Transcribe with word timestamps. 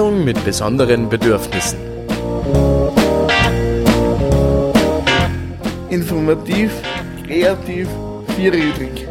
Sendung 0.00 0.24
mit 0.24 0.42
besonderen 0.46 1.10
Bedürfnissen. 1.10 1.78
Informativ, 5.90 6.70
kreativ, 7.26 7.86
vierrädrig. 8.34 9.06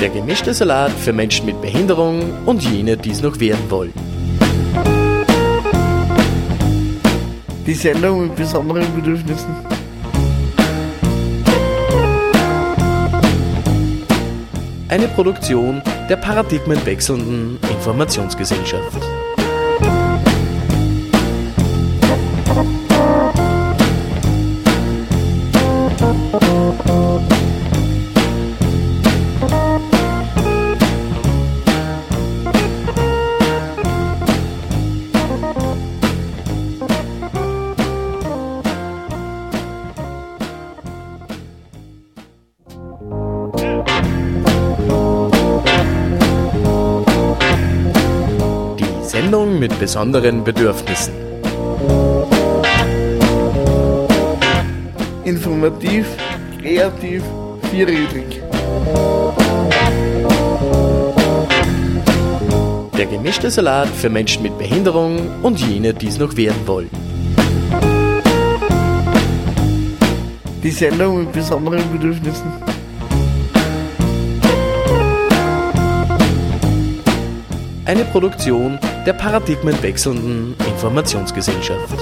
Der 0.00 0.08
gemischte 0.10 0.54
Salat 0.54 0.92
für 0.92 1.12
Menschen 1.12 1.44
mit 1.44 1.60
Behinderung 1.60 2.46
und 2.46 2.62
jene, 2.62 2.96
die 2.96 3.10
es 3.10 3.20
noch 3.20 3.40
werden 3.40 3.68
wollen. 3.68 3.92
Die 7.66 7.74
Sendung 7.74 8.28
mit 8.28 8.36
besonderen 8.36 8.86
Bedürfnissen. 8.94 9.56
Eine 14.88 15.08
Produktion 15.08 15.82
der 16.08 16.16
paradigmenwechselnden 16.16 17.58
Informationsgesellschaft. 17.70 19.27
Besonderen 49.88 50.44
Bedürfnissen. 50.44 51.14
Informativ, 55.24 56.04
kreativ, 56.60 57.22
vierrädrig. 57.70 58.42
Der 62.98 63.06
gemischte 63.06 63.50
Salat 63.50 63.88
für 63.88 64.10
Menschen 64.10 64.42
mit 64.42 64.58
Behinderung 64.58 65.42
und 65.42 65.58
jene, 65.58 65.94
die 65.94 66.08
es 66.08 66.18
noch 66.18 66.36
werden 66.36 66.66
wollen. 66.66 66.90
Die 70.62 70.70
Sendung 70.70 71.20
mit 71.20 71.32
besonderen 71.32 71.90
Bedürfnissen. 71.90 72.52
Eine 77.86 78.04
Produktion 78.04 78.78
der 79.08 79.14
paradigmenwechselnden 79.14 80.54
Informationsgesellschaft. 80.66 81.98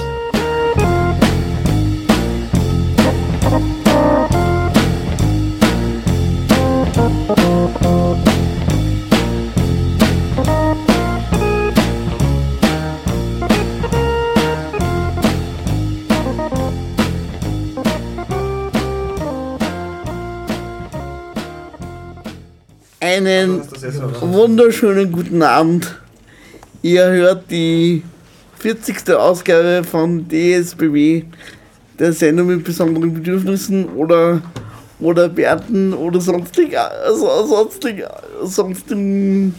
Einen 22.99 23.61
wunderschönen 24.19 25.13
guten 25.13 25.41
Abend. 25.41 25.95
Ihr 26.87 27.03
hört 27.03 27.51
die 27.51 28.01
40. 28.59 29.09
Ausgabe 29.09 29.83
von 29.83 30.25
DSBW, 30.25 31.23
der 31.99 32.13
Sendung 32.13 32.47
mit 32.47 32.63
besonderen 32.63 33.13
Bedürfnissen 33.13 33.89
oder, 33.89 34.41
oder 35.01 35.35
Werten 35.35 35.93
oder 35.93 36.21
sonstig, 36.21 36.79
also 36.79 37.45
sonstig, 37.45 38.05
sonstigen, 38.41 39.53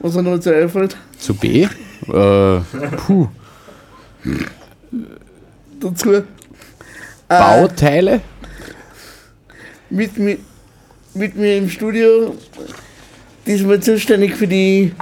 was 0.00 0.16
er 0.16 0.22
noch 0.22 0.40
zu 0.40 0.52
einfällt. 0.52 0.96
Zu 1.20 1.34
B? 1.34 1.68
Äh, 2.08 2.60
puh. 3.06 3.28
Dazu. 5.78 6.14
Äh, 6.14 6.22
Bauteile? 7.28 8.22
mit, 9.88 10.18
mit, 10.18 10.40
mit 11.14 11.36
mir 11.36 11.58
im 11.58 11.70
Studio, 11.70 12.34
diesmal 13.46 13.78
zuständig 13.78 14.34
für 14.34 14.48
die 14.48 14.92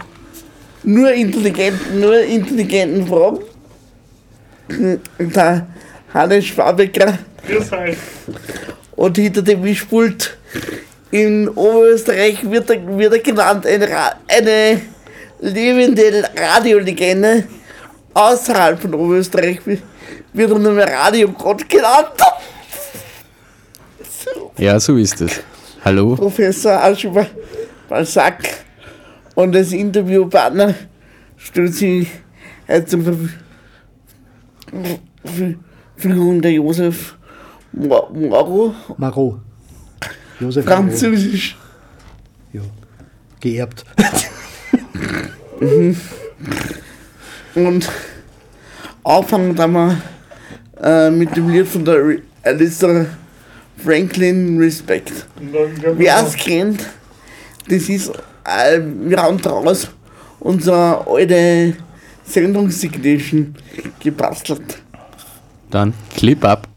nur 0.86 1.12
intelligenten, 1.12 2.00
nur 2.00 2.20
intelligenten 2.22 3.06
Fragen. 3.06 3.40
Der 5.18 5.66
Hannes 6.14 6.46
Schwabecker. 6.46 7.18
Und 8.96 9.16
hinter 9.18 9.42
dem 9.42 9.60
Mischpult 9.60 10.36
in 11.10 11.48
Oberösterreich 11.48 12.48
wird 12.50 12.70
er, 12.70 12.98
wird 12.98 13.12
er 13.12 13.18
genannt 13.20 13.66
eine, 13.66 13.88
Ra- 13.90 14.16
eine 14.26 14.80
lebende 15.40 16.24
Radiolegende. 16.36 17.44
Außerhalb 18.14 18.80
von 18.80 18.94
Oberösterreich 18.94 19.60
wird 19.66 20.50
er 20.50 20.58
nur 20.58 20.72
mehr 20.72 20.90
Radio 20.90 21.28
Gott 21.28 21.68
genannt. 21.68 22.08
Ja, 24.56 24.80
so 24.80 24.96
ist 24.96 25.20
es. 25.20 25.40
Hallo? 25.84 26.14
Professor 26.16 26.82
Aschba 26.82 27.26
Balzac 27.88 28.42
und 29.36 29.54
als 29.54 29.72
Interviewpartner 29.72 30.74
stellt 31.36 31.74
sie 31.74 32.08
heute 32.66 32.86
zum 32.86 33.02
Verf- 33.02 33.30
Ver- 35.24 35.54
Verfügung 35.96 36.42
der 36.42 36.52
Josef 36.52 37.16
Moro, 37.72 38.74
Marot. 38.96 39.40
Josef 40.40 40.64
Marot. 40.64 40.78
Französisch. 40.88 41.56
Ja. 42.52 42.62
Geerbt. 43.40 43.84
Und 47.54 47.88
anfangen 49.04 49.54
da 49.54 49.66
mal 49.66 49.96
äh, 50.82 51.10
mit 51.10 51.34
dem 51.36 51.48
Lied 51.48 51.66
von 51.66 51.84
der 51.84 51.94
Re- 51.96 52.22
Alyssa 52.42 53.06
Franklin 53.82 54.58
Respect. 54.58 55.26
Wer 55.96 56.22
es 56.26 56.34
kennt, 56.34 56.84
das 57.68 57.88
ist, 57.88 58.12
äh, 58.46 58.80
wir 58.80 59.18
haben 59.18 59.38
draus 59.38 59.88
unsere 60.40 61.06
alte 61.06 61.74
Sendungssignation 62.24 63.54
gebastelt. 64.00 64.78
Dann 65.70 65.92
Clip 66.16 66.44
ab. 66.44 66.68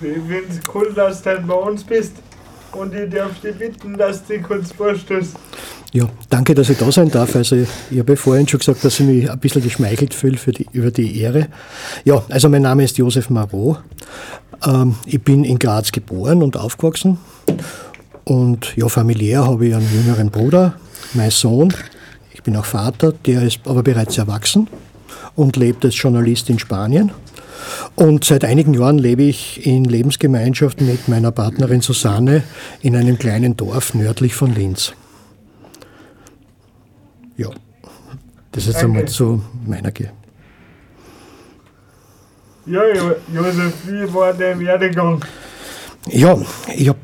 Find's 0.00 0.60
cool, 0.72 0.92
dass 0.94 1.22
du 1.22 1.40
bei 1.46 1.54
uns 1.54 1.84
bist. 1.84 2.12
Und 2.72 2.94
ich 2.94 3.10
darf 3.10 3.40
dich 3.40 3.56
bitten, 3.56 3.96
dass 3.96 4.26
du 4.26 4.34
dich 4.34 4.42
kurz 4.42 4.72
vorstellst. 4.72 5.36
Ja, 5.92 6.08
danke, 6.28 6.56
dass 6.56 6.70
ich 6.70 6.76
da 6.76 6.90
sein 6.90 7.08
darf. 7.08 7.36
Also 7.36 7.54
ich, 7.54 7.68
ich 7.90 8.00
habe 8.00 8.14
ja 8.14 8.16
vorhin 8.16 8.48
schon 8.48 8.58
gesagt, 8.58 8.84
dass 8.84 8.98
ich 8.98 9.06
mich 9.06 9.30
ein 9.30 9.38
bisschen 9.38 9.62
geschmeichelt 9.62 10.12
fühle 10.12 10.36
für 10.36 10.50
die, 10.50 10.66
über 10.72 10.90
die 10.90 11.20
Ehre. 11.20 11.46
Ja, 12.04 12.24
also 12.28 12.48
mein 12.48 12.62
Name 12.62 12.82
ist 12.82 12.98
Josef 12.98 13.30
Marot. 13.30 13.78
Ähm, 14.66 14.96
ich 15.06 15.22
bin 15.22 15.44
in 15.44 15.58
Graz 15.58 15.92
geboren 15.92 16.42
und 16.42 16.56
aufgewachsen. 16.56 17.18
Und 18.24 18.76
ja, 18.76 18.88
familiär 18.88 19.46
habe 19.46 19.68
ich 19.68 19.74
einen 19.74 19.88
jüngeren 19.94 20.30
Bruder, 20.30 20.74
mein 21.12 21.30
Sohn. 21.30 21.72
Ich 22.32 22.42
bin 22.42 22.56
auch 22.56 22.64
Vater, 22.64 23.12
der 23.12 23.42
ist 23.42 23.60
aber 23.64 23.84
bereits 23.84 24.18
erwachsen 24.18 24.68
und 25.36 25.56
lebt 25.56 25.84
als 25.84 26.00
Journalist 26.00 26.50
in 26.50 26.58
Spanien. 26.58 27.12
Und 27.96 28.24
seit 28.24 28.44
einigen 28.44 28.74
Jahren 28.74 28.98
lebe 28.98 29.22
ich 29.22 29.66
in 29.66 29.84
Lebensgemeinschaft 29.84 30.80
mit 30.80 31.08
meiner 31.08 31.30
Partnerin 31.32 31.80
Susanne 31.80 32.42
in 32.82 32.96
einem 32.96 33.18
kleinen 33.18 33.56
Dorf 33.56 33.94
nördlich 33.94 34.34
von 34.34 34.54
Linz. 34.54 34.92
Ja, 37.36 37.48
das 38.52 38.66
ist 38.66 38.74
Danke. 38.74 38.86
einmal 38.86 39.04
zu 39.08 39.42
meiner 39.66 39.90
Ge 39.92 40.08
Ja, 42.66 42.82
Jo- 42.94 43.16
Josef, 43.34 43.74
wie 43.86 44.14
war 44.14 44.32
dein 44.32 44.58
Werdegang? 44.60 45.22
Ja, 46.08 46.36
ich 46.74 46.88
habe 46.88 46.98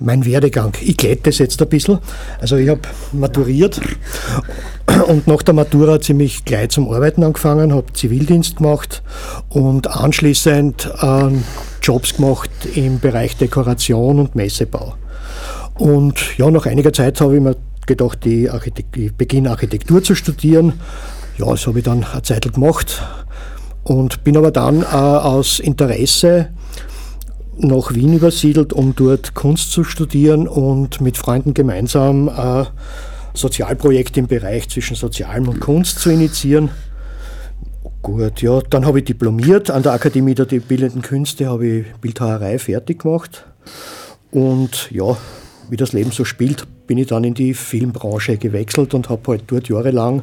mein 0.00 0.24
Werdegang. 0.24 0.72
Ich 0.80 0.96
glätte 0.96 1.22
das 1.24 1.38
jetzt 1.38 1.60
ein 1.60 1.68
bisschen. 1.68 1.98
Also 2.40 2.56
ich 2.56 2.68
habe 2.68 2.82
maturiert 3.12 3.80
und 5.08 5.26
nach 5.26 5.42
der 5.42 5.54
Matura 5.54 5.98
mich 6.14 6.44
gleich 6.44 6.70
zum 6.70 6.90
Arbeiten 6.90 7.22
angefangen, 7.22 7.72
habe 7.72 7.92
Zivildienst 7.92 8.56
gemacht 8.56 9.02
und 9.48 9.88
anschließend 9.88 10.90
ähm, 11.02 11.44
Jobs 11.82 12.16
gemacht 12.16 12.50
im 12.74 13.00
Bereich 13.00 13.36
Dekoration 13.36 14.18
und 14.18 14.34
Messebau. 14.34 14.94
Und 15.74 16.38
ja, 16.38 16.50
nach 16.50 16.66
einiger 16.66 16.92
Zeit 16.92 17.20
habe 17.20 17.36
ich 17.36 17.42
mir 17.42 17.56
gedacht, 17.86 18.26
Architekt 18.50 18.96
ich 18.96 19.14
beginne 19.14 19.50
Architektur 19.50 20.02
zu 20.02 20.14
studieren. 20.14 20.74
Ja, 21.38 21.46
das 21.46 21.66
habe 21.66 21.78
ich 21.78 21.84
dann 21.84 22.04
eine 22.04 22.22
Zeit 22.22 22.50
gemacht 22.52 23.02
und 23.84 24.24
bin 24.24 24.36
aber 24.36 24.50
dann 24.50 24.82
äh, 24.82 24.86
aus 24.86 25.60
Interesse 25.60 26.48
nach 27.58 27.94
Wien 27.94 28.14
übersiedelt, 28.14 28.72
um 28.72 28.94
dort 28.94 29.34
Kunst 29.34 29.72
zu 29.72 29.84
studieren 29.84 30.46
und 30.48 31.00
mit 31.00 31.16
Freunden 31.16 31.54
gemeinsam 31.54 32.28
ein 32.28 32.66
Sozialprojekt 33.34 34.16
im 34.16 34.26
Bereich 34.26 34.68
zwischen 34.68 34.96
Sozialem 34.96 35.48
und 35.48 35.60
Kunst 35.60 36.00
zu 36.00 36.10
initiieren. 36.10 36.70
Gut, 38.02 38.40
ja, 38.42 38.60
dann 38.70 38.86
habe 38.86 39.00
ich 39.00 39.04
diplomiert 39.04 39.70
an 39.70 39.82
der 39.82 39.92
Akademie 39.92 40.34
der 40.34 40.44
Bildenden 40.44 41.02
Künste, 41.02 41.48
habe 41.48 41.66
ich 41.66 41.86
Bildhauerei 42.00 42.58
fertig 42.58 43.02
gemacht. 43.02 43.46
Und 44.30 44.90
ja, 44.90 45.16
wie 45.68 45.76
das 45.76 45.92
Leben 45.92 46.12
so 46.12 46.24
spielt, 46.24 46.66
bin 46.86 46.98
ich 46.98 47.08
dann 47.08 47.24
in 47.24 47.34
die 47.34 47.54
Filmbranche 47.54 48.36
gewechselt 48.36 48.94
und 48.94 49.08
habe 49.08 49.32
halt 49.32 49.44
dort 49.48 49.68
jahrelang 49.68 50.22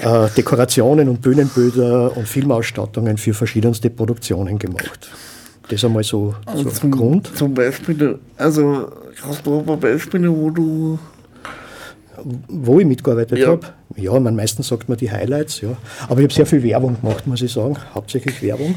äh, 0.00 0.28
Dekorationen 0.36 1.08
und 1.08 1.22
Bühnenbilder 1.22 2.16
und 2.16 2.26
Filmausstattungen 2.26 3.18
für 3.18 3.34
verschiedenste 3.34 3.90
Produktionen 3.90 4.58
gemacht. 4.58 5.10
Das 5.72 5.82
einmal 5.86 6.04
so, 6.04 6.34
so 6.54 6.64
zum, 6.68 6.90
Grund. 6.90 7.30
Zum 7.34 7.54
Beispiel, 7.54 8.18
also 8.36 8.92
hast 9.22 9.46
du 9.46 9.60
ein 9.60 9.64
paar 9.64 9.78
Beispiele, 9.78 10.28
wo 10.30 10.50
du. 10.50 10.98
Wo 12.48 12.78
ich 12.78 12.84
mitgearbeitet 12.86 13.38
Ja. 13.38 13.48
habe? 13.48 13.66
Ja, 13.96 14.20
man 14.20 14.36
meistens 14.36 14.68
sagt 14.68 14.90
man 14.90 14.98
die 14.98 15.10
Highlights, 15.10 15.62
ja. 15.62 15.70
Aber 16.08 16.20
ich 16.20 16.24
habe 16.24 16.34
sehr 16.34 16.44
viel 16.44 16.62
Werbung 16.62 17.00
gemacht, 17.00 17.26
muss 17.26 17.40
ich 17.40 17.50
sagen. 17.52 17.76
Hauptsächlich 17.94 18.42
Werbung. 18.42 18.74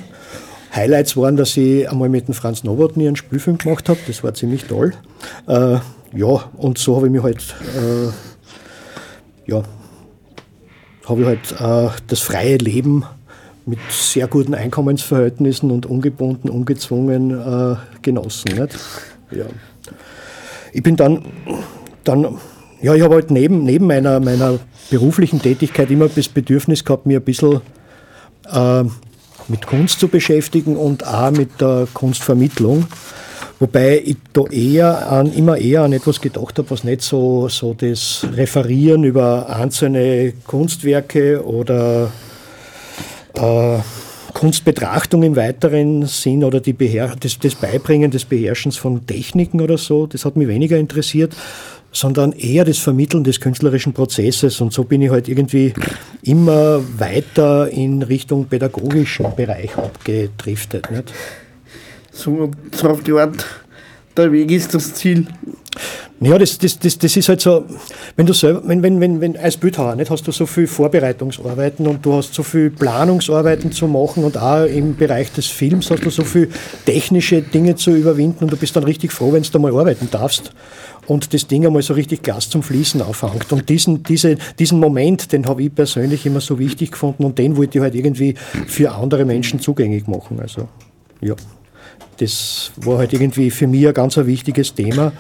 Highlights 0.74 1.18
waren, 1.18 1.36
dass 1.36 1.58
ich 1.58 1.90
einmal 1.90 2.08
mit 2.08 2.30
dem 2.30 2.34
Franz 2.34 2.64
Nowotny 2.64 3.08
einen 3.08 3.18
Spielfilm 3.18 3.58
gemacht 3.58 3.90
habe. 3.90 4.00
Das 4.08 4.24
war 4.24 4.34
ziemlich 4.34 4.64
toll. 4.64 4.94
Äh, 5.48 5.80
ja, 6.14 6.50
und 6.56 6.78
so 6.78 6.96
habe 6.96 7.08
ich 7.08 7.12
mich 7.12 7.24
halt, 7.24 7.56
äh, 7.76 9.52
ja, 9.52 9.64
habe 11.10 11.22
ich 11.22 11.28
halt 11.28 11.52
äh, 11.60 11.94
das 12.08 12.20
freie 12.22 12.56
Leben 12.58 13.04
mit 13.66 13.80
sehr 13.90 14.28
guten 14.28 14.54
Einkommensverhältnissen 14.54 15.72
und 15.72 15.86
ungebunden, 15.86 16.50
ungezwungen 16.50 17.32
äh, 17.32 17.76
genossen. 18.02 18.60
Nicht? 18.60 18.78
Ja. 19.32 19.46
Ich 20.72 20.84
bin 20.84 20.96
dann, 20.96 21.26
dann 22.04 22.38
ja, 22.82 22.94
ich 22.94 23.02
habe 23.02 23.16
halt 23.16 23.32
neben, 23.32 23.64
neben 23.64 23.88
meiner, 23.88 24.20
meiner 24.20 24.60
beruflichen 24.90 25.42
Tätigkeit 25.42 25.90
immer 25.90 26.08
das 26.08 26.28
Bedürfnis 26.28 26.84
gehabt, 26.84 27.06
mir 27.06 27.20
ein 27.20 27.24
bisschen 27.24 27.62
äh, 28.52 28.84
mit 29.48 29.66
Kunst 29.66 30.00
zu 30.00 30.08
beschäftigen 30.08 30.76
und 30.76 31.06
auch 31.06 31.32
mit 31.32 31.62
der 31.62 31.88
Kunstvermittlung. 31.94 32.86
Wobei 33.60 34.02
ich 34.04 34.18
da 34.34 34.44
eher 34.48 35.10
an, 35.12 35.32
immer 35.32 35.58
eher 35.58 35.84
an 35.84 35.94
etwas 35.94 36.20
gedacht 36.20 36.58
habe, 36.58 36.70
was 36.70 36.84
nicht 36.84 37.02
so, 37.02 37.48
so 37.48 37.74
das 37.74 38.28
Referieren 38.34 39.06
über 39.06 39.50
einzelne 39.50 40.34
Kunstwerke 40.46 41.46
oder 41.46 42.12
äh, 43.38 43.80
Kunstbetrachtung 44.34 45.24
im 45.24 45.36
weiteren 45.36 46.06
Sinn 46.06 46.44
oder 46.44 46.60
die 46.60 46.74
Beher 46.74 47.16
das, 47.20 47.40
das 47.40 47.56
Beibringen 47.56 48.12
des 48.12 48.26
Beherrschens 48.26 48.76
von 48.76 49.06
Techniken 49.08 49.62
oder 49.62 49.78
so, 49.78 50.08
das 50.08 50.26
hat 50.26 50.36
mich 50.36 50.48
weniger 50.48 50.78
interessiert, 50.78 51.34
sondern 51.96 52.34
eher 52.34 52.66
das 52.66 52.78
Vermitteln 52.78 53.24
des 53.24 53.40
künstlerischen 53.40 53.94
Prozesses. 53.94 54.60
Und 54.60 54.74
so 54.74 54.84
bin 54.84 55.02
ich 55.02 55.10
halt 55.10 55.30
irgendwie 55.30 55.74
immer 56.22 56.82
weiter 57.00 57.70
in 57.70 58.02
Richtung 58.02 58.46
pädagogischen 58.46 59.34
Bereich 59.36 59.78
abgedriftet. 59.78 60.92
Nicht? 60.92 61.14
So, 62.12 62.52
so 62.74 62.90
auf 62.90 63.04
die 63.04 63.14
Art, 63.14 63.46
der 64.18 64.32
Weg 64.32 64.52
ist 64.52 64.74
das 64.74 64.94
Ziel. 64.94 65.28
Ja, 66.22 66.38
das, 66.38 66.58
das, 66.58 66.80
das, 66.80 66.98
das 66.98 67.18
ist 67.18 67.28
halt 67.28 67.42
so, 67.42 67.66
wenn 68.16 68.26
du 68.26 68.32
selber, 68.32 68.62
wenn, 68.66 68.82
wenn, 68.82 69.02
wenn, 69.02 69.20
wenn 69.20 69.38
als 69.38 69.58
Bildhauer 69.58 69.96
nicht, 69.96 70.10
hast 70.10 70.26
du 70.26 70.32
so 70.32 70.46
viel 70.46 70.66
Vorbereitungsarbeiten 70.66 71.86
und 71.86 72.06
du 72.06 72.14
hast 72.14 72.34
so 72.34 72.42
viel 72.42 72.70
Planungsarbeiten 72.70 73.74
zu 73.74 73.88
machen 73.88 74.24
und 74.24 74.38
auch 74.38 74.64
im 74.64 74.96
Bereich 74.96 75.34
des 75.34 75.48
Films 75.48 75.92
hast 75.92 76.06
du 76.06 76.10
so 76.10 76.24
viel 76.24 76.50
technische 76.86 77.42
Dinge 77.42 77.76
zu 77.76 77.92
überwinden 77.92 78.46
und 78.46 78.54
du 78.54 78.58
bist 78.58 78.76
dann 78.78 78.86
richtig 78.86 79.12
froh, 79.12 79.34
wenn 79.34 79.44
du 79.44 79.60
mal 79.60 79.78
arbeiten 79.78 80.08
darfst 80.10 80.54
und 81.08 81.34
das 81.34 81.48
Ding 81.48 81.66
einmal 81.66 81.82
so 81.82 81.94
richtig 81.94 82.24
Gas 82.24 82.50
zum 82.50 82.64
Fließen 82.64 83.02
aufhängt. 83.02 83.52
Und 83.52 83.68
diesen, 83.70 84.04
diese, 84.04 84.38
diesen 84.58 84.80
Moment, 84.80 85.32
den 85.32 85.46
habe 85.48 85.64
ich 85.64 85.76
persönlich 85.76 86.26
immer 86.26 86.42
so 86.42 86.58
wichtig 86.60 86.92
gefunden 86.92 87.26
und 87.26 87.38
den 87.38 87.58
wollte 87.58 87.78
ich 87.78 87.82
halt 87.82 87.96
irgendwie 87.96 88.36
für 88.68 88.94
andere 88.94 89.26
Menschen 89.26 89.60
zugänglich 89.60 90.08
machen. 90.08 90.40
Also, 90.40 90.68
ja, 91.22 91.36
das 92.18 92.72
war 92.78 93.00
halt 93.00 93.14
irgendwie 93.14 93.52
für 93.52 93.68
mich 93.68 93.88
ein 93.88 93.94
ganz 93.94 94.18
ein 94.18 94.28
wichtiges 94.28 94.74
Thema 94.74 95.12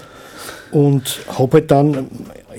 und 0.71 1.19
habe 1.37 1.53
halt 1.53 1.71
dann 1.71 2.07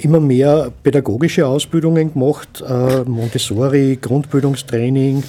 immer 0.00 0.20
mehr 0.20 0.70
pädagogische 0.82 1.46
Ausbildungen 1.46 2.12
gemacht, 2.12 2.62
äh, 2.66 3.02
Montessori, 3.04 3.98
Grundbildungstraining 4.00 5.22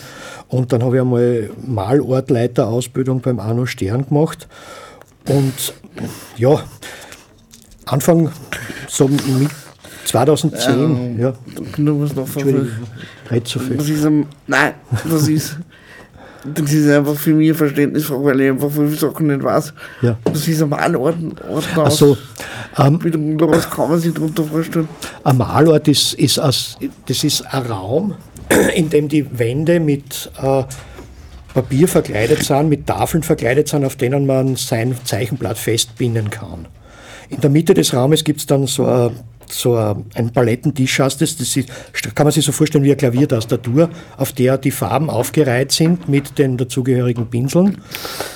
und 0.49 0.73
dann 0.73 0.83
habe 0.83 0.97
ich 0.97 1.01
einmal 1.01 1.49
Malortleiterausbildung 1.65 3.21
beim 3.21 3.39
Arno 3.39 3.65
Stern 3.65 4.07
gemacht 4.07 4.47
und 5.27 5.73
ja, 6.37 6.63
Anfang 7.85 8.31
so 8.87 9.07
mit 9.07 9.51
2010, 10.05 11.19
ja, 11.19 11.33
Du 11.75 11.93
musst 11.93 12.15
noch 12.15 12.27
red 13.29 13.47
zu 13.47 13.59
viel. 13.59 13.77
Das 13.77 13.89
ist 13.89 14.05
ein, 14.05 14.25
nein, 14.47 14.73
das 15.09 15.27
ist, 15.27 15.57
das 16.53 16.73
ist 16.73 16.89
einfach 16.89 17.15
für 17.15 17.33
mich 17.33 17.49
eine 17.49 17.57
Verständnisfrage, 17.57 18.23
weil 18.23 18.41
ich 18.41 18.49
einfach 18.49 18.71
viele 18.71 18.89
Sachen 18.89 19.27
nicht 19.27 19.43
weiß. 19.43 19.73
Ja. 20.01 20.17
Das 20.23 20.47
ist 20.47 20.61
ein 20.61 20.69
Malort, 20.69 21.15
Ach 21.75 21.91
so, 21.91 22.17
ähm, 22.77 22.99
was 23.39 23.69
kann 23.69 23.89
man 23.89 23.99
sich 23.99 24.13
darunter 24.13 24.43
vorstellen? 24.43 24.87
Ein 25.23 25.37
Malort 25.37 25.87
ist, 25.87 26.13
ist, 26.13 26.39
aus, 26.39 26.77
das 27.05 27.23
ist 27.23 27.41
ein 27.53 27.63
Raum, 27.63 28.15
in 28.75 28.89
dem 28.89 29.07
die 29.07 29.25
Wände 29.37 29.79
mit 29.79 30.31
äh, 30.41 30.63
Papier 31.53 31.87
verkleidet 31.87 32.43
sind, 32.43 32.69
mit 32.69 32.85
Tafeln 32.85 33.23
verkleidet 33.23 33.67
sind, 33.67 33.83
auf 33.83 33.95
denen 33.95 34.25
man 34.25 34.55
sein 34.55 34.95
Zeichenblatt 35.03 35.57
festbinden 35.57 36.29
kann. 36.29 36.67
In 37.29 37.41
der 37.41 37.49
Mitte 37.49 37.73
des 37.73 37.93
Raumes 37.93 38.23
gibt 38.23 38.39
es 38.39 38.45
dann 38.45 38.67
so 38.67 38.85
ein 38.85 39.11
so 39.51 39.75
ein 39.75 40.31
Palettentisch 40.31 40.99
hast 40.99 41.21
das, 41.21 41.37
das 41.37 41.55
ist, 41.55 41.69
kann 42.15 42.25
man 42.25 42.31
sich 42.31 42.45
so 42.45 42.51
vorstellen 42.51 42.83
wie 42.83 42.89
eine 42.89 42.97
Klaviertastatur, 42.97 43.89
auf 44.17 44.31
der 44.31 44.57
die 44.57 44.71
Farben 44.71 45.09
aufgereiht 45.09 45.71
sind 45.71 46.09
mit 46.09 46.37
den 46.37 46.57
dazugehörigen 46.57 47.27
Pinseln. 47.27 47.77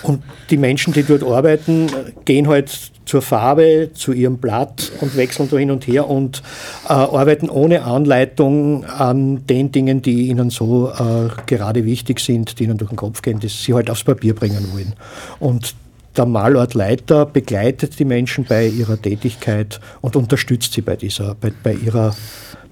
Und 0.04 0.24
die 0.50 0.58
Menschen, 0.58 0.94
die 0.94 1.04
dort 1.04 1.24
arbeiten, 1.24 1.88
gehen 2.26 2.48
halt 2.48 2.92
zur 3.06 3.22
Farbe, 3.22 3.92
zu 3.94 4.14
ihrem 4.14 4.38
Blatt 4.38 4.92
und 5.02 5.18
wechseln 5.18 5.50
da 5.50 5.58
hin 5.58 5.72
und 5.72 5.88
her 5.88 6.08
und 6.08 6.42
äh, 6.88 6.94
arbeiten 6.94 7.50
ohne 7.50 7.84
Anleitung 7.84 8.86
an 8.86 9.46
den 9.48 9.72
Dingen, 9.72 10.02
die 10.02 10.28
ihnen 10.28 10.50
so 10.50 10.92
äh, 10.92 11.30
gerade 11.46 11.86
wichtig 11.86 12.20
sind, 12.20 12.60
die 12.60 12.66
ihnen 12.66 12.78
durch 12.78 12.90
den 12.90 12.96
Kopf 12.96 13.22
gehen, 13.22 13.40
die 13.40 13.50
sie 13.50 13.74
halt 13.74 13.90
aufs 13.90 14.04
Papier 14.04 14.34
bringen 14.36 14.68
wollen. 14.74 14.94
Und 15.40 15.76
der 16.16 16.26
Malortleiter 16.26 17.26
begleitet 17.26 18.00
die 18.00 18.06
Menschen 18.06 18.46
bei 18.46 18.68
ihrer 18.68 19.02
Tätigkeit 19.02 19.80
und 20.02 20.16
unterstützt 20.16 20.74
sie 20.74 20.82
bei, 20.82 20.96
dieser, 20.96 21.36
bei, 21.36 21.52
bei, 21.64 21.74
ihrer, 21.74 22.16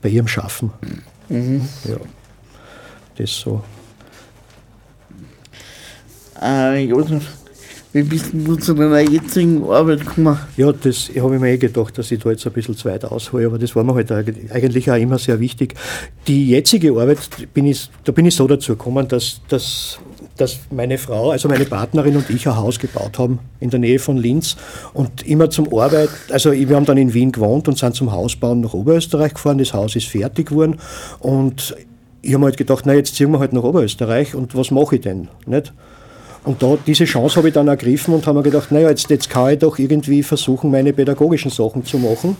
bei 0.01 0.09
ihrem 0.09 0.27
Schaffen. 0.27 0.71
Ja, 1.29 1.97
das 3.17 3.35
so. 3.35 3.63
Äh, 6.41 6.85
Josef, 6.85 7.23
Wie 7.91 8.03
bist 8.03 8.27
du 8.33 8.55
zu 8.55 8.75
deiner 8.75 8.99
jetzigen 8.99 9.67
Arbeit 9.67 10.01
gekommen? 10.01 10.37
Ja, 10.57 10.71
das 10.71 11.09
habe 11.19 11.35
ich 11.35 11.41
mir 11.41 11.53
eh 11.53 11.57
gedacht, 11.57 11.97
dass 11.97 12.11
ich 12.11 12.19
da 12.19 12.29
jetzt 12.29 12.45
ein 12.45 12.53
bisschen 12.53 12.77
zu 12.77 12.87
weit 12.87 13.03
aushole, 13.03 13.47
aber 13.47 13.57
das 13.57 13.75
war 13.75 13.83
mir 13.83 13.95
halt 13.95 14.11
eigentlich 14.11 14.51
eigentlich 14.51 14.91
auch 14.91 14.95
immer 14.95 15.17
sehr 15.17 15.39
wichtig. 15.39 15.73
Die 16.27 16.49
jetzige 16.49 16.91
Arbeit, 16.91 17.17
bin 17.51 17.65
ich, 17.65 17.89
da 18.03 18.11
bin 18.11 18.27
ich 18.27 18.35
so 18.35 18.45
dazu 18.47 18.73
gekommen, 18.73 19.07
dass, 19.07 19.41
dass, 19.47 19.97
dass 20.39 20.59
meine 20.71 20.97
Frau, 20.97 21.31
also 21.31 21.47
meine 21.47 21.65
Partnerin 21.65 22.15
und 22.15 22.29
ich 22.29 22.47
ein 22.47 22.55
Haus 22.55 22.79
gebaut 22.79 23.19
haben 23.19 23.39
in 23.59 23.69
der 23.69 23.79
Nähe 23.79 23.99
von 23.99 24.17
Linz 24.17 24.55
und 24.93 25.25
immer 25.27 25.49
zum 25.49 25.67
Arbeit, 25.77 26.09
also 26.31 26.51
wir 26.51 26.75
haben 26.75 26.85
dann 26.85 26.97
in 26.97 27.13
Wien 27.13 27.31
gewohnt 27.31 27.67
und 27.67 27.77
sind 27.77 27.95
zum 27.95 28.11
Hausbauen 28.11 28.61
nach 28.61 28.73
Oberösterreich 28.73 29.33
gefahren, 29.33 29.57
das 29.57 29.73
Haus 29.73 29.95
ist 29.95 30.07
fertig 30.07 30.49
geworden 30.49 30.79
und 31.19 31.75
ich 32.21 32.31
habe 32.33 32.39
mir 32.39 32.45
halt 32.47 32.57
gedacht, 32.57 32.85
na 32.85 32.93
jetzt 32.93 33.15
ziehen 33.15 33.31
wir 33.31 33.39
halt 33.39 33.53
nach 33.53 33.63
Oberösterreich 33.63 34.35
und 34.35 34.55
was 34.55 34.71
mache 34.71 34.95
ich 34.95 35.01
denn? 35.01 35.29
Nicht? 35.45 35.73
Und 36.43 36.63
da, 36.63 36.77
diese 36.87 37.05
Chance 37.05 37.35
habe 37.35 37.49
ich 37.49 37.53
dann 37.53 37.67
ergriffen 37.67 38.13
und 38.13 38.25
habe 38.25 38.39
mir 38.39 38.43
gedacht, 38.43 38.71
naja, 38.71 38.89
jetzt, 38.89 39.09
jetzt 39.09 39.29
kann 39.29 39.51
ich 39.51 39.59
doch 39.59 39.77
irgendwie 39.77 40.23
versuchen, 40.23 40.71
meine 40.71 40.93
pädagogischen 40.93 41.51
Sachen 41.51 41.85
zu 41.85 41.97
machen. 41.97 42.37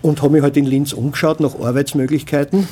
Und 0.00 0.22
habe 0.22 0.34
mich 0.34 0.42
halt 0.42 0.56
in 0.56 0.64
Linz 0.64 0.92
umgeschaut 0.92 1.40
nach 1.40 1.58
Arbeitsmöglichkeiten. 1.58 2.68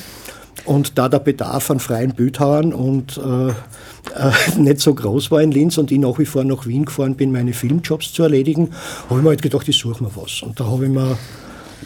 Und 0.64 0.98
da 0.98 1.08
der 1.08 1.18
Bedarf 1.18 1.70
an 1.70 1.80
freien 1.80 2.14
Bildhauern 2.14 2.72
und 2.72 3.18
äh, 3.18 3.48
äh, 3.48 4.32
nicht 4.58 4.80
so 4.80 4.94
groß 4.94 5.30
war 5.30 5.40
in 5.42 5.52
Linz 5.52 5.78
und 5.78 5.90
ich 5.90 5.98
nach 5.98 6.18
wie 6.18 6.26
vor 6.26 6.44
nach 6.44 6.66
Wien 6.66 6.84
gefahren 6.84 7.16
bin, 7.16 7.32
meine 7.32 7.52
Filmjobs 7.52 8.12
zu 8.12 8.22
erledigen, 8.22 8.70
habe 9.08 9.20
ich 9.20 9.24
mir 9.24 9.30
halt 9.30 9.42
gedacht, 9.42 9.68
ich 9.68 9.78
suche 9.78 10.02
mir 10.02 10.10
was. 10.14 10.42
Und 10.42 10.60
da 10.60 10.66
habe 10.66 10.84
ich 10.84 10.90
mir 10.90 11.16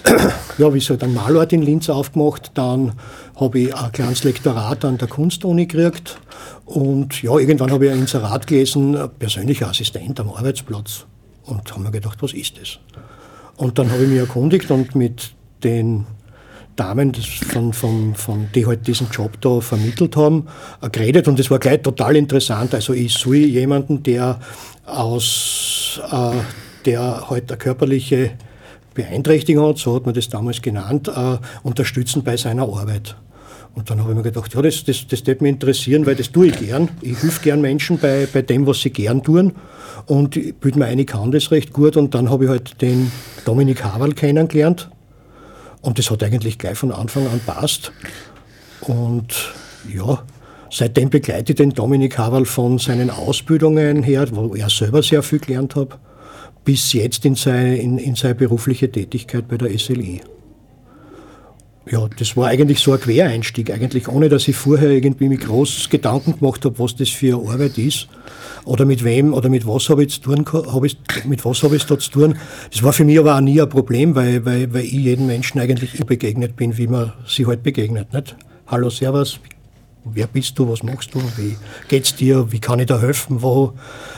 ja, 0.59 0.75
wie 0.75 0.81
so 0.81 0.99
einen 0.99 1.14
Malort 1.14 1.52
in 1.52 1.62
Linz 1.62 1.88
aufgemacht. 1.88 2.52
Dann 2.54 2.93
habe 3.37 3.59
ich 3.59 3.75
ein 3.75 3.93
kleines 3.93 4.25
Lektorat 4.25 4.85
an 4.85 4.99
der 4.99 5.09
Kunstuni 5.09 5.66
gekriegt. 5.66 6.19
Und 6.66 7.23
ja, 7.23 7.38
irgendwann 7.38 7.71
habe 7.71 7.87
ich 7.87 7.93
ein 7.93 8.00
Inserat 8.00 8.47
gelesen, 8.47 8.97
persönlicher 9.19 9.69
Assistent 9.69 10.21
am 10.21 10.31
Arbeitsplatz. 10.31 11.07
Und 11.45 11.71
habe 11.73 11.85
mir 11.85 11.90
gedacht, 11.90 12.23
was 12.23 12.33
ist 12.33 12.59
das? 12.61 12.78
Und 13.57 13.78
dann 13.78 13.90
habe 13.90 14.02
ich 14.02 14.09
mich 14.09 14.19
erkundigt 14.19 14.71
und 14.71 14.95
mit 14.95 15.33
den 15.62 16.07
Damen, 16.76 17.14
von, 17.14 17.73
von, 17.73 18.14
von, 18.14 18.49
die 18.54 18.66
halt 18.66 18.87
diesen 18.87 19.09
Job 19.11 19.40
da 19.40 19.61
vermittelt 19.61 20.16
haben, 20.16 20.47
äh, 20.83 20.90
geredet 20.90 21.28
und 21.28 21.38
das 21.38 21.50
war 21.50 21.59
gleich 21.59 21.83
total 21.83 22.16
interessant. 22.16 22.75
Also 22.75 22.93
ich 22.93 23.12
suche 23.12 23.37
jemanden, 23.37 24.02
der 24.02 24.40
aus, 24.87 26.00
äh, 26.11 26.31
der 26.85 27.31
halt 27.31 27.50
eine 27.50 27.59
körperliche 27.59 28.33
Beeinträchtigung 28.95 29.69
hat, 29.69 29.78
so 29.78 29.95
hat 29.95 30.07
man 30.07 30.14
das 30.14 30.28
damals 30.28 30.62
genannt, 30.62 31.09
äh, 31.09 31.38
unterstützen 31.62 32.23
bei 32.23 32.37
seiner 32.37 32.62
Arbeit. 32.62 33.16
Und 33.75 33.90
dann 33.90 34.00
habe 34.00 34.11
ich 34.11 34.16
mir 34.16 34.23
gedacht, 34.23 34.54
ja, 34.54 34.62
das, 34.62 34.85
das, 34.85 35.07
das 35.09 35.26
würde 35.26 35.43
mich 35.43 35.52
interessieren, 35.52 36.07
weil 36.07 36.14
das 36.14 36.31
tue 36.31 36.47
ich 36.47 36.59
gern. 36.59 36.88
Ich 37.00 37.21
helfe 37.21 37.43
gern 37.43 37.61
Menschen 37.61 37.99
bei, 37.99 38.28
bei 38.33 38.43
dem, 38.43 38.66
was 38.66 38.81
sie 38.81 38.90
gern 38.90 39.23
tun. 39.23 39.52
Und 40.07 40.37
ich 40.37 40.54
bilde 40.54 40.78
mir 40.78 40.87
ein, 40.87 41.04
kann 41.07 41.33
das 41.33 41.50
recht 41.50 41.73
gut. 41.73 41.97
Und 41.97 42.14
dann 42.14 42.31
habe 42.31 42.45
ich 42.45 42.50
halt 42.50 42.81
den 42.81 43.11
Dominik 43.45 43.83
Haverl 43.83 44.12
kennengelernt. 44.12 44.90
Und 45.84 45.98
das 45.98 46.10
hat 46.10 46.22
eigentlich 46.22 46.58
gleich 46.58 46.78
von 46.78 46.90
Anfang 46.92 47.26
an 47.26 47.40
passt. 47.44 47.92
Und 48.80 49.52
ja, 49.92 50.22
seitdem 50.70 51.10
begleite 51.10 51.52
ich 51.52 51.56
den 51.56 51.70
Dominik 51.70 52.16
Haverl 52.16 52.46
von 52.46 52.78
seinen 52.78 53.10
Ausbildungen 53.10 54.02
her, 54.02 54.26
wo 54.32 54.54
er 54.54 54.70
selber 54.70 55.02
sehr 55.02 55.22
viel 55.22 55.40
gelernt 55.40 55.76
hat, 55.76 55.98
bis 56.64 56.94
jetzt 56.94 57.26
in 57.26 57.34
seine, 57.34 57.76
in, 57.76 57.98
in 57.98 58.14
seine 58.14 58.34
berufliche 58.34 58.90
Tätigkeit 58.90 59.46
bei 59.46 59.58
der 59.58 59.78
SLI. 59.78 60.22
Ja, 61.90 62.08
das 62.18 62.34
war 62.34 62.48
eigentlich 62.48 62.80
so 62.80 62.92
ein 62.92 63.00
Quereinstieg, 63.00 63.70
eigentlich 63.70 64.08
ohne 64.08 64.30
dass 64.30 64.48
ich 64.48 64.56
vorher 64.56 64.90
irgendwie 64.90 65.28
mir 65.28 65.36
groß 65.36 65.90
Gedanken 65.90 66.38
gemacht 66.38 66.64
habe, 66.64 66.78
was 66.78 66.96
das 66.96 67.10
für 67.10 67.36
eine 67.36 67.50
Arbeit 67.50 67.76
ist 67.76 68.08
oder 68.64 68.86
mit 68.86 69.04
wem 69.04 69.34
oder 69.34 69.50
mit 69.50 69.66
was 69.66 69.90
habe 69.90 70.02
ich, 70.02 70.22
zu 70.22 70.34
tun, 70.34 70.46
habe 70.50 70.86
ich, 70.86 70.96
mit 71.26 71.44
was 71.44 71.62
habe 71.62 71.76
ich 71.76 71.84
da 71.84 71.98
zu 71.98 72.10
tun. 72.10 72.36
Das 72.70 72.82
war 72.82 72.94
für 72.94 73.04
mich 73.04 73.18
aber 73.18 73.36
auch 73.36 73.42
nie 73.42 73.60
ein 73.60 73.68
Problem, 73.68 74.14
weil, 74.14 74.46
weil, 74.46 74.72
weil 74.72 74.84
ich 74.84 74.92
jedem 74.92 75.26
Menschen 75.26 75.60
eigentlich 75.60 76.04
begegnet 76.06 76.56
bin, 76.56 76.78
wie 76.78 76.86
man 76.86 77.12
sie 77.26 77.46
halt 77.46 77.62
begegnet. 77.62 78.14
Nicht? 78.14 78.34
Hallo, 78.66 78.88
Servus, 78.88 79.38
wer 80.04 80.26
bist 80.26 80.58
du, 80.58 80.66
was 80.66 80.82
machst 80.82 81.14
du, 81.14 81.20
wie 81.36 81.54
geht's 81.88 82.16
dir, 82.16 82.50
wie 82.50 82.60
kann 82.60 82.80
ich 82.80 82.86
dir 82.86 83.02
helfen, 83.02 83.42
wo, 83.42 83.74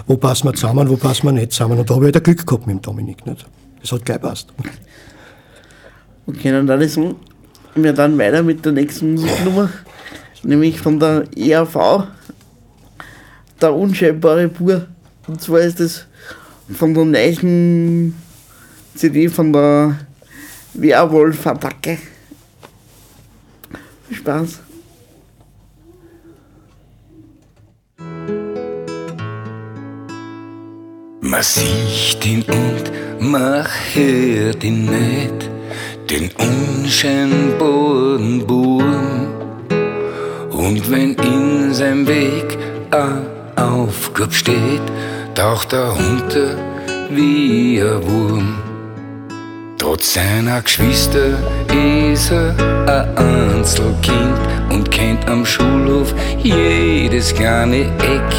wo 0.06 0.16
passen 0.16 0.46
wir 0.46 0.54
zusammen, 0.54 0.88
wo 0.88 0.96
passen 0.96 1.26
wir 1.26 1.32
nicht 1.32 1.50
zusammen. 1.50 1.80
Und 1.80 1.90
da 1.90 1.96
habe 1.96 2.08
ich 2.08 2.14
halt 2.14 2.22
Glück 2.22 2.46
gehabt 2.46 2.68
mit 2.68 2.76
dem 2.76 2.82
Dominik. 2.82 3.26
Nicht? 3.26 3.44
Das 3.80 3.90
hat 3.90 4.04
gleich 4.04 4.20
passt. 4.20 4.52
Okay, 6.28 6.50
dann 6.50 6.80
ich 6.80 6.92
sagen, 6.92 7.16
wir 7.82 7.92
dann 7.92 8.18
weiter 8.18 8.42
mit 8.42 8.64
der 8.64 8.72
nächsten 8.72 9.14
Musiknummer, 9.14 9.70
nämlich 10.42 10.80
von 10.80 10.98
der 10.98 11.24
ERV, 11.36 12.06
der 13.60 13.74
unscheinbare 13.74 14.48
Bur. 14.48 14.86
Und 15.26 15.40
zwar 15.40 15.60
ist 15.60 15.80
das 15.80 16.06
von 16.72 16.94
der 16.94 17.04
neuen 17.04 18.14
CD 18.94 19.28
von 19.28 19.52
der 19.52 19.98
Werwolf-Attacke. 20.74 21.98
Viel 24.08 24.16
Spaß. 24.16 24.60
Man 31.20 31.42
sieht 31.42 32.24
ihn 32.24 32.42
und 32.42 32.92
man 33.20 33.66
hört 33.94 34.62
ihn 34.62 34.84
nicht, 34.84 35.50
den 36.10 36.30
unscheinbaren 36.38 38.46
Buben. 38.46 39.26
Und 40.50 40.90
wenn 40.90 41.14
in 41.14 41.72
seinem 41.74 42.06
Weg 42.06 42.56
ein 42.90 43.26
Aufgabe 43.56 44.32
steht, 44.32 44.82
taucht 45.34 45.72
er 45.72 45.92
unter 45.92 46.56
wie 47.10 47.82
ein 47.82 48.06
Wurm. 48.06 48.54
Trotz 49.78 50.14
seiner 50.14 50.62
Geschwister 50.62 51.38
ist 52.12 52.30
er 52.30 52.54
ein 52.86 53.18
Einzelkind 53.18 54.38
und 54.70 54.88
kennt 54.90 55.28
am 55.28 55.44
Schulhof 55.44 56.14
jedes 56.42 57.34
kleine 57.34 57.86
Eck 57.98 58.32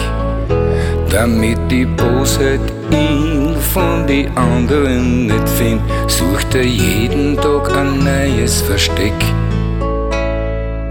damit 1.09 1.57
die 1.71 1.85
Bosheit 1.85 2.59
ihn 2.91 3.36
von 3.77 4.07
die 4.07 4.27
anderen 4.33 5.27
nicht 5.27 5.49
findet, 5.49 6.09
sucht 6.09 6.55
er 6.55 6.63
jeden 6.63 7.37
Tag 7.37 7.69
ein 7.77 8.03
neues 8.03 8.61
Versteck. 8.61 9.19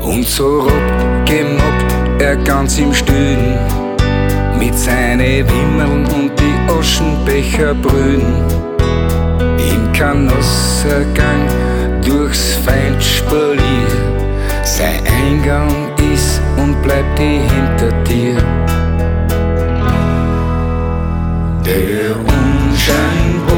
Und 0.00 0.24
so 0.24 0.60
robbt, 0.60 1.28
gemobbt 1.28 1.90
er 2.20 2.36
ganz 2.36 2.78
im 2.78 2.94
Stillen, 2.94 3.58
mit 4.56 4.74
seinen 4.78 5.44
Wimmeln 5.50 6.06
und 6.16 6.30
die 6.38 6.56
Aschenbecher 6.78 7.74
brühen. 7.74 8.36
Im 9.72 9.92
Kanossergang 9.92 11.42
durchs 12.04 12.54
Feindspalier, 12.64 13.90
sein 14.62 15.02
Eingang 15.24 15.74
ist 16.14 16.40
und 16.56 16.80
bleibt 16.82 17.18
die 17.18 17.40
Hintertier. 17.52 18.36
Der 21.64 22.14
unscheinbare 22.88 23.55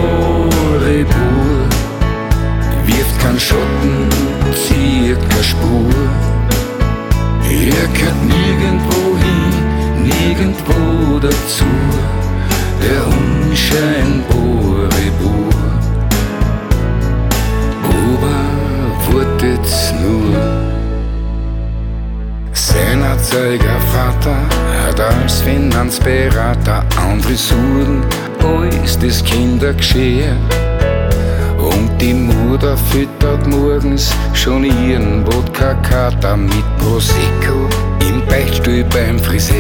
Wodka-Kater 35.69 36.37
mit 36.37 36.65
Prosecco 36.79 37.69
im 38.01 38.25
Beichtstuhl 38.27 38.85
beim 38.85 39.19
Friseur. 39.19 39.57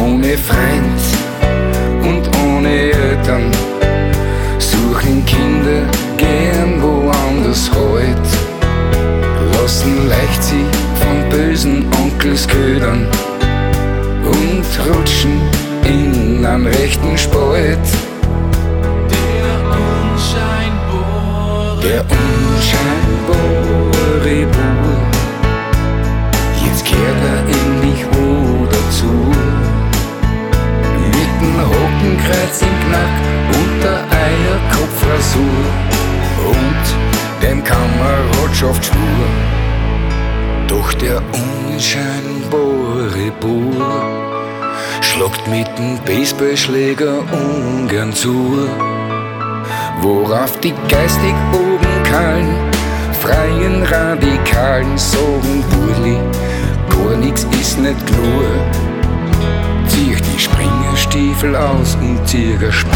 Ohne 0.00 0.38
Freund 0.38 1.02
und 2.02 2.30
ohne 2.38 2.92
Eltern 2.92 3.50
suchen 4.58 5.24
Kinder 5.26 5.82
gern 6.16 6.80
woanders 6.80 7.68
Halt 7.74 8.18
lassen 9.52 10.08
leicht 10.08 10.42
sie 10.44 10.64
von 10.94 11.28
bösen 11.28 11.86
Onkels 12.00 12.46
ködern 12.46 13.08
und 14.24 14.64
rutschen 14.88 15.40
in 15.84 16.46
einen 16.46 16.66
rechten 16.68 17.18
Spalt. 17.18 17.78
Der 21.82 22.04
Sonnenschein, 22.60 23.08
Borebur. 23.26 25.00
Jetzt 26.62 26.84
kehrt 26.84 27.00
er 27.00 27.40
in 27.48 27.80
mich 27.80 28.04
oder 28.06 28.82
zu. 28.90 29.32
Mit 31.06 31.32
dem 31.40 31.58
Rockenkreuz 31.58 32.62
im 32.62 32.76
Knack 32.84 33.16
und 33.56 33.72
der 33.82 34.00
Eierkopfrasur 34.26 35.64
und 36.50 36.84
dem 37.42 37.58
Kameradschaftsspur. 37.64 39.24
Doch 40.68 40.92
der 40.94 41.22
unscheinbare 41.32 43.32
Bur 43.40 44.02
schlagt 45.00 45.48
mit 45.48 45.66
dem 45.78 45.98
Baseballschläger 46.04 47.22
ungern 47.32 48.12
zu, 48.12 48.68
worauf 50.02 50.60
die 50.60 50.74
geistig 50.88 51.34
oben 51.54 51.79
kahlen, 52.10 52.48
freien 53.20 53.82
Radikalen 53.84 54.98
sagen, 54.98 55.64
Burli, 55.70 56.18
gar 56.88 57.16
nix 57.16 57.46
ist 57.60 57.78
nicht 57.78 58.06
klar. 58.06 58.52
Zieh 59.86 60.16
die 60.16 60.38
Springerstiefel 60.38 61.54
aus 61.56 61.96
und 62.00 62.18
zieh 62.26 62.56
eine 62.58 62.72
Spur. 62.72 62.92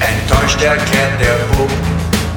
Enttäuscht 0.00 0.62
erklärt 0.62 1.20
der 1.20 1.56
Bub 1.56 1.70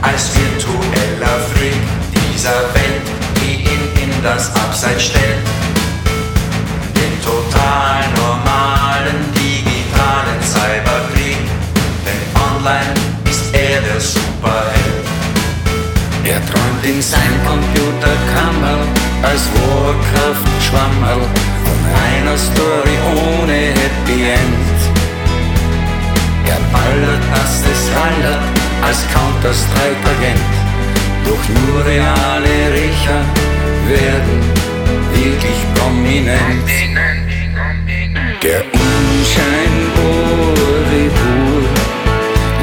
als 0.02 0.32
virtueller 0.36 1.40
Freak 1.52 1.84
dieser 2.14 2.62
Welt, 2.74 3.08
die 3.42 3.62
ihn 3.62 3.86
in 4.04 4.24
das 4.24 4.54
Abseits 4.56 5.04
stellt. 5.06 5.33
Als 19.34 19.50
Warcraft-Schwammerl 19.56 21.22
von 21.66 21.80
einer 22.06 22.38
Story 22.38 22.96
ohne 23.18 23.58
Happy 23.82 24.18
End. 24.30 24.80
Er 26.46 26.62
ballert, 26.72 27.24
dass 27.34 27.54
es 27.74 27.82
hallert 27.96 28.44
als 28.86 29.00
Counter-Strike-Agent. 29.12 30.54
Doch 31.26 31.44
nur 31.50 31.78
reale 31.84 32.56
Rächer 32.78 33.22
werden 33.88 34.40
wirklich 35.14 35.60
prominent. 35.74 36.70
Der 38.44 38.62
unscheinbare 38.86 39.94
Bur 41.18 41.64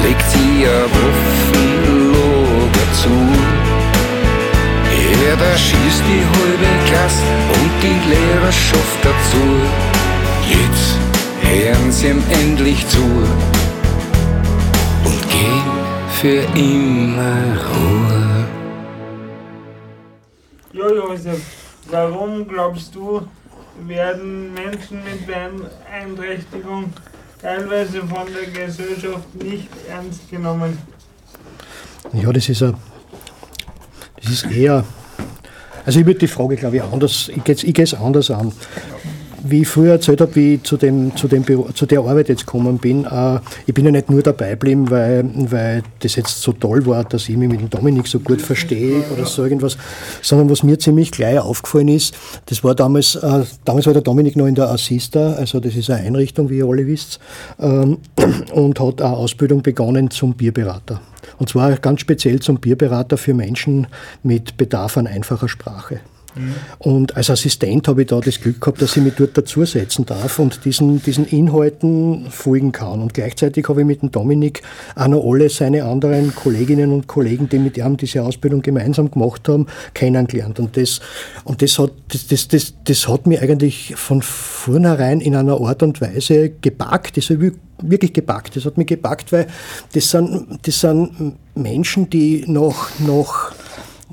legt 0.03 0.29
ihr 0.39 0.75
Waffenlager 0.95 2.87
zu. 2.93 3.50
Er 5.27 5.37
da 5.37 5.55
schießt 5.55 6.03
die 6.09 6.23
halbe 6.33 6.71
Klasse 6.87 7.23
und 7.53 7.73
die 7.83 8.09
Lehrerschaft 8.09 8.99
dazu. 9.03 9.45
Jetzt 10.49 10.97
hören 11.41 11.91
sie 11.91 12.07
ihm 12.07 12.23
endlich 12.31 12.87
zu 12.87 13.03
und 15.05 15.29
gehen 15.29 15.71
für 16.19 16.41
immer 16.57 17.37
Ruhe. 17.69 18.47
Jo, 20.73 20.89
Josef, 20.95 21.41
warum 21.91 22.47
glaubst 22.47 22.95
du, 22.95 23.21
werden 23.85 24.53
Menschen 24.55 25.03
mit 25.03 25.27
Beeinträchtigung 25.27 26.91
teilweise 27.39 27.99
von 28.01 28.25
der 28.33 28.65
Gesellschaft 28.65 29.35
nicht 29.35 29.69
ernst 29.87 30.29
genommen? 30.31 30.79
Ja, 32.11 32.31
das 32.33 32.49
ist, 32.49 32.63
ein, 32.63 32.73
das 34.15 34.31
ist 34.31 34.45
eher. 34.45 34.83
Also 35.85 35.99
ich 35.99 36.05
würde 36.05 36.19
die 36.19 36.27
Frage, 36.27 36.55
glaube 36.55 36.77
ich, 36.77 36.83
anders, 36.83 37.29
ich 37.33 37.43
gehe 37.43 37.83
es 37.83 37.93
anders 37.93 38.31
an. 38.31 38.51
Wie 39.43 39.61
ich 39.61 39.67
früher 39.67 39.93
erzählt 39.93 40.21
habe, 40.21 40.35
wie 40.35 40.55
ich 40.55 40.63
zu, 40.63 40.77
dem, 40.77 41.15
zu, 41.15 41.27
dem, 41.27 41.43
Büro- 41.43 41.71
zu 41.73 41.85
der 41.85 42.01
Arbeit 42.01 42.29
jetzt 42.29 42.45
gekommen 42.45 42.77
bin, 42.77 43.05
äh, 43.05 43.39
ich 43.65 43.73
bin 43.73 43.85
ja 43.85 43.91
nicht 43.91 44.09
nur 44.09 44.21
dabei 44.21 44.51
geblieben, 44.51 44.89
weil, 44.91 45.29
weil 45.33 45.83
das 45.99 46.15
jetzt 46.15 46.41
so 46.41 46.53
toll 46.53 46.85
war, 46.85 47.03
dass 47.03 47.27
ich 47.27 47.35
mich 47.37 47.49
mit 47.49 47.59
dem 47.59 47.69
Dominik 47.69 48.07
so 48.07 48.19
gut 48.19 48.41
verstehe 48.41 49.03
oder 49.11 49.25
so 49.25 49.43
irgendwas, 49.43 49.77
sondern 50.21 50.49
was 50.49 50.61
mir 50.61 50.77
ziemlich 50.77 51.11
gleich 51.11 51.39
aufgefallen 51.39 51.87
ist, 51.87 52.13
das 52.45 52.63
war 52.63 52.75
damals, 52.75 53.15
äh, 53.15 53.43
damals 53.65 53.87
war 53.87 53.93
der 53.93 54.03
Dominik 54.03 54.35
noch 54.35 54.45
in 54.45 54.55
der 54.55 54.69
Assista, 54.69 55.33
also 55.33 55.59
das 55.59 55.75
ist 55.75 55.89
eine 55.89 56.05
Einrichtung, 56.05 56.49
wie 56.49 56.59
ihr 56.59 56.67
alle 56.67 56.85
wisst, 56.85 57.19
ähm, 57.59 57.97
und 58.53 58.79
hat 58.79 59.01
eine 59.01 59.15
Ausbildung 59.15 59.63
begonnen 59.63 60.11
zum 60.11 60.33
Bierberater. 60.33 61.01
Und 61.39 61.49
zwar 61.49 61.75
ganz 61.77 62.01
speziell 62.01 62.39
zum 62.39 62.59
Bierberater 62.59 63.17
für 63.17 63.33
Menschen 63.33 63.87
mit 64.21 64.57
Bedarf 64.57 64.97
an 64.97 65.07
einfacher 65.07 65.49
Sprache. 65.49 65.99
Und 66.79 67.15
als 67.17 67.29
Assistent 67.29 67.87
habe 67.87 68.01
ich 68.01 68.07
da 68.07 68.19
das 68.19 68.39
Glück 68.39 68.61
gehabt, 68.61 68.81
dass 68.81 68.95
ich 68.95 69.03
mich 69.03 69.13
dort 69.15 69.37
dazusetzen 69.37 70.05
darf 70.05 70.39
und 70.39 70.63
diesen, 70.65 71.01
diesen 71.01 71.25
Inhalten 71.25 72.27
folgen 72.29 72.71
kann. 72.71 73.01
Und 73.01 73.13
gleichzeitig 73.13 73.67
habe 73.67 73.81
ich 73.81 73.87
mit 73.87 74.01
dem 74.01 74.11
Dominik 74.11 74.61
auch 74.95 75.07
noch 75.07 75.23
alle 75.25 75.49
seine 75.49 75.83
anderen 75.83 76.33
Kolleginnen 76.33 76.91
und 76.91 77.07
Kollegen, 77.07 77.49
die 77.49 77.59
mit 77.59 77.77
ihm 77.77 77.97
diese 77.97 78.23
Ausbildung 78.23 78.61
gemeinsam 78.61 79.11
gemacht 79.11 79.47
haben, 79.49 79.67
kennengelernt. 79.93 80.59
Und 80.59 80.77
das, 80.77 81.01
und 81.43 81.61
das, 81.61 81.77
hat, 81.77 81.91
das, 82.09 82.27
das, 82.27 82.47
das, 82.47 82.73
das 82.83 83.07
hat 83.07 83.27
mich 83.27 83.41
eigentlich 83.41 83.93
von 83.95 84.21
vornherein 84.21 85.19
in 85.19 85.35
einer 85.35 85.59
Art 85.59 85.83
und 85.83 85.99
Weise 86.01 86.49
gepackt. 86.61 87.17
Das 87.17 87.29
habe 87.29 87.47
ich 87.47 87.53
wirklich 87.81 88.13
gepackt. 88.13 88.55
Das 88.55 88.65
hat 88.65 88.77
mich 88.77 88.87
gepackt, 88.87 89.31
weil 89.31 89.47
das 89.93 90.09
sind, 90.09 90.59
das 90.61 90.79
sind 90.79 91.35
Menschen, 91.55 92.09
die 92.09 92.45
noch, 92.47 92.87
noch 92.99 93.51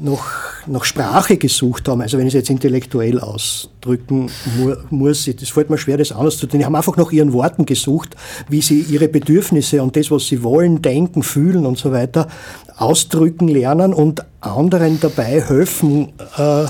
nach, 0.01 0.67
nach 0.67 0.85
Sprache 0.85 1.37
gesucht 1.37 1.89
haben, 1.89 2.01
also 2.01 2.19
wenn 2.19 2.27
ich 2.27 2.35
es 2.35 2.39
jetzt 2.39 2.51
intellektuell 2.51 3.21
ausdrücken 3.21 4.31
mu 4.57 4.75
muss, 4.91 5.29
das 5.39 5.49
fällt 5.49 5.71
mir 5.71 5.79
schwer, 5.79 5.97
das 5.97 6.13
anders 6.13 6.39
zu 6.39 6.47
tun. 6.47 6.61
Die 6.61 6.67
haben 6.67 6.77
einfach 6.77 6.97
nach 6.97 7.11
ihren 7.11 7.33
Worten 7.33 7.67
gesucht, 7.67 8.17
wie 8.49 8.63
sie 8.63 8.81
ihre 8.81 9.09
Bedürfnisse 9.09 9.83
und 9.83 9.97
das, 9.97 10.11
was 10.11 10.27
sie 10.27 10.43
wollen, 10.43 10.83
denken, 10.83 11.23
fühlen 11.23 11.67
und 11.67 11.79
so 11.79 11.93
weiter, 11.93 12.29
ausdrücken 12.77 13.49
lernen 13.49 13.93
und 13.93 14.25
anderen 14.41 15.01
dabei 15.01 15.43
helfen, 15.43 16.13
äh, 16.37 16.67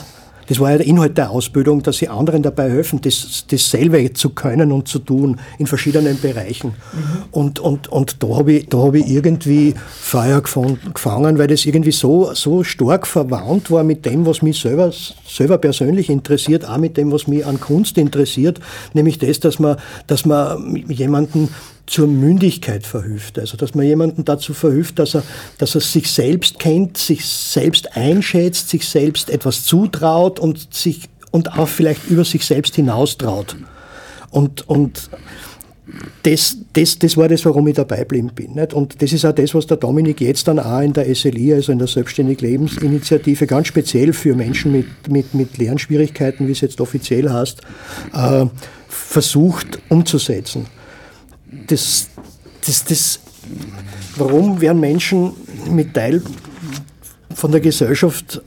das 0.48 0.60
war 0.60 0.70
ja 0.70 0.78
der 0.78 0.86
Inhalt 0.86 1.18
der 1.18 1.30
Ausbildung, 1.30 1.82
dass 1.82 1.98
sie 1.98 2.08
anderen 2.08 2.42
dabei 2.42 2.70
helfen, 2.70 3.00
das, 3.02 3.44
dasselbe 3.50 4.12
zu 4.12 4.30
können 4.30 4.72
und 4.72 4.88
zu 4.88 4.98
tun 4.98 5.38
in 5.58 5.66
verschiedenen 5.66 6.18
Bereichen. 6.20 6.74
Und, 7.30 7.60
und, 7.60 7.88
und 7.88 8.22
da 8.22 8.28
habe 8.28 8.52
ich, 8.52 8.68
da 8.68 8.78
hab 8.78 8.94
ich 8.94 9.06
irgendwie 9.06 9.74
Feuer 10.00 10.38
gefan- 10.38 10.78
gefangen, 10.92 11.38
weil 11.38 11.48
das 11.48 11.66
irgendwie 11.66 11.92
so, 11.92 12.32
so 12.34 12.64
stark 12.64 13.06
verwandt 13.06 13.70
war 13.70 13.84
mit 13.84 14.06
dem, 14.06 14.24
was 14.26 14.42
mich 14.42 14.58
selber, 14.58 14.90
selber 15.26 15.58
persönlich 15.58 16.08
interessiert, 16.08 16.66
auch 16.66 16.78
mit 16.78 16.96
dem, 16.96 17.12
was 17.12 17.26
mich 17.26 17.44
an 17.44 17.60
Kunst 17.60 17.98
interessiert, 17.98 18.60
nämlich 18.94 19.18
das, 19.18 19.40
dass 19.40 19.58
man, 19.58 19.76
dass 20.06 20.24
man 20.24 20.76
jemanden 20.88 21.48
zur 21.88 22.06
Mündigkeit 22.06 22.86
verhilft. 22.86 23.38
Also, 23.38 23.56
dass 23.56 23.74
man 23.74 23.86
jemanden 23.86 24.24
dazu 24.24 24.54
verhilft, 24.54 24.98
dass 24.98 25.14
er, 25.14 25.22
dass 25.58 25.74
er 25.74 25.80
sich 25.80 26.10
selbst 26.10 26.58
kennt, 26.58 26.98
sich 26.98 27.24
selbst 27.24 27.96
einschätzt, 27.96 28.68
sich 28.68 28.86
selbst 28.86 29.30
etwas 29.30 29.64
zutraut 29.64 30.38
und 30.38 30.72
sich, 30.72 31.08
und 31.30 31.58
auch 31.58 31.68
vielleicht 31.68 32.08
über 32.08 32.24
sich 32.24 32.44
selbst 32.44 32.76
hinaustraut. 32.76 33.56
Und, 34.30 34.68
und 34.68 35.10
das, 36.22 36.58
das, 36.74 36.98
das 36.98 37.16
war 37.16 37.28
das, 37.28 37.44
warum 37.46 37.66
ich 37.68 37.76
dabei 37.76 38.00
geblieben 38.00 38.30
bin. 38.34 38.54
Nicht? 38.54 38.74
Und 38.74 39.00
das 39.00 39.12
ist 39.12 39.24
auch 39.24 39.32
das, 39.32 39.54
was 39.54 39.66
der 39.66 39.78
Dominik 39.78 40.20
jetzt 40.20 40.46
dann 40.46 40.58
auch 40.58 40.80
in 40.80 40.92
der 40.92 41.12
SLI, 41.14 41.54
also 41.54 41.72
in 41.72 41.78
der 41.78 41.88
Selbstständig 41.88 42.42
Lebensinitiative, 42.42 43.46
ganz 43.46 43.68
speziell 43.68 44.12
für 44.12 44.34
Menschen 44.34 44.72
mit, 44.72 44.86
mit, 45.08 45.32
mit 45.32 45.56
Lernschwierigkeiten, 45.56 46.46
wie 46.46 46.52
es 46.52 46.60
jetzt 46.60 46.82
offiziell 46.82 47.30
heißt, 47.30 47.62
äh, 48.12 48.46
versucht 48.88 49.78
umzusetzen. 49.88 50.66
Das, 51.66 52.08
das, 52.66 52.84
das, 52.84 53.20
warum 54.16 54.60
werden 54.60 54.80
Menschen 54.80 55.32
mit 55.70 55.94
Teil 55.94 56.22
von 57.34 57.52
der 57.52 57.60
Gesellschaft, 57.60 58.42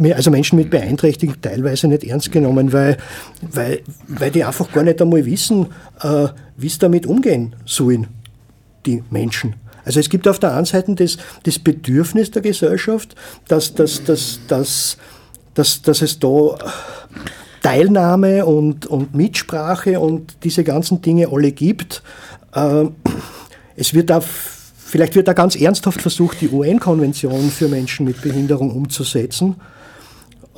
äh, 0.00 0.12
also 0.12 0.30
Menschen 0.30 0.56
mit 0.56 0.70
Beeinträchtigung, 0.70 1.40
teilweise 1.40 1.88
nicht 1.88 2.04
ernst 2.04 2.32
genommen, 2.32 2.72
weil, 2.72 2.96
weil, 3.42 3.82
weil 4.08 4.30
die 4.30 4.44
einfach 4.44 4.72
gar 4.72 4.82
nicht 4.82 5.00
einmal 5.00 5.24
wissen, 5.26 5.66
äh, 6.02 6.28
wie 6.56 6.68
sie 6.68 6.78
damit 6.78 7.06
umgehen 7.06 7.54
sollen, 7.66 8.06
die 8.86 9.02
Menschen. 9.10 9.54
Also 9.84 10.00
es 10.00 10.08
gibt 10.08 10.26
auf 10.28 10.38
der 10.38 10.54
einen 10.54 10.66
Seite 10.66 10.94
das, 10.94 11.18
das 11.42 11.58
Bedürfnis 11.58 12.30
der 12.30 12.42
Gesellschaft, 12.42 13.14
dass, 13.48 13.74
dass, 13.74 14.04
dass, 14.04 14.40
dass, 14.48 14.96
dass, 15.54 15.82
dass 15.82 16.02
es 16.02 16.18
da 16.18 16.56
Teilnahme 17.62 18.46
und, 18.46 18.86
und 18.86 19.14
Mitsprache 19.14 20.00
und 20.00 20.36
diese 20.44 20.64
ganzen 20.64 21.02
Dinge 21.02 21.28
alle 21.30 21.52
gibt. 21.52 22.02
Äh, 22.54 22.86
es 23.76 23.94
wird 23.94 24.10
da, 24.10 24.20
vielleicht 24.20 25.14
wird 25.14 25.28
da 25.28 25.32
ganz 25.32 25.56
ernsthaft 25.56 26.02
versucht, 26.02 26.40
die 26.40 26.48
UN-Konvention 26.48 27.50
für 27.50 27.68
Menschen 27.68 28.06
mit 28.06 28.20
Behinderung 28.22 28.70
umzusetzen. 28.70 29.56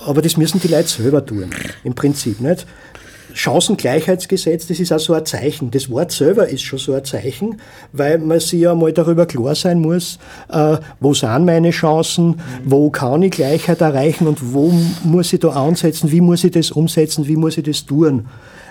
Aber 0.05 0.23
das 0.23 0.37
müssen 0.37 0.61
die 0.61 0.69
Leute 0.69 0.89
selber 0.89 1.25
tun, 1.25 1.51
im 1.85 1.95
Prinzip 1.95 2.41
nicht. 2.41 2.67
Chancengleichheitsgesetz, 3.35 4.67
das 4.67 4.79
ist 4.79 4.93
auch 4.93 4.99
so 4.99 5.15
ein 5.15 5.25
Zeichen. 5.25 5.71
Das 5.71 5.91
Wort 5.91 6.13
selber 6.13 6.49
ist 6.49 6.63
schon 6.63 6.79
so 6.79 6.93
ein 6.93 7.05
Zeichen, 7.05 7.61
weil 7.93 8.19
man 8.19 8.41
sich 8.41 8.61
ja 8.61 8.75
mal 8.75 8.93
darüber 8.93 9.27
klar 9.27 9.55
sein 9.55 9.81
muss, 9.81 10.19
äh, 10.51 10.77
wo 11.01 11.15
sind 11.15 11.45
meine 11.45 11.71
Chancen, 11.71 12.41
wo 12.65 12.91
kann 12.91 13.23
ich 13.23 13.33
Gleichheit 13.33 13.81
erreichen 13.81 14.27
und 14.27 14.53
wo 14.53 14.73
muss 15.05 15.33
ich 15.33 15.41
da 15.41 15.49
ansetzen, 15.51 16.11
wie 16.11 16.21
muss 16.21 16.45
ich 16.45 16.53
das 16.53 16.71
umsetzen, 16.71 17.27
wie 17.27 17.37
muss 17.37 17.57
ich 17.57 17.65
das 17.65 17.87
tun. 17.87 18.27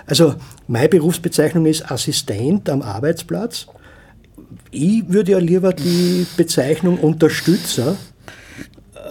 Also 0.06 0.34
meine 0.66 0.88
Berufsbezeichnung 0.88 1.66
ist 1.66 1.90
Assistent 1.90 2.68
am 2.68 2.82
Arbeitsplatz. 2.82 3.66
ich 4.70 5.04
würde 5.08 5.32
ja 5.32 5.38
lieber 5.38 5.72
die 5.72 6.26
Bezeichnung 6.36 6.98
Unterstützer 6.98 7.96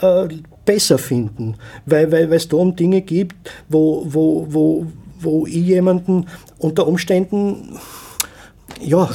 äh, 0.01 0.27
besser 0.65 0.97
finden, 0.97 1.55
weil, 1.85 2.11
weil, 2.11 2.31
es 2.33 2.47
da 2.47 2.57
um 2.57 2.75
Dinge 2.75 3.01
gibt, 3.01 3.51
wo, 3.69 4.05
wo, 4.07 4.47
wo, 4.49 4.87
wo 5.19 5.45
ich 5.45 5.55
jemanden 5.55 6.27
unter 6.57 6.87
Umständen, 6.87 7.77
ja, 8.81 9.09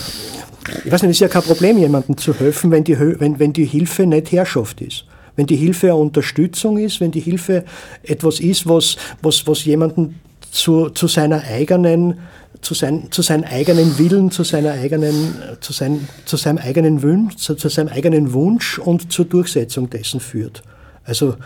ich 0.84 0.90
weiß 0.90 1.02
nicht, 1.02 1.10
es 1.10 1.16
ist 1.16 1.20
ja 1.20 1.28
kein 1.28 1.42
Problem, 1.42 1.78
jemandem 1.78 2.16
zu 2.16 2.34
helfen, 2.34 2.70
wenn 2.70 2.84
die, 2.84 2.98
wenn, 2.98 3.38
wenn 3.38 3.52
die 3.52 3.64
Hilfe 3.64 4.06
nicht 4.06 4.32
Herrschaft 4.32 4.80
ist. 4.80 5.04
Wenn 5.36 5.46
die 5.46 5.56
Hilfe 5.56 5.88
eine 5.88 5.96
Unterstützung 5.96 6.78
ist, 6.78 7.00
wenn 7.00 7.10
die 7.10 7.20
Hilfe 7.20 7.64
etwas 8.02 8.40
ist, 8.40 8.68
was, 8.68 8.96
was, 9.22 9.46
was 9.46 9.64
jemanden 9.64 10.18
zu, 10.56 10.90
zu 10.90 11.06
seiner 11.06 11.42
eigenen, 11.44 12.18
zu, 12.62 12.74
sein, 12.74 13.08
zu 13.10 13.22
seinem 13.22 13.44
eigenen 13.44 13.98
Willen, 13.98 14.30
zu 14.30 14.42
seiner 14.42 14.72
eigenen, 14.72 15.34
zu, 15.60 15.72
sein, 15.72 16.08
zu 16.24 16.36
seinem 16.36 16.58
eigenen 16.58 17.02
Wunsch, 17.02 17.36
zu, 17.36 17.54
zu 17.54 17.68
seinem 17.68 17.88
eigenen 17.88 18.32
Wunsch 18.32 18.78
und 18.78 19.12
zur 19.12 19.26
Durchsetzung 19.26 19.90
dessen 19.90 20.20
führt. 20.20 20.62
Also 21.04 21.36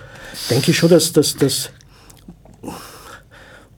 denke 0.49 0.70
ich 0.70 0.79
schon, 0.79 0.90
dass, 0.90 1.12
dass, 1.12 1.37
dass 1.37 1.70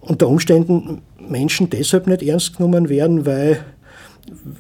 unter 0.01 0.29
Umständen 0.29 1.03
Menschen 1.19 1.71
deshalb 1.71 2.07
nicht 2.07 2.23
ernst 2.23 2.57
genommen 2.57 2.89
werden, 2.89 3.25
weil, 3.25 3.65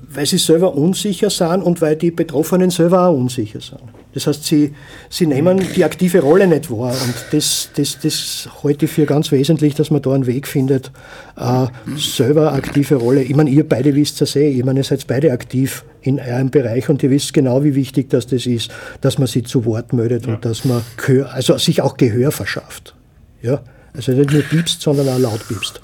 weil 0.09 0.27
sie 0.27 0.39
selber 0.39 0.75
unsicher 0.75 1.31
sind 1.31 1.63
und 1.63 1.81
weil 1.83 1.97
die 1.97 2.11
Betroffenen 2.11 2.71
selber 2.71 3.09
auch 3.09 3.17
unsicher 3.17 3.61
sind. 3.61 4.02
Das 4.14 4.27
heißt, 4.27 4.44
sie, 4.44 4.75
sie 5.09 5.27
nehmen 5.27 5.61
die 5.75 5.85
aktive 5.85 6.20
Rolle 6.20 6.46
nicht 6.46 6.70
wahr 6.70 6.92
und 6.92 7.14
das, 7.31 7.70
das, 7.75 7.98
das 7.98 8.48
halte 8.62 8.85
ich 8.85 8.90
für 8.90 9.07
ganz 9.07 9.33
wesentlich, 9.33 9.75
dass 9.75 9.90
man 9.90 10.03
da 10.03 10.12
einen 10.12 10.27
Weg 10.27 10.46
findet, 10.46 10.90
äh, 11.37 11.66
selber 11.96 12.53
aktive 12.53 12.96
Rolle. 12.96 13.22
Ich 13.22 13.35
meine, 13.35 13.51
ihr 13.51 13.66
beide 13.66 13.94
wisst 13.94 14.20
das 14.20 14.37
eh, 14.37 14.51
ich 14.51 14.64
meine, 14.64 14.81
ihr 14.81 14.85
seid 14.85 15.07
beide 15.07 15.33
aktiv 15.33 15.85
in 16.03 16.20
eurem 16.20 16.51
Bereich 16.51 16.88
und 16.88 17.03
ihr 17.03 17.11
wisst 17.11 17.33
genau, 17.33 17.64
wie 17.64 17.75
wichtig 17.75 18.11
das, 18.11 18.27
das 18.27 18.46
ist, 18.46 18.70
dass 19.01 19.18
man 19.18 19.29
sich 19.29 19.46
zu 19.46 19.64
Wort 19.64 19.92
meldet 19.92 20.27
und 20.27 20.44
dass 20.44 20.64
man 20.64 20.83
Gehör, 20.96 21.33
also 21.33 21.57
sich 21.57 21.81
auch 21.81 21.96
Gehör 21.96 22.33
verschafft. 22.33 22.94
Ja? 23.40 23.62
Also 23.94 24.12
nicht 24.12 24.33
nur 24.33 24.42
piepst, 24.42 24.81
sondern 24.81 25.09
auch 25.09 25.18
laut 25.18 25.46
piepst. 25.48 25.81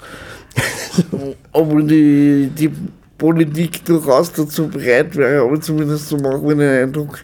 Obwohl 1.51 1.85
die, 1.85 2.49
die 2.57 2.71
Politik 3.17 3.85
durchaus 3.85 4.31
dazu 4.31 4.67
bereit 4.67 5.15
wäre, 5.15 5.43
aber 5.43 5.59
zumindest 5.61 6.09
so 6.09 6.17
macht 6.17 6.41
man 6.41 6.57
den 6.57 6.83
Eindruck, 6.83 7.19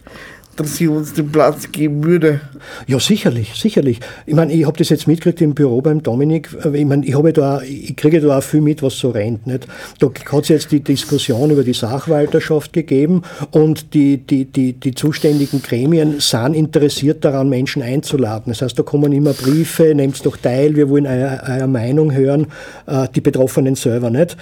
dass 0.56 0.78
sie 0.78 0.88
uns 0.88 1.14
den 1.14 1.32
Platz 1.32 1.72
geben 1.72 2.04
würde. 2.04 2.42
Ja, 2.88 3.00
sicherlich, 3.00 3.54
sicherlich. 3.56 4.00
Ich 4.26 4.34
meine, 4.34 4.54
ich 4.54 4.66
habe 4.66 4.78
das 4.78 4.90
jetzt 4.90 5.08
mitgekriegt 5.08 5.42
im 5.42 5.54
Büro 5.54 5.82
beim 5.82 6.02
Dominik. 6.02 6.50
Ich 6.74 6.86
meine, 6.86 7.06
ich, 7.06 7.16
da, 7.34 7.62
ich 7.62 7.96
kriege 7.96 8.22
da 8.22 8.38
auch 8.38 8.44
viel 8.44 8.62
mit, 8.62 8.82
was 8.82 8.98
so 8.98 9.10
rennt. 9.10 9.48
Nicht? 9.48 9.68
Da 10.00 10.08
hat 10.32 10.44
es 10.44 10.50
jetzt 10.50 10.72
die 10.72 10.80
Diskussion 10.80 11.52
über 11.52 11.64
die 11.64 11.74
Sachwalterschaft 11.74 12.74
gegeben 12.74 13.24
und 13.52 13.94
die, 13.94 14.18
die, 14.18 14.46
die, 14.46 14.74
die 14.74 14.96
zuständigen 14.96 15.62
Gremien 15.62 16.20
sind 16.20 16.54
interessiert 16.54 17.26
daran, 17.26 17.50
Menschen 17.50 17.82
einzuladen. 17.82 18.52
Das 18.52 18.62
heißt, 18.62 18.78
da 18.78 18.84
kommen 18.84 19.12
immer 19.12 19.34
Briefe, 19.34 19.94
nehmt 19.96 20.26
doch 20.26 20.38
teil, 20.38 20.76
wir 20.76 20.90
wollen 20.90 21.06
eure, 21.06 21.42
eure 21.48 21.68
Meinung 21.68 22.14
hören, 22.14 22.48
äh, 22.88 23.08
die 23.14 23.22
Betroffenen 23.22 23.76
selber 23.76 24.10
nicht 24.10 24.38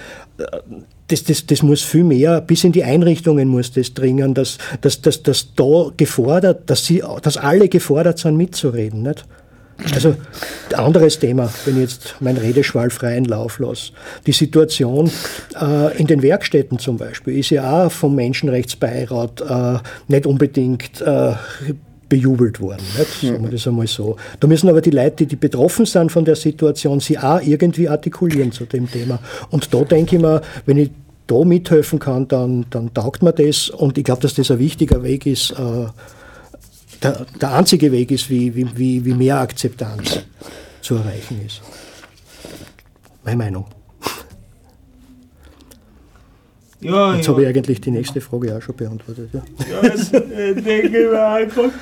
das, 1.08 1.24
das, 1.24 1.46
das 1.46 1.62
muss 1.62 1.82
viel 1.82 2.04
mehr, 2.04 2.40
bis 2.40 2.64
in 2.64 2.72
die 2.72 2.84
Einrichtungen 2.84 3.48
muss 3.48 3.72
das 3.72 3.94
dringen, 3.94 4.34
dass, 4.34 4.58
dass, 4.80 5.00
dass, 5.02 5.22
dass 5.22 5.54
da 5.54 5.90
gefordert, 5.96 6.70
dass, 6.70 6.86
sie, 6.86 7.02
dass 7.22 7.36
alle 7.36 7.68
gefordert 7.68 8.18
sind, 8.18 8.36
mitzureden. 8.36 9.02
Nicht? 9.02 9.26
Also 9.92 10.14
anderes 10.74 11.18
Thema, 11.18 11.50
wenn 11.64 11.74
ich 11.76 11.82
jetzt 11.82 12.16
mein 12.20 12.36
Redeschwall 12.36 12.90
freien 12.90 13.24
Lauf 13.24 13.58
lasse. 13.58 13.92
Die 14.26 14.32
Situation 14.32 15.10
äh, 15.60 15.96
in 15.98 16.06
den 16.06 16.22
Werkstätten 16.22 16.78
zum 16.78 16.96
Beispiel 16.96 17.38
ist 17.38 17.50
ja 17.50 17.86
auch 17.86 17.92
vom 17.92 18.14
Menschenrechtsbeirat 18.14 19.40
äh, 19.40 19.78
nicht 20.08 20.26
unbedingt 20.26 21.00
äh, 21.00 21.32
bejubelt 22.14 22.60
worden. 22.60 22.84
Nicht? 22.96 23.32
Sagen 23.32 23.42
wir 23.42 23.50
das 23.50 23.66
einmal 23.66 23.88
so. 23.88 24.16
Da 24.38 24.46
müssen 24.46 24.68
aber 24.68 24.80
die 24.80 24.90
Leute, 24.90 25.26
die, 25.26 25.36
betroffen 25.36 25.84
sind 25.84 26.12
von 26.12 26.24
der 26.24 26.36
Situation, 26.36 27.00
sie 27.00 27.18
auch 27.18 27.40
irgendwie 27.40 27.88
artikulieren 27.88 28.52
zu 28.52 28.66
dem 28.66 28.88
Thema. 28.90 29.18
Und 29.50 29.74
da 29.74 29.82
denke 29.82 30.16
ich 30.16 30.22
mir, 30.22 30.40
wenn 30.64 30.78
ich 30.78 30.90
da 31.26 31.44
mithelfen 31.44 31.98
kann, 31.98 32.28
dann, 32.28 32.66
dann 32.70 32.94
taugt 32.94 33.22
mir 33.22 33.32
das. 33.32 33.68
Und 33.68 33.98
ich 33.98 34.04
glaube, 34.04 34.22
dass 34.22 34.34
das 34.34 34.50
ein 34.50 34.60
wichtiger 34.60 35.02
Weg 35.02 35.26
ist, 35.26 35.50
äh, 35.52 35.86
der, 37.02 37.26
der 37.40 37.52
einzige 37.52 37.90
Weg 37.90 38.12
ist, 38.12 38.30
wie, 38.30 38.54
wie, 38.54 38.66
wie, 38.76 39.04
wie 39.04 39.14
mehr 39.14 39.40
Akzeptanz 39.40 40.20
zu 40.80 40.94
erreichen 40.94 41.40
ist. 41.44 41.62
Meine 43.24 43.38
Meinung. 43.38 43.66
Ja, 46.80 47.14
Jetzt 47.14 47.26
ja. 47.26 47.32
habe 47.32 47.42
ich 47.42 47.48
eigentlich 47.48 47.80
die 47.80 47.90
nächste 47.90 48.20
Frage 48.20 48.56
auch 48.56 48.62
schon 48.62 48.76
beantwortet. 48.76 49.30
Ja. 49.32 49.42
ja 49.70 49.88
das, 49.88 50.12
äh, 50.12 50.54
denke 50.54 50.86
ich 50.86 50.92
mir 50.92 51.08
gerade. 51.08 51.72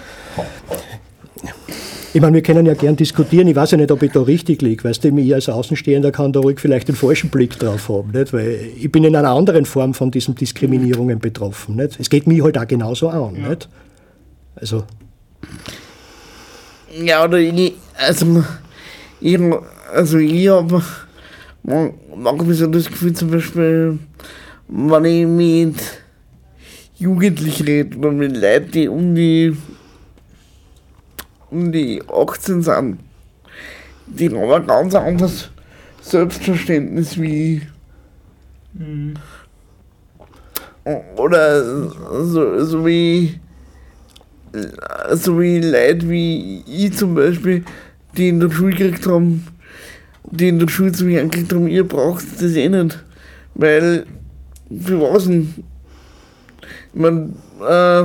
Ich 2.15 2.21
meine, 2.21 2.35
wir 2.35 2.43
können 2.43 2.67
ja 2.67 2.75
gern 2.75 2.95
diskutieren. 2.95 3.49
Ich 3.49 3.57
weiß 3.57 3.71
ja 3.71 3.79
nicht, 3.79 3.91
ob 3.91 4.03
ich 4.03 4.13
da 4.13 4.21
richtig 4.21 4.61
liege. 4.61 4.85
Weißt 4.85 5.03
du, 5.03 5.17
ich 5.17 5.35
als 5.35 5.49
Außenstehender 5.49 6.13
kann 6.13 6.33
da 6.33 6.41
ruhig 6.41 6.61
vielleicht 6.61 6.89
den 6.89 6.95
falschen 6.95 7.31
Blick 7.31 7.59
drauf 7.59 7.89
haben. 7.89 8.11
Nicht? 8.11 8.35
Weil 8.35 8.69
ich 8.77 8.93
bin 8.93 9.05
in 9.05 9.17
einer 9.17 9.31
anderen 9.31 9.65
Form 9.65 9.95
von 9.95 10.11
diesen 10.11 10.35
Diskriminierungen 10.35 11.21
betroffen. 11.21 11.77
Nicht? 11.77 11.99
Es 11.99 12.11
geht 12.11 12.27
mich 12.27 12.43
halt 12.43 12.59
auch 12.59 12.67
genauso 12.67 13.09
an. 13.09 13.33
Nicht? 13.33 13.69
Also, 14.57 14.85
Ja, 17.03 17.25
oder 17.25 17.39
ich, 17.39 17.73
also, 17.97 18.45
ich, 19.21 19.41
also 19.95 20.19
ich 20.19 20.49
habe 20.49 20.83
manchmal 22.15 22.55
so 22.55 22.67
das 22.67 22.87
Gefühl, 22.87 23.15
zum 23.15 23.31
Beispiel, 23.31 23.99
wenn 24.69 25.05
ich 25.05 25.27
mit 25.27 25.77
Jugendlichen 26.99 27.65
rede 27.65 27.97
oder 27.97 28.13
mit 28.13 28.37
Leuten, 28.37 28.71
die 28.73 28.89
um 28.89 29.15
die, 29.15 29.57
um 31.53 31.71
die 31.71 32.03
18 32.09 32.63
sind, 32.63 32.99
die 34.07 34.29
haben 34.31 34.51
ein 34.51 34.67
ganz 34.67 34.95
anderes 34.95 35.51
Selbstverständnis 36.01 37.21
wie 37.21 37.63
Mhm. 38.75 39.15
oder 41.17 41.63
so, 42.25 42.65
so 42.65 42.87
wie 42.87 43.39
so 45.13 45.39
wie 45.39 45.61
Leute 45.61 46.09
wie 46.09 46.63
ich 46.67 46.97
zum 46.97 47.15
Beispiel, 47.15 47.65
die 48.17 48.31
in 48.31 48.41
der 48.41 48.51
Schule 48.51 48.75
gekriegt 48.75 49.07
haben, 49.07 49.47
die 50.31 50.49
in 50.49 50.59
der 50.59 50.69
Schule 50.69 50.93
zu 50.93 51.05
mir 51.05 51.21
angekriegt 51.21 51.53
haben, 51.53 51.69
ihr 51.69 51.87
braucht 51.87 52.25
das 52.41 52.53
eh 52.55 52.69
nicht. 52.69 52.99
Weil, 53.55 54.07
für 54.71 55.01
was 55.01 55.25
denn? 55.25 55.53
Ich 56.95 57.01
mein, 57.01 57.35
äh, 57.61 58.05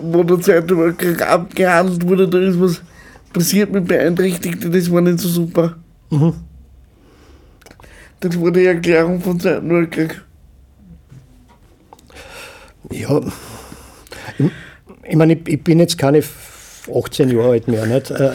wo 0.00 0.22
der 0.22 0.40
Zweite 0.40 0.76
Weltkrieg 0.78 1.22
abgehandelt 1.22 2.06
wurde, 2.06 2.28
da 2.28 2.38
ist 2.38 2.60
was 2.60 2.82
passiert 3.32 3.72
mit 3.72 3.86
Beeinträchtigten, 3.86 4.72
das 4.72 4.90
war 4.90 5.00
nicht 5.00 5.20
so 5.20 5.28
super. 5.28 5.76
mhm. 6.10 6.34
Das 8.20 8.40
war 8.40 8.50
die 8.50 8.64
Erklärung 8.64 9.20
vom 9.20 9.38
Zweiten 9.38 9.68
Weltkrieg. 9.68 10.22
ja. 12.90 13.20
Ich, 14.38 14.50
ich 15.10 15.16
meine, 15.16 15.34
ich, 15.34 15.48
ich 15.48 15.62
bin 15.62 15.78
jetzt 15.78 15.98
keine 15.98 16.22
18 16.94 17.30
Jahre 17.30 17.50
alt 17.50 17.68
mehr. 17.68 17.86
Nicht? 17.86 18.10
Äh, 18.10 18.30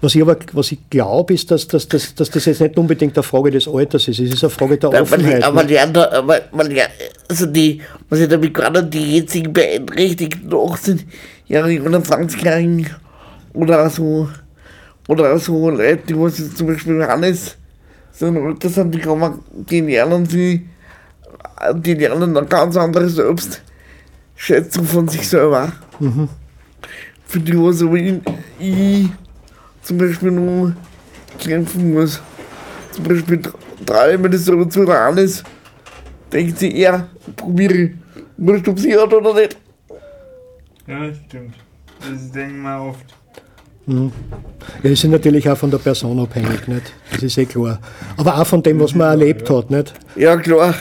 Was 0.00 0.14
ich 0.14 0.22
aber 0.22 0.36
was 0.52 0.72
ich 0.72 0.78
glaube, 0.90 1.34
ist, 1.34 1.50
dass, 1.50 1.66
dass, 1.68 1.88
dass, 1.88 2.14
dass 2.14 2.30
das 2.30 2.44
jetzt 2.44 2.60
nicht 2.60 2.76
unbedingt 2.76 3.16
eine 3.16 3.22
Frage 3.22 3.50
des 3.50 3.68
Alters 3.68 4.08
ist. 4.08 4.20
Es 4.20 4.32
ist 4.32 4.44
eine 4.44 4.50
Frage 4.50 4.78
der 4.78 4.90
Offenheit. 5.02 5.42
aber 5.42 5.64
die 5.64 5.78
andere, 5.78 6.12
aber, 6.12 6.40
aber 6.52 6.64
die, 6.68 6.80
also 7.28 7.46
die, 7.46 7.80
was 8.08 8.20
ich 8.20 8.28
damit 8.28 8.54
gerade 8.54 8.84
die 8.84 9.16
jetzigen 9.18 9.52
beeinträchtigten 9.52 10.50
18-Jährigen 10.50 11.86
oder 11.86 11.98
20-Jährigen 11.98 12.88
oder 13.54 13.88
so, 13.90 14.28
oder 15.08 15.38
so 15.38 15.70
Leute, 15.70 16.02
die 16.08 16.18
was 16.18 16.38
jetzt 16.38 16.58
zum 16.58 16.66
Beispiel 16.68 17.04
Hannes 17.06 17.56
so 18.12 18.26
ein 18.26 18.36
Alter 18.36 18.68
sind, 18.68 18.94
die 18.94 18.98
kann 18.98 19.18
man, 19.18 19.40
die 19.52 19.80
lernen 19.80 20.26
sie, 20.26 20.66
die 21.74 21.94
lernen 21.94 22.36
eine 22.36 22.46
ganz 22.46 22.76
andere 22.76 23.08
Selbstschätzung 23.08 24.84
von 24.84 25.08
sich 25.08 25.28
selber. 25.28 25.72
Für 27.26 27.40
die, 27.40 27.56
aber 27.56 27.96
ich, 28.58 29.08
zum 29.82 29.98
Beispiel 29.98 30.30
nur 30.30 30.74
kämpfen 31.38 31.92
muss. 31.92 32.20
Zum 32.92 33.04
Beispiel 33.04 33.42
ich 34.14 34.18
mir 34.18 34.30
das 34.30 34.44
so 34.44 34.64
zu 34.64 34.84
ran 34.84 35.18
ist, 35.18 35.44
denkt 36.32 36.58
sie, 36.58 36.76
ja, 36.76 37.08
probiere. 37.36 37.90
Wurscht, 38.36 38.68
ob 38.68 38.78
sie 38.78 38.96
hat 38.96 39.12
oder 39.12 39.34
nicht. 39.34 39.56
Ja, 40.86 41.12
stimmt. 41.14 41.54
Das 42.00 42.30
denken 42.30 42.62
wir 42.62 42.80
oft. 42.80 43.15
Ja, 43.86 44.10
die 44.82 44.96
sind 44.96 45.12
natürlich 45.12 45.48
auch 45.48 45.56
von 45.56 45.70
der 45.70 45.78
Person 45.78 46.18
abhängig, 46.18 46.66
nicht? 46.66 46.92
Das 47.12 47.22
ist 47.22 47.38
eh 47.38 47.46
klar. 47.46 47.78
Aber 48.16 48.40
auch 48.40 48.46
von 48.46 48.62
dem, 48.62 48.80
was 48.80 48.94
man 48.94 49.08
erlebt 49.08 49.48
hat, 49.48 49.70
nicht? 49.70 49.94
Ja, 50.16 50.36
klar. 50.36 50.74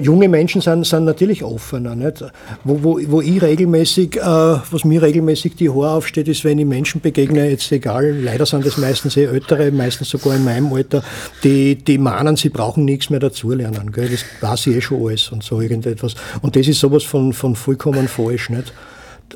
junge 0.00 0.28
Menschen 0.28 0.60
sind, 0.60 0.86
sind 0.86 1.04
natürlich 1.04 1.42
offener. 1.42 1.94
Nicht? 1.94 2.24
Wo, 2.64 2.82
wo, 2.82 3.00
wo 3.08 3.20
ich 3.20 3.40
regelmäßig, 3.42 4.16
äh, 4.16 4.20
was 4.20 4.84
mir 4.84 5.02
regelmäßig 5.02 5.56
die 5.56 5.68
Haare 5.68 5.90
aufsteht, 5.90 6.28
ist, 6.28 6.44
wenn 6.44 6.58
ich 6.58 6.66
Menschen 6.66 7.00
begegne, 7.00 7.48
jetzt 7.50 7.70
egal, 7.72 8.10
leider 8.12 8.46
sind 8.46 8.64
das 8.64 8.76
meistens 8.78 9.16
eh 9.16 9.24
ältere, 9.24 9.70
meistens 9.70 10.10
sogar 10.10 10.36
in 10.36 10.44
meinem 10.44 10.72
Alter, 10.72 11.02
die, 11.44 11.76
die 11.76 11.98
mahnen, 11.98 12.36
sie 12.36 12.48
brauchen 12.48 12.84
nichts 12.84 13.10
mehr 13.10 13.20
dazulernen. 13.20 13.92
Gell? 13.92 14.08
Das 14.08 14.24
weiß 14.40 14.68
ich 14.68 14.76
eh 14.76 14.80
schon 14.80 15.06
alles 15.06 15.30
und 15.30 15.42
so 15.42 15.60
irgendetwas. 15.60 16.14
Und 16.42 16.56
das 16.56 16.66
ist 16.68 16.80
sowas 16.80 17.04
von, 17.04 17.32
von 17.32 17.54
vollkommen 17.54 18.08
falsch. 18.08 18.50
Nicht? 18.50 18.72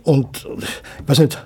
Und 0.04 0.46
ich 0.59 1.09
weiß 1.09 1.18
nicht, 1.20 1.38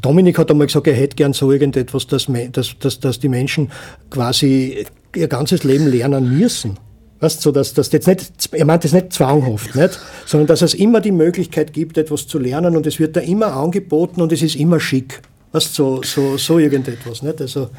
Dominik 0.00 0.38
hat 0.38 0.50
einmal 0.50 0.66
gesagt, 0.66 0.86
er 0.86 0.94
hätte 0.94 1.16
gern 1.16 1.32
so 1.32 1.50
irgendetwas, 1.52 2.06
dass, 2.06 2.26
dass, 2.52 2.78
dass, 2.78 3.00
dass 3.00 3.20
die 3.20 3.28
Menschen 3.28 3.70
quasi 4.10 4.86
ihr 5.14 5.28
ganzes 5.28 5.64
Leben 5.64 5.86
lernen 5.86 6.38
müssen. 6.38 6.78
Weißt, 7.20 7.40
so 7.40 7.50
dass, 7.50 7.72
dass 7.72 7.90
jetzt 7.92 8.06
nicht, 8.06 8.52
er 8.52 8.66
meint 8.66 8.84
das 8.84 8.92
nicht 8.92 9.12
zwanghaft, 9.12 9.74
nicht? 9.74 9.98
sondern 10.26 10.46
dass 10.48 10.60
es 10.60 10.74
immer 10.74 11.00
die 11.00 11.12
Möglichkeit 11.12 11.72
gibt, 11.72 11.96
etwas 11.96 12.26
zu 12.26 12.38
lernen 12.38 12.76
und 12.76 12.86
es 12.86 12.98
wird 12.98 13.16
da 13.16 13.20
immer 13.20 13.54
angeboten 13.54 14.20
und 14.20 14.32
es 14.32 14.42
ist 14.42 14.54
immer 14.56 14.80
schick. 14.80 15.22
Weißt, 15.52 15.74
so, 15.74 16.02
so, 16.02 16.36
so 16.36 16.58
irgendetwas. 16.58 17.22
Nicht? 17.22 17.40
Also, 17.40 17.70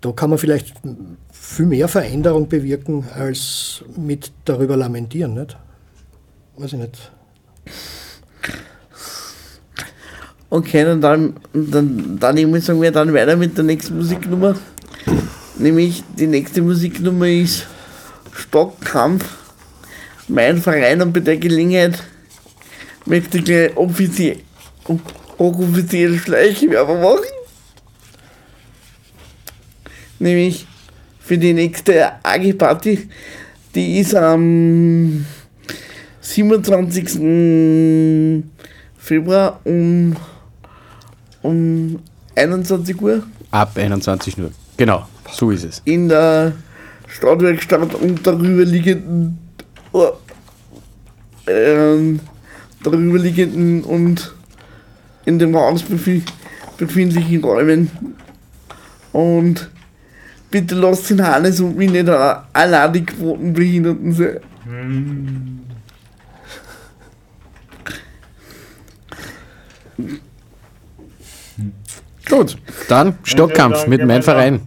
da 0.00 0.12
kann 0.12 0.30
man 0.30 0.38
vielleicht 0.38 0.74
viel 1.32 1.66
mehr 1.66 1.88
Veränderung 1.88 2.48
bewirken, 2.48 3.04
als 3.12 3.82
mit 3.96 4.30
darüber 4.44 4.76
lamentieren. 4.76 5.34
Nicht? 5.34 5.56
Weiß 6.56 6.72
ich 6.72 6.78
nicht. 6.78 7.10
Okay, 10.52 10.84
dann, 10.84 11.00
dann, 11.00 11.36
dann, 11.52 12.18
dann 12.18 12.50
muss 12.50 12.66
sagen 12.66 12.82
wir 12.82 12.90
dann 12.90 13.14
weiter 13.14 13.36
mit 13.36 13.56
der 13.56 13.62
nächsten 13.62 13.96
Musiknummer. 13.96 14.56
Nämlich 15.56 16.02
die 16.18 16.26
nächste 16.26 16.60
Musiknummer 16.60 17.28
ist 17.28 17.68
Stockkampf. 18.32 19.24
Mein 20.26 20.60
Verein 20.60 21.02
und 21.02 21.12
bei 21.12 21.20
der 21.20 21.36
Gelegenheit 21.36 22.02
möchte 23.06 23.38
ich 23.38 23.76
offiziell, 23.76 24.38
offiziell 25.38 26.18
Schleichwerbung 26.18 27.00
machen. 27.00 27.24
Nämlich 30.18 30.66
für 31.20 31.38
die 31.38 31.52
nächste 31.52 32.24
AG-Party. 32.24 33.08
Die 33.76 34.00
ist 34.00 34.16
am 34.16 35.24
27. 36.22 38.42
Februar 38.98 39.60
um, 39.64 40.16
um 41.42 41.98
21 42.36 43.00
Uhr 43.00 43.22
Ab 43.50 43.76
21 43.76 44.38
Uhr. 44.38 44.50
Genau, 44.76 45.06
so 45.30 45.50
ist 45.50 45.64
es. 45.64 45.82
in 45.84 46.08
der 46.08 46.52
Stadtwerkstatt 47.08 47.94
und 47.94 48.26
darüber 48.26 48.64
liegenden 48.64 49.38
oh, 49.92 50.10
ähm, 51.46 52.20
darüber 52.82 53.18
liegenden 53.18 53.82
und 53.82 54.32
in 55.24 55.38
dem 55.38 55.54
Haus 55.56 55.82
befi 55.82 56.22
befindlichen 56.78 57.42
Räumen. 57.44 57.90
Und 59.12 59.68
bitte 60.50 60.74
lasst 60.76 61.10
den 61.10 61.22
Hannes 61.22 61.60
und 61.60 61.76
mich 61.76 61.90
nicht 61.90 62.08
allein 62.08 62.92
die 62.92 63.04
Quotenbehinderten 63.04 64.12
sein. 64.12 64.40
Gut, 72.30 72.56
dann 72.88 73.18
Stockkampf 73.24 73.86
mit 73.86 74.04
meinem. 74.06 74.22
Verein. 74.22 74.60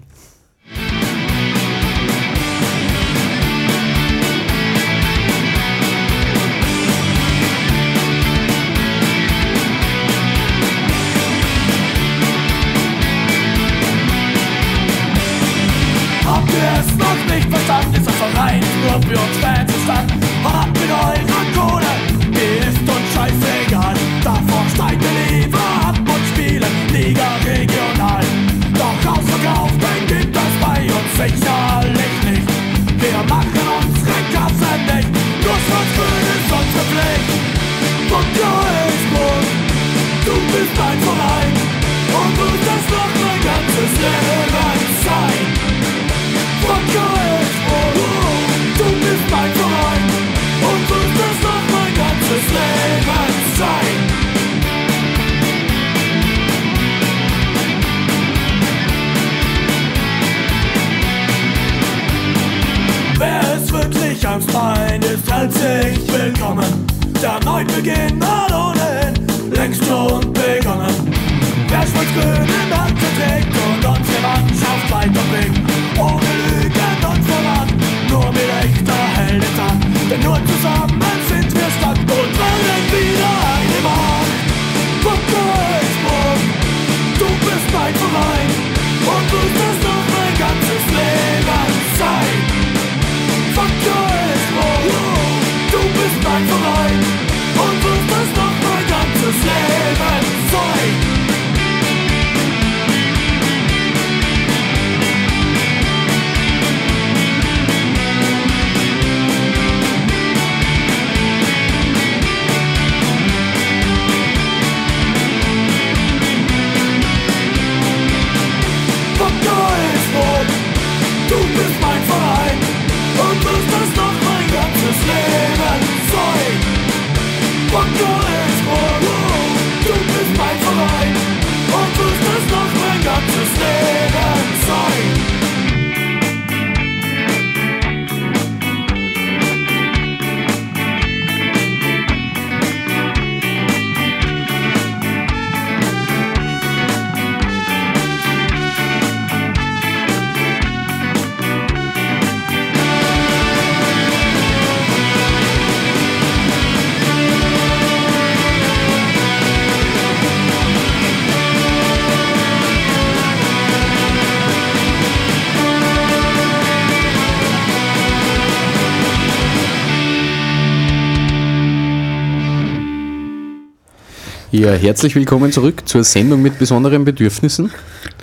Ja, 174.64 174.72
herzlich 174.72 175.14
willkommen 175.14 175.52
zurück 175.52 175.86
zur 175.86 176.06
Sendung 176.06 176.42
mit 176.42 176.58
besonderen 176.58 177.04
Bedürfnissen. 177.04 177.70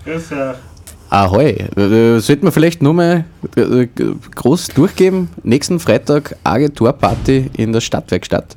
Grüß 0.07 0.33
euch. 0.33 0.57
Ahoi. 1.11 1.51
Äh, 1.51 2.19
Sollten 2.19 2.45
wir 2.45 2.51
vielleicht 2.51 2.81
nur 2.81 2.95
mal 2.95 3.27
äh, 3.57 3.87
groß 4.37 4.69
durchgeben. 4.69 5.29
Nächsten 5.43 5.79
Freitag 5.81 6.35
Agenturparty 6.43 7.51
in 7.59 7.75
der 7.75 7.83
Stadtwerkstatt. 7.83 8.57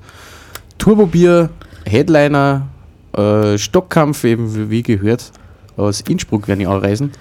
Turbobier, 0.78 1.50
Headliner, 1.84 2.70
äh, 3.18 3.58
Stockkampf, 3.58 4.24
eben 4.24 4.70
wie 4.70 4.82
gehört, 4.82 5.34
aus 5.76 6.00
Innsbruck 6.08 6.48
werden 6.48 6.62
die 6.62 6.68
anreisen. 6.68 7.12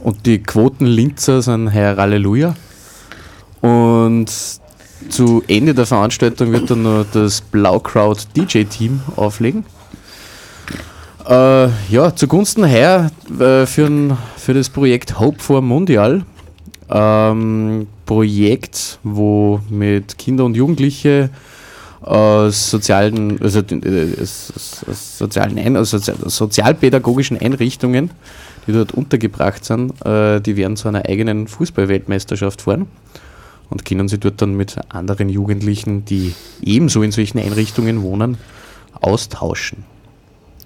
Und 0.00 0.26
die 0.26 0.42
Quoten 0.42 0.86
Linzer 0.86 1.40
sind 1.40 1.68
Herr 1.68 1.98
Halleluja. 1.98 2.56
Und 3.60 4.26
zu 5.08 5.44
Ende 5.46 5.72
der 5.72 5.86
Veranstaltung 5.86 6.50
wird 6.50 6.68
dann 6.68 6.82
noch 6.82 7.06
das 7.12 7.40
Blaukraut 7.42 8.26
DJ-Team 8.36 9.00
auflegen. 9.14 9.64
Äh, 11.26 11.68
ja, 11.90 12.14
zugunsten 12.14 12.64
her 12.64 13.10
äh, 13.40 13.64
für, 13.66 13.86
ein, 13.86 14.16
für 14.36 14.52
das 14.52 14.68
Projekt 14.68 15.18
Hope 15.18 15.38
for 15.40 15.62
Mondial. 15.62 16.24
Ähm, 16.90 17.86
Projekt, 18.04 18.98
wo 19.02 19.60
mit 19.70 20.18
Kinder 20.18 20.44
und 20.44 20.54
Jugendliche 20.54 21.30
aus 22.02 22.70
sozialen, 22.70 23.40
also, 23.40 23.60
äh, 23.60 24.20
aus- 24.20 24.84
aus 24.86 25.18
sozialen 25.18 25.56
sozi- 25.86 26.12
sozialpädagogischen 26.28 27.40
Einrichtungen, 27.40 28.10
die 28.66 28.72
dort 28.72 28.92
untergebracht 28.92 29.64
sind, 29.64 29.94
äh, 30.04 30.40
die 30.42 30.58
werden 30.58 30.76
zu 30.76 30.88
einer 30.88 31.06
eigenen 31.08 31.48
Fußballweltmeisterschaft 31.48 32.60
fahren 32.60 32.86
und 33.70 33.86
können 33.86 34.08
sie 34.08 34.18
dort 34.18 34.42
dann 34.42 34.54
mit 34.54 34.76
anderen 34.90 35.30
Jugendlichen, 35.30 36.04
die 36.04 36.34
ebenso 36.62 37.02
in 37.02 37.12
solchen 37.12 37.38
Einrichtungen 37.38 38.02
wohnen, 38.02 38.36
austauschen 39.00 39.84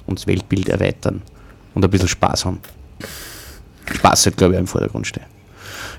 und 0.08 0.18
das 0.18 0.26
Weltbild 0.26 0.68
erweitern 0.68 1.22
und 1.74 1.84
ein 1.84 1.90
bisschen 1.90 2.08
Spaß 2.08 2.44
haben. 2.44 2.60
Spaß 3.94 4.26
wird, 4.26 4.36
glaube 4.36 4.54
ich, 4.54 4.60
im 4.60 4.66
Vordergrund 4.66 5.06
stehen. 5.06 5.24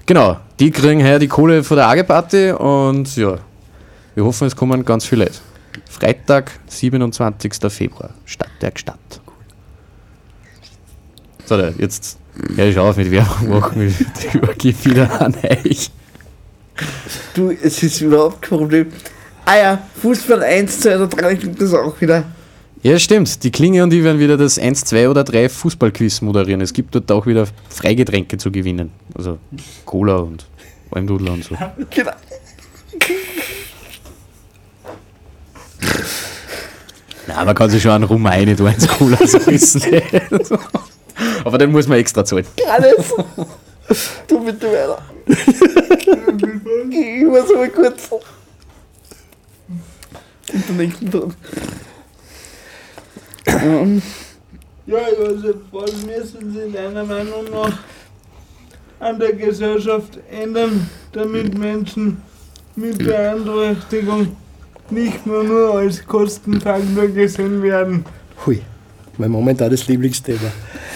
Genau, 0.06 0.38
die 0.60 0.72
kriegen 0.72 1.04
heuer 1.04 1.20
die 1.20 1.28
Kohle 1.28 1.64
von 1.64 1.78
der 1.78 1.88
AG-Party 1.88 2.52
und 2.52 3.16
ja, 3.16 3.38
wir 4.16 4.26
hoffen, 4.26 4.48
es 4.48 4.56
kommen 4.56 4.84
ganz 4.84 5.06
viele 5.06 5.26
Leute. 5.26 5.38
Freitag, 5.90 6.52
27. 6.68 7.54
Februar, 7.70 8.10
Stadtwerkstatt. 8.26 9.22
So, 11.46 11.58
da, 11.58 11.70
jetzt 11.78 12.18
hör 12.56 12.66
ich 12.66 12.78
auf 12.78 12.98
mit 12.98 13.12
Werbung 13.12 13.50
machen, 13.50 13.82
ich 13.88 14.34
übergebe 14.34 14.86
wieder 14.86 15.22
an 15.22 15.36
euch. 15.44 15.92
Du, 17.34 17.52
es 17.52 17.84
ist 17.84 18.02
überhaupt 18.02 18.42
kein 18.42 18.60
Problem. 18.60 18.92
Ah 19.46 19.58
ja, 19.58 19.80
Fußball 20.02 20.44
1, 20.44 20.82
2 20.82 20.96
oder 20.96 21.08
3 21.08 21.36
gibt 21.36 21.62
es 21.62 21.74
auch 21.74 22.00
wieder. 22.02 22.24
Ja, 22.82 22.98
stimmt. 22.98 23.44
Die 23.44 23.52
Klinge 23.52 23.84
und 23.84 23.92
ich 23.92 24.04
werden 24.04 24.20
wieder 24.20 24.38
das 24.38 24.58
1, 24.58 24.86
2 24.86 25.10
oder 25.10 25.26
3 25.26 25.50
Fußballquiz 25.50 26.22
moderieren. 26.22 26.62
Es 26.62 26.72
gibt 26.72 26.96
dort 26.96 27.12
auch 27.12 27.26
wieder 27.26 27.46
Freigetränke 27.70 28.38
zu 28.38 28.52
gewinnen. 28.52 28.92
Also 29.16 29.38
Cola 29.86 30.18
und 30.18 30.46
Almdudler 30.92 31.34
und 31.34 31.44
so. 31.44 31.56
Genau. 31.90 32.12
Na, 37.28 37.46
man 37.46 37.54
kann 37.54 37.70
sich 37.70 37.84
schon 37.84 37.92
einen 37.92 38.06
Rum 38.06 38.26
rein, 38.26 38.56
du 38.56 38.66
eins 38.66 38.88
Cola, 38.88 39.18
es 39.22 39.76
nicht. 39.76 39.86
Aber 41.44 41.58
den 41.58 41.72
muss 41.72 41.88
man 41.88 42.00
extra 42.00 42.26
zahlen. 42.26 42.46
Alles. 42.68 43.14
Du 44.28 44.44
bitte 44.44 44.68
weiter. 44.68 45.02
ich 46.92 47.24
muss 47.26 47.54
mal 47.54 47.70
kurz. 47.70 48.10
Und 50.54 50.70
den 50.70 50.78
nächsten 50.78 51.12
Ton. 51.12 51.34
Ja, 54.86 54.98
also 54.98 55.54
was 55.72 55.92
müssen 56.06 56.52
Sie 56.52 56.72
deiner 56.72 57.04
Meinung 57.04 57.46
nach 57.52 57.78
an 59.00 59.20
der 59.20 59.34
Gesellschaft 59.34 60.18
ändern, 60.32 60.90
damit 61.12 61.58
Menschen 61.58 62.22
mit 62.76 62.98
Beeinträchtigung 62.98 64.36
nicht 64.90 65.26
mehr 65.26 65.44
nur 65.44 65.76
als 65.76 66.06
Kostenfaktor 66.06 67.08
gesehen 67.08 67.62
werden? 67.62 68.04
Hui, 68.46 68.62
mein 69.18 69.30
momentanes 69.30 69.88
Lieblingsthema. 69.88 70.52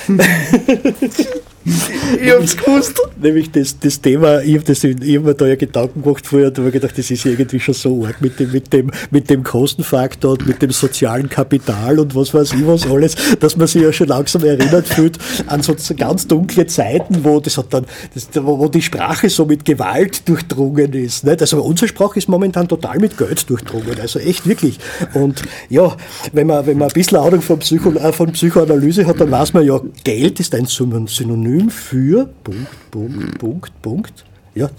ich 1.66 2.32
hab's 2.32 2.58
gewusst. 2.58 3.00
Nämlich 3.22 3.52
das, 3.52 3.78
das 3.80 4.02
Thema, 4.02 4.42
ich 4.42 4.56
habe 4.58 4.74
hab 4.74 5.24
mir 5.24 5.34
da 5.34 5.48
ja 5.48 5.56
Gedanken 5.56 6.02
gemacht 6.02 6.28
vorher 6.28 6.50
und 6.50 6.58
habe 6.58 6.66
mir 6.66 6.72
gedacht, 6.72 6.98
das 6.98 7.10
ist 7.10 7.26
irgendwie 7.26 7.60
schon 7.60 7.74
so 7.74 8.06
arg 8.06 8.22
mit 8.22 8.40
dem, 8.40 8.52
mit 8.52 8.74
dem, 8.74 8.92
mit 9.12 9.30
dem 9.30 9.44
Kostenfaktor 9.44 10.32
und 10.32 10.48
mit 10.48 10.62
dem 10.62 10.72
sozialen 10.72 11.30
Kapital 11.30 12.00
und 12.00 12.16
was 12.16 12.34
weiß 12.34 12.54
ich 12.54 12.68
was 12.68 12.86
alles, 12.88 13.16
dass 13.40 13.56
man 13.56 13.68
sich 13.68 13.82
ja 13.82 13.94
schon 13.94 14.08
langsam 14.08 14.44
erinnert 14.44 14.88
fühlt 14.88 15.18
an 15.48 15.62
so 15.62 15.74
ganz 15.96 16.28
dunkle 16.28 16.66
Zeiten, 16.68 17.24
wo 17.24 17.40
das 17.40 17.58
hat 17.58 17.74
dann, 17.74 17.86
das, 18.14 18.30
wo, 18.44 18.68
die 18.68 18.82
Sprache 18.82 19.30
so 19.30 19.46
mit 19.46 19.66
Gewalt 19.66 20.28
durchdrungen 20.28 20.94
ist. 20.94 21.26
Nicht? 21.26 21.42
Also 21.42 21.62
unsere 21.62 21.88
Sprache 21.88 22.20
ist 22.20 22.28
momentan 22.28 22.68
total 22.68 23.00
mit 23.00 23.18
Geld 23.18 23.50
durchdrungen, 23.50 24.00
also 24.02 24.20
echt 24.20 24.48
wirklich. 24.48 24.80
Und 25.14 25.42
ja, 25.70 25.96
wenn 26.32 26.48
man, 26.48 26.66
wenn 26.66 26.78
man 26.78 26.90
ein 26.90 26.94
bisschen 26.94 27.18
Ahnung 27.18 27.42
von, 27.42 27.60
Psycho, 27.60 27.92
äh, 27.94 28.12
von 28.12 28.32
Psychoanalyse 28.32 29.06
hat, 29.06 29.20
dann 29.20 29.32
weiß 29.32 29.54
man 29.54 29.66
ja, 29.66 29.80
Geld 30.04 30.40
ist 30.40 30.54
ein 30.56 30.66
Syn- 30.66 31.08
Synonym 31.54 31.70
für 31.70 32.26
Punkt, 32.44 32.92
Punkt, 32.92 33.38
Punkt, 33.40 33.82
Punkt. 33.82 34.26
Ja, 34.56 34.70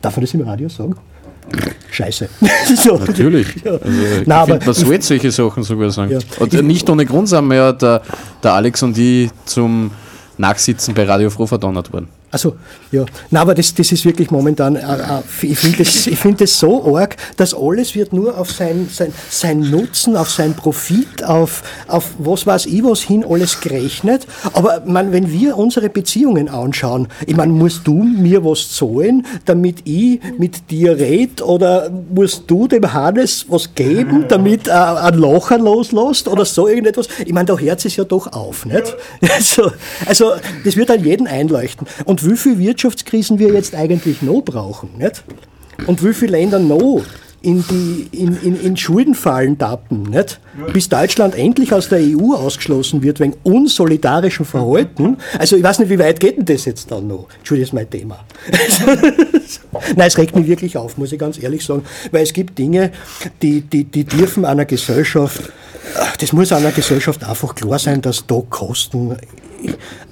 darf 0.00 0.16
man 0.16 0.24
das 0.24 0.34
im 0.34 0.40
Radio 0.42 0.68
sagen? 0.68 0.94
Scheiße. 1.90 2.28
so. 2.76 2.96
Natürlich. 2.96 3.46
Ja. 3.64 3.72
Also, 3.72 3.82
Nein, 4.26 4.30
aber- 4.30 4.58
man 4.64 4.74
sollte 4.74 5.04
solche 5.04 5.30
Sachen 5.30 5.62
sogar 5.62 5.90
sagen. 5.90 6.12
Ja. 6.12 6.18
Und 6.38 6.52
nicht 6.64 6.88
ohne 6.90 7.06
Grund 7.06 7.28
sind 7.28 7.46
wir 7.48 7.56
ja 7.56 7.72
der, 7.72 8.02
der 8.42 8.52
Alex 8.52 8.82
und 8.82 8.98
ich 8.98 9.30
zum 9.46 9.90
Nachsitzen 10.36 10.94
bei 10.94 11.04
Radio 11.04 11.30
Froh 11.30 11.46
verdonnert 11.46 11.92
worden. 11.92 12.08
Also, 12.30 12.56
ja. 12.92 13.06
Na, 13.30 13.40
aber 13.40 13.54
das, 13.54 13.74
das 13.74 13.90
ist 13.90 14.04
wirklich 14.04 14.30
momentan, 14.30 14.76
äh, 14.76 14.80
äh, 14.80 15.22
ich 15.42 15.58
finde 15.58 15.78
das, 15.78 16.06
ich 16.06 16.18
find 16.18 16.40
das 16.40 16.58
so 16.58 16.94
arg, 16.94 17.16
dass 17.38 17.54
alles 17.54 17.94
wird 17.94 18.12
nur 18.12 18.36
auf 18.36 18.50
sein, 18.50 18.88
sein, 18.92 19.14
sein 19.30 19.60
Nutzen, 19.60 20.14
auf 20.14 20.30
sein 20.30 20.54
Profit, 20.54 21.24
auf, 21.24 21.62
auf 21.86 22.10
was 22.18 22.46
weiß 22.46 22.66
ich 22.66 22.84
was 22.84 23.00
hin 23.00 23.24
alles 23.26 23.60
gerechnet. 23.60 24.26
Aber 24.52 24.82
man, 24.84 25.10
wenn 25.12 25.32
wir 25.32 25.56
unsere 25.56 25.88
Beziehungen 25.88 26.50
anschauen, 26.50 27.08
ich 27.26 27.34
meine, 27.34 27.52
musst 27.52 27.86
du 27.86 27.94
mir 28.02 28.44
was 28.44 28.72
zahlen, 28.74 29.26
damit 29.46 29.78
ich 29.84 30.20
mit 30.36 30.70
dir 30.70 30.98
red 30.98 31.40
oder 31.40 31.90
musst 32.14 32.44
du 32.46 32.68
dem 32.68 32.92
Hannes 32.92 33.46
was 33.48 33.74
geben, 33.74 34.26
damit 34.28 34.68
er 34.68 35.02
ein 35.02 35.14
Locher 35.14 35.58
loslässt 35.58 36.28
oder 36.28 36.44
so 36.44 36.68
irgendetwas? 36.68 37.08
Ich 37.24 37.32
meine, 37.32 37.46
da 37.46 37.58
hört 37.58 37.84
es 37.84 37.96
ja 37.96 38.04
doch 38.04 38.30
auf, 38.32 38.66
nicht? 38.66 38.96
Also, 39.38 39.70
also, 40.06 40.32
das 40.64 40.76
wird 40.76 40.90
an 40.90 41.04
jeden 41.04 41.26
einleuchten. 41.26 41.86
Und 42.04 42.17
wie 42.24 42.36
viele 42.36 42.58
Wirtschaftskrisen 42.58 43.38
wir 43.38 43.52
jetzt 43.52 43.74
eigentlich 43.74 44.22
noch 44.22 44.42
brauchen, 44.42 44.90
nicht? 44.98 45.24
Und 45.86 46.04
wie 46.04 46.12
viele 46.12 46.32
Länder 46.32 46.58
noch 46.58 47.02
in, 47.40 47.64
die, 47.70 48.08
in, 48.10 48.36
in, 48.42 48.60
in 48.60 48.76
Schuldenfallen 48.76 49.58
tappen, 49.58 50.02
nicht? 50.02 50.40
Bis 50.72 50.88
Deutschland 50.88 51.36
endlich 51.36 51.72
aus 51.72 51.88
der 51.88 52.00
EU 52.00 52.34
ausgeschlossen 52.34 53.02
wird 53.02 53.20
wegen 53.20 53.34
unsolidarischen 53.44 54.44
Verhalten. 54.44 55.18
Also 55.38 55.56
ich 55.56 55.62
weiß 55.62 55.78
nicht, 55.78 55.88
wie 55.88 55.98
weit 55.98 56.18
geht 56.18 56.36
denn 56.36 56.44
das 56.44 56.64
jetzt 56.64 56.90
dann 56.90 57.06
noch? 57.06 57.28
Entschuldigung, 57.38 57.60
das 57.60 57.68
ist 57.68 57.72
mein 57.74 57.90
Thema. 57.90 58.24
Nein, 59.96 60.08
es 60.08 60.18
regt 60.18 60.34
mich 60.34 60.48
wirklich 60.48 60.76
auf, 60.76 60.98
muss 60.98 61.12
ich 61.12 61.18
ganz 61.18 61.40
ehrlich 61.40 61.64
sagen, 61.64 61.84
weil 62.10 62.24
es 62.24 62.32
gibt 62.32 62.58
Dinge, 62.58 62.90
die, 63.40 63.60
die, 63.60 63.84
die 63.84 64.04
dürfen 64.04 64.44
einer 64.44 64.64
Gesellschaft, 64.64 65.52
das 66.20 66.32
muss 66.32 66.50
einer 66.50 66.72
Gesellschaft 66.72 67.22
einfach 67.22 67.54
klar 67.54 67.78
sein, 67.78 68.02
dass 68.02 68.26
da 68.26 68.42
Kosten 68.50 69.16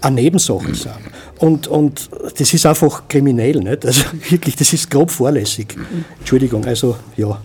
eine 0.01 0.17
Nebensache 0.17 0.75
sind. 0.75 0.93
Und, 1.39 1.67
und 1.69 2.09
das 2.39 2.55
ist 2.55 2.65
einfach 2.67 3.09
kriminell, 3.09 3.57
nicht? 3.57 3.85
Also 3.85 4.03
wirklich, 4.31 4.57
das 4.57 4.73
ist 4.73 4.91
grob 4.91 5.11
fahrlässig. 5.11 5.77
Entschuldigung, 6.19 6.65
also 6.65 6.97
ja, 7.17 7.41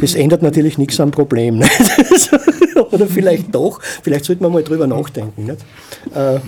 das 0.00 0.14
ändert 0.14 0.42
natürlich 0.42 0.78
nichts 0.78 0.98
am 1.00 1.10
Problem. 1.10 1.58
Nicht? 1.64 2.30
Oder 2.90 3.06
vielleicht 3.06 3.54
doch, 3.54 3.80
vielleicht 4.02 4.24
sollte 4.24 4.42
man 4.42 4.52
mal 4.52 4.64
drüber 4.64 4.86
nachdenken. 4.86 5.44
Nicht? 5.44 5.60
Äh, 6.14 6.40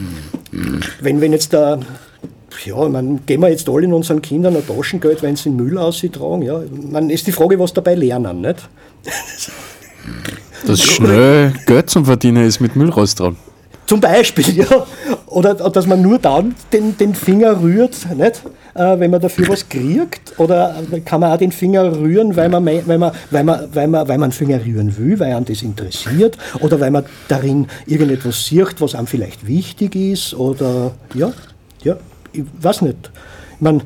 wenn, 1.01 1.21
wenn 1.21 1.33
jetzt 1.33 1.53
da 1.53 1.79
ja, 2.65 2.89
man, 2.89 3.25
geben 3.27 3.43
wir 3.43 3.51
jetzt 3.51 3.69
alle 3.69 3.85
in 3.85 3.93
unseren 3.93 4.23
Kindern 4.23 4.57
ein 4.57 4.67
Taschengeld, 4.67 5.23
wenn 5.23 5.37
sie 5.37 5.51
Müll 5.51 5.77
aus 5.77 5.99
sie 5.99 6.09
tragen. 6.09 6.43
Ja, 6.43 6.63
man 6.91 7.11
ist 7.11 7.27
die 7.27 7.33
Frage, 7.33 7.59
was 7.59 7.73
dabei 7.73 7.95
lernen, 7.95 8.41
nicht? 8.41 8.69
Dass 10.67 10.83
schnell 10.83 11.53
Geld 11.67 11.91
zum 11.91 12.07
Verdienen 12.07 12.47
ist 12.47 12.61
mit 12.61 12.75
Müll 12.75 12.91
raustragen. 12.91 13.37
Zum 13.87 14.01
Beispiel, 14.01 14.57
ja. 14.57 14.87
Oder, 15.27 15.55
dass 15.55 15.87
man 15.87 16.03
nur 16.03 16.19
dann 16.19 16.55
den, 16.73 16.97
den 16.97 17.15
Finger 17.15 17.61
rührt, 17.61 17.95
nicht? 18.17 18.43
Äh, 18.75 18.99
wenn 18.99 19.11
man 19.11 19.21
dafür 19.21 19.49
was 19.49 19.69
kriegt. 19.69 20.39
Oder 20.39 20.75
kann 21.05 21.21
man 21.21 21.33
auch 21.33 21.39
den 21.39 21.53
Finger 21.53 21.97
rühren, 21.97 22.37
weil 22.37 22.49
man, 22.49 22.67
weil 22.67 22.99
man, 22.99 23.13
weil 23.31 23.45
man, 23.45 23.69
weil 23.73 23.87
man, 23.87 24.09
weil 24.09 24.19
man 24.19 24.33
Finger 24.33 24.65
rühren 24.65 24.97
will, 24.99 25.19
weil 25.21 25.33
einem 25.33 25.45
das 25.45 25.63
interessiert. 25.63 26.37
Oder 26.61 26.81
weil 26.81 26.91
man 26.91 27.05
darin 27.29 27.69
irgendetwas 27.87 28.45
sieht, 28.47 28.81
was 28.81 28.95
einem 28.95 29.07
vielleicht 29.07 29.47
wichtig 29.47 29.95
ist. 29.95 30.35
Oder 30.35 30.93
ja, 31.15 31.33
ja, 31.85 31.97
ich 32.33 32.43
weiß 32.61 32.83
nicht. 32.83 33.11
Ich 33.55 33.61
meine, 33.61 33.81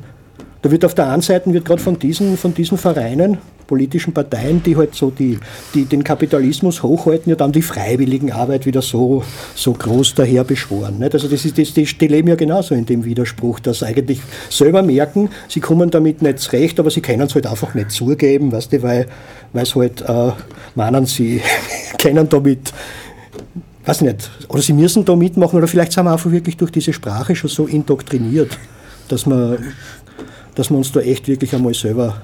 da 0.61 0.71
wird 0.71 0.83
auf 0.83 0.95
der 0.95 1.09
einen 1.09 1.21
Seite 1.21 1.51
gerade 1.61 1.81
von 1.81 1.97
diesen, 1.97 2.37
von 2.37 2.53
diesen 2.53 2.77
Vereinen 2.77 3.37
politischen 3.71 4.13
Parteien, 4.13 4.61
die 4.61 4.75
halt 4.75 4.95
so 4.95 5.11
die, 5.11 5.39
die 5.73 5.85
den 5.85 6.03
Kapitalismus 6.03 6.83
hochhalten, 6.83 7.29
ja 7.29 7.37
dann 7.37 7.53
die 7.53 7.61
Freiwilligenarbeit 7.61 8.65
wieder 8.65 8.81
so, 8.81 9.23
so 9.55 9.71
groß 9.71 10.15
daher 10.15 10.43
beschworen. 10.43 10.99
Nicht? 10.99 11.13
Also 11.13 11.29
das 11.29 11.45
ist, 11.45 11.57
das, 11.57 11.73
das, 11.73 11.97
die 11.97 12.07
leben 12.07 12.27
ja 12.27 12.35
genauso 12.35 12.75
in 12.75 12.85
dem 12.85 13.05
Widerspruch, 13.05 13.61
dass 13.61 13.79
sie 13.79 13.85
eigentlich 13.85 14.19
selber 14.49 14.81
merken, 14.81 15.29
sie 15.47 15.61
kommen 15.61 15.89
damit 15.89 16.21
nicht 16.21 16.39
zurecht, 16.39 16.81
aber 16.81 16.91
sie 16.91 16.99
können 16.99 17.21
es 17.21 17.33
halt 17.33 17.47
einfach 17.47 17.73
nicht 17.73 17.91
zugeben, 17.91 18.51
weißt 18.51 18.73
du, 18.73 18.83
weil, 18.83 19.07
sie 19.63 19.79
halt 19.79 20.01
äh, 20.01 20.31
meinen, 20.75 21.05
sie 21.05 21.41
können 21.97 22.27
damit 22.27 22.73
weiß 23.85 24.01
nicht, 24.01 24.29
oder 24.49 24.61
sie 24.61 24.73
müssen 24.73 25.05
da 25.05 25.15
mitmachen, 25.15 25.57
oder 25.57 25.67
vielleicht 25.67 25.93
sind 25.93 26.03
wir 26.03 26.11
einfach 26.11 26.29
wirklich 26.29 26.57
durch 26.57 26.71
diese 26.71 26.91
Sprache 26.91 27.37
schon 27.37 27.49
so 27.49 27.67
indoktriniert, 27.67 28.57
dass 29.07 29.25
wir, 29.25 29.59
dass 30.55 30.69
wir 30.69 30.77
uns 30.77 30.91
da 30.91 30.99
echt 30.99 31.29
wirklich 31.29 31.55
einmal 31.55 31.73
selber 31.73 32.21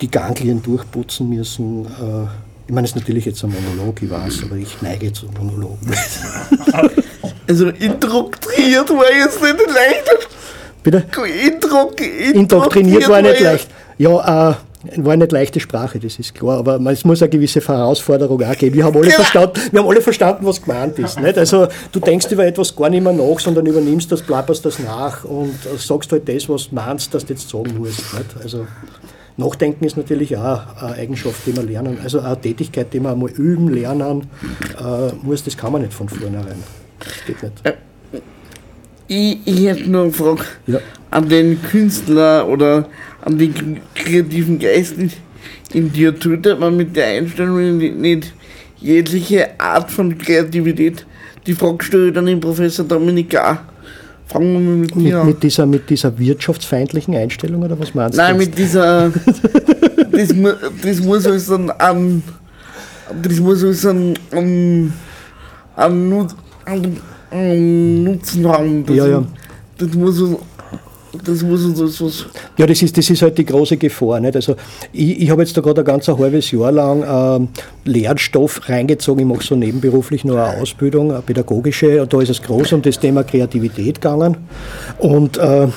die 0.00 0.10
Ganglien 0.10 0.62
durchputzen 0.62 1.28
müssen. 1.28 1.84
Äh, 1.86 2.26
Ich 2.66 2.72
meine, 2.72 2.86
es 2.86 2.92
ist 2.92 2.96
natürlich 2.96 3.26
jetzt 3.26 3.44
ein 3.44 3.52
Monolog, 3.52 4.00
ich 4.02 4.10
weiß, 4.10 4.44
aber 4.44 4.56
ich 4.56 4.80
neige 4.80 5.12
zu 5.12 5.26
Monologen. 5.26 5.78
Also 7.46 7.68
indoktriniert 7.68 8.88
war 8.90 9.12
jetzt 9.14 9.42
nicht 9.42 9.54
leicht. 9.66 10.28
Bitte? 10.82 11.04
Indok 11.46 12.00
Indoktriniert 12.32 13.06
war 13.08 13.20
nicht 13.20 13.40
leicht. 13.40 13.68
Ja, 13.98 14.50
äh, 14.50 14.54
war 14.96 15.16
nicht 15.16 15.32
leichte 15.32 15.60
Sprache, 15.60 15.98
das 15.98 16.18
ist 16.18 16.34
klar, 16.34 16.58
aber 16.58 16.78
es 16.90 17.04
muss 17.04 17.22
eine 17.22 17.28
gewisse 17.30 17.60
Herausforderung 17.60 18.42
auch 18.42 18.56
geben. 18.56 18.74
Wir 18.76 18.84
haben 18.84 18.94
alle, 18.96 19.04
Genau. 19.06 19.16
verstanden, 19.16 19.60
wir 19.72 19.80
haben 19.80 19.88
alle 19.88 20.00
verstanden, 20.02 20.44
was 20.46 20.60
gemeint 20.62 20.98
ist. 20.98 21.20
Nicht? 21.20 21.38
Also 21.38 21.68
du 21.92 22.00
denkst 22.00 22.30
über 22.32 22.46
etwas 22.46 22.74
gar 22.74 22.88
nicht 22.90 23.02
mehr 23.02 23.12
nach, 23.12 23.38
sondern 23.40 23.64
übernimmst 23.66 24.10
das, 24.12 24.22
plapperst 24.22 24.64
das 24.64 24.78
nach 24.78 25.24
und 25.24 25.50
äh, 25.66 25.78
sagst 25.78 26.12
halt 26.12 26.28
das, 26.28 26.48
was 26.48 26.68
du 26.68 26.74
meinst, 26.74 27.12
dass 27.14 27.24
du 27.26 27.32
jetzt 27.34 27.48
sagen 27.48 27.78
musst. 27.78 27.98
Nicht? 28.14 28.42
Also 28.42 28.66
Nachdenken 29.36 29.84
ist 29.84 29.96
natürlich 29.96 30.36
auch 30.36 30.76
eine 30.80 30.94
Eigenschaft, 30.94 31.40
die 31.46 31.52
man 31.52 31.66
lernen, 31.66 31.98
also 32.02 32.20
eine 32.20 32.40
Tätigkeit, 32.40 32.92
die 32.92 33.00
man 33.00 33.12
einmal 33.14 33.30
üben, 33.30 33.68
lernen 33.68 34.28
äh, 34.78 35.12
muss, 35.22 35.42
das 35.42 35.56
kann 35.56 35.72
man 35.72 35.82
nicht 35.82 35.92
von 35.92 36.08
vornherein. 36.08 36.62
Das 37.00 37.24
geht 37.26 37.42
nicht. 37.42 37.78
Ich, 39.08 39.38
ich 39.44 39.66
hätte 39.66 39.90
nur 39.90 40.02
eine 40.04 40.12
Frage 40.12 40.44
Ja. 40.66 40.78
an 41.10 41.28
den 41.28 41.60
Künstler 41.62 42.48
oder 42.48 42.88
an 43.22 43.36
den 43.36 43.80
kreativen 43.94 44.58
Geist 44.58 44.94
in, 45.72 45.92
dir. 45.92 46.18
Tötet 46.18 46.58
man 46.60 46.76
mit 46.76 46.94
der 46.96 47.08
Einstellung 47.08 47.76
nicht, 47.76 48.32
jegliche 48.78 49.60
Art 49.60 49.90
von 49.90 50.16
Kreativität? 50.16 51.04
Die 51.46 51.54
Frage 51.54 51.84
stelle 51.84 52.08
ich 52.08 52.14
dann 52.14 52.26
dem 52.26 52.40
Professor 52.40 52.86
Dominik 52.86 53.36
auch. 53.36 53.56
Fangen 54.26 54.52
wir 54.54 54.60
mal 54.60 54.76
mit 54.76 54.96
Mit, 54.96 55.14
an. 55.14 55.36
dieser, 55.40 55.66
mit 55.66 55.90
dieser 55.90 56.18
wirtschaftsfeindlichen 56.18 57.14
Einstellung 57.14 57.62
oder 57.62 57.78
was 57.78 57.94
meinst 57.94 58.16
Nein, 58.16 58.32
du? 58.38 58.38
mit 58.44 58.56
dieser. 58.58 59.10
das, 59.10 60.28
das 60.82 61.00
muss 61.00 61.26
alles 61.26 61.50
ein. 61.50 61.70
an. 61.70 62.22
Das 63.22 63.38
muss 63.38 63.62
ein. 63.84 64.14
an. 64.32 64.92
an, 65.76 66.08
Nut- 66.08 66.34
an, 66.64 66.96
an 67.30 68.04
Nutzen 68.04 68.48
haben. 68.48 68.86
Das, 68.86 68.96
Ja, 68.96 69.06
ja. 69.06 69.24
Das 69.78 69.92
muss 69.94 70.20
uns. 70.20 70.38
Das 71.24 71.42
muss 71.42 71.60
was. 71.78 72.00
was 72.00 72.26
Ja, 72.56 72.66
das 72.66 72.82
ist, 72.82 72.96
das 72.96 73.08
ist 73.10 73.22
halt 73.22 73.38
die 73.38 73.44
große 73.44 73.76
Gefahr. 73.76 74.20
Nicht? 74.20 74.36
Also 74.36 74.56
ich, 74.92 75.22
ich 75.22 75.30
habe 75.30 75.42
jetzt 75.42 75.56
da 75.56 75.60
gerade 75.60 75.82
ein 75.82 75.84
ganz 75.84 76.08
ein 76.08 76.18
halbes 76.18 76.50
Jahr 76.50 76.72
lang 76.72 77.04
ähm, 77.06 77.48
Lernstoff 77.84 78.68
reingezogen. 78.68 79.20
Ich 79.28 79.36
mache 79.36 79.46
so 79.46 79.56
nebenberuflich 79.56 80.24
noch 80.24 80.36
eine 80.36 80.60
Ausbildung, 80.60 81.12
eine 81.12 81.22
pädagogische. 81.22 82.02
Und 82.02 82.12
da 82.12 82.20
ist 82.20 82.30
es 82.30 82.42
groß 82.42 82.72
um 82.72 82.82
das 82.82 82.98
Thema 82.98 83.24
Kreativität 83.24 84.00
gegangen. 84.00 84.36
Und 84.98 85.38
äh, 85.38 85.68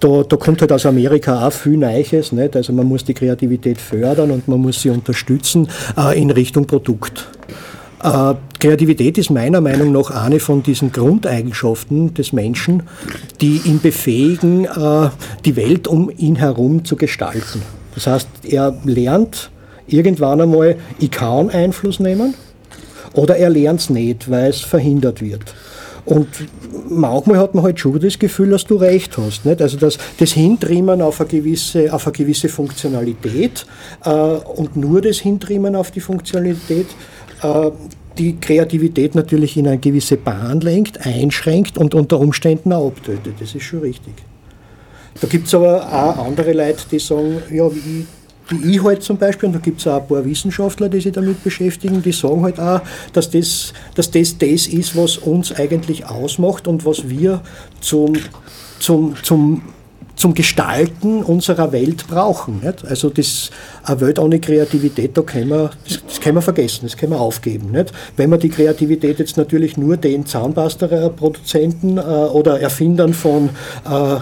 da, 0.00 0.22
da 0.22 0.36
kommt 0.36 0.60
halt 0.60 0.72
aus 0.72 0.86
Amerika 0.86 1.46
auch 1.46 1.52
viel 1.52 1.76
Neues. 1.76 2.32
Nicht? 2.32 2.56
Also 2.56 2.72
man 2.72 2.86
muss 2.86 3.04
die 3.04 3.14
Kreativität 3.14 3.78
fördern 3.78 4.30
und 4.30 4.48
man 4.48 4.60
muss 4.60 4.82
sie 4.82 4.90
unterstützen 4.90 5.68
äh, 5.96 6.20
in 6.20 6.30
Richtung 6.30 6.66
Produkt. 6.66 7.28
Äh, 8.02 8.34
Kreativität 8.60 9.18
ist 9.18 9.30
meiner 9.30 9.60
Meinung 9.60 9.92
nach 9.92 10.10
eine 10.10 10.40
von 10.40 10.62
diesen 10.62 10.92
Grundeigenschaften 10.92 12.14
des 12.14 12.32
Menschen, 12.32 12.84
die 13.40 13.60
ihn 13.64 13.80
befähigen, 13.80 14.64
äh, 14.64 15.10
die 15.44 15.56
Welt 15.56 15.88
um 15.88 16.10
ihn 16.16 16.36
herum 16.36 16.84
zu 16.84 16.96
gestalten. 16.96 17.62
Das 17.94 18.06
heißt, 18.06 18.28
er 18.44 18.76
lernt 18.84 19.50
irgendwann 19.86 20.40
einmal, 20.40 20.76
ich 20.98 21.10
kann 21.10 21.50
Einfluss 21.50 21.98
nehmen, 21.98 22.34
oder 23.14 23.36
er 23.36 23.50
lernt 23.50 23.80
es 23.80 23.90
nicht, 23.90 24.30
weil 24.30 24.50
es 24.50 24.60
verhindert 24.60 25.20
wird. 25.20 25.54
Und 26.04 26.28
manchmal 26.88 27.38
hat 27.38 27.54
man 27.54 27.64
halt 27.64 27.78
schon 27.78 28.00
das 28.00 28.18
Gefühl, 28.18 28.50
dass 28.50 28.64
du 28.64 28.76
recht 28.76 29.18
hast. 29.18 29.44
Nicht? 29.44 29.60
Also 29.60 29.76
das, 29.76 29.98
das 30.18 30.32
Hintrimmen 30.32 31.02
auf 31.02 31.20
eine 31.20 31.28
gewisse, 31.28 31.92
auf 31.92 32.06
eine 32.06 32.12
gewisse 32.12 32.48
Funktionalität 32.48 33.66
äh, 34.04 34.10
und 34.10 34.74
nur 34.74 35.02
das 35.02 35.18
Hintrimmen 35.18 35.76
auf 35.76 35.90
die 35.90 36.00
Funktionalität 36.00 36.86
die 38.18 38.36
Kreativität 38.40 39.14
natürlich 39.14 39.56
in 39.56 39.68
eine 39.68 39.78
gewisse 39.78 40.16
Bahn 40.16 40.60
lenkt, 40.60 41.06
einschränkt 41.06 41.78
und 41.78 41.94
unter 41.94 42.18
Umständen 42.18 42.72
auch 42.72 42.88
abtötet. 42.88 43.34
Das 43.38 43.54
ist 43.54 43.62
schon 43.62 43.80
richtig. 43.80 44.14
Da 45.20 45.26
gibt 45.26 45.46
es 45.46 45.54
aber 45.54 45.82
auch 45.86 46.26
andere 46.26 46.52
Leute, 46.52 46.82
die 46.90 46.98
sagen, 46.98 47.42
ja, 47.50 47.68
wie, 47.74 48.06
wie 48.50 48.76
ich 48.76 48.82
halt 48.82 49.02
zum 49.02 49.18
Beispiel, 49.18 49.48
und 49.48 49.54
da 49.54 49.58
gibt 49.58 49.80
es 49.80 49.86
auch 49.86 50.00
ein 50.00 50.06
paar 50.06 50.24
Wissenschaftler, 50.24 50.88
die 50.88 51.00
sich 51.00 51.12
damit 51.12 51.42
beschäftigen, 51.42 52.02
die 52.02 52.12
sagen 52.12 52.42
halt 52.42 52.60
auch, 52.60 52.80
dass 53.12 53.30
das, 53.30 53.72
dass 53.94 54.10
das 54.10 54.38
das 54.38 54.66
ist, 54.66 54.96
was 54.96 55.18
uns 55.18 55.52
eigentlich 55.52 56.06
ausmacht 56.06 56.68
und 56.68 56.84
was 56.84 57.08
wir 57.08 57.42
zum, 57.80 58.14
zum, 58.78 59.14
zum, 59.22 59.62
zum 60.18 60.34
Gestalten 60.34 61.22
unserer 61.22 61.72
Welt 61.72 62.06
brauchen. 62.08 62.60
Nicht? 62.62 62.84
Also 62.84 63.08
das, 63.08 63.50
eine 63.84 64.00
Welt 64.00 64.18
ohne 64.18 64.40
Kreativität, 64.40 65.16
da 65.16 65.22
können 65.22 65.48
wir, 65.48 65.70
das, 65.86 66.02
das 66.06 66.20
können 66.20 66.36
wir 66.36 66.42
vergessen, 66.42 66.80
das 66.82 66.96
können 66.96 67.12
wir 67.12 67.20
aufgeben. 67.20 67.70
Nicht? 67.70 67.92
Wenn 68.16 68.30
wir 68.30 68.38
die 68.38 68.48
Kreativität 68.48 69.20
jetzt 69.20 69.36
natürlich 69.36 69.76
nur 69.76 69.96
den 69.96 70.26
Zahnpasta-Produzenten 70.26 71.98
äh, 71.98 72.00
oder 72.00 72.60
Erfindern 72.60 73.14
von 73.14 73.50
äh, 73.88 74.18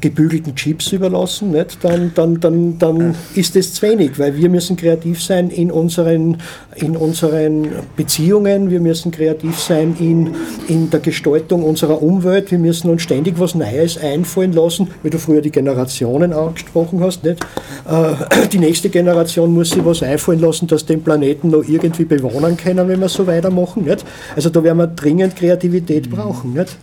gebügelten 0.00 0.54
Chips 0.54 0.92
überlassen, 0.92 1.52
nicht? 1.52 1.78
Dann, 1.82 2.12
dann, 2.14 2.40
dann, 2.40 2.78
dann 2.78 3.14
ist 3.34 3.56
es 3.56 3.74
zu 3.74 3.82
wenig, 3.82 4.18
weil 4.18 4.36
wir 4.36 4.48
müssen 4.48 4.76
kreativ 4.76 5.22
sein 5.22 5.50
in 5.50 5.70
unseren, 5.70 6.38
in 6.74 6.96
unseren 6.96 7.68
Beziehungen, 7.96 8.70
wir 8.70 8.80
müssen 8.80 9.12
kreativ 9.12 9.58
sein 9.58 9.96
in, 9.98 10.34
in 10.68 10.90
der 10.90 11.00
Gestaltung 11.00 11.62
unserer 11.62 12.02
Umwelt, 12.02 12.50
wir 12.50 12.58
müssen 12.58 12.90
uns 12.90 13.02
ständig 13.02 13.38
was 13.38 13.54
Neues 13.54 13.98
einfallen 13.98 14.52
lassen, 14.52 14.88
wie 15.02 15.10
du 15.10 15.18
früher 15.18 15.40
die 15.40 15.52
Generationen 15.52 16.32
angesprochen 16.32 17.00
hast. 17.00 17.24
Nicht? 17.24 17.40
Äh, 17.88 18.48
Die 18.52 18.58
nächste 18.58 18.88
Generation 18.88 19.52
muss 19.52 19.70
sich 19.70 19.84
was 19.84 20.02
einfallen 20.02 20.40
lassen, 20.40 20.66
dass 20.66 20.86
den 20.86 21.02
Planeten 21.02 21.50
noch 21.50 21.62
irgendwie 21.66 22.04
bewohnen 22.04 22.56
können, 22.56 22.88
wenn 22.88 23.00
wir 23.00 23.08
so 23.08 23.26
weitermachen. 23.26 23.84
Nicht? 23.84 24.04
Also 24.34 24.50
da 24.50 24.62
werden 24.62 24.78
wir 24.78 24.86
dringend 24.86 25.36
Kreativität 25.36 26.10
brauchen. 26.10 26.54
Nicht? 26.54 26.76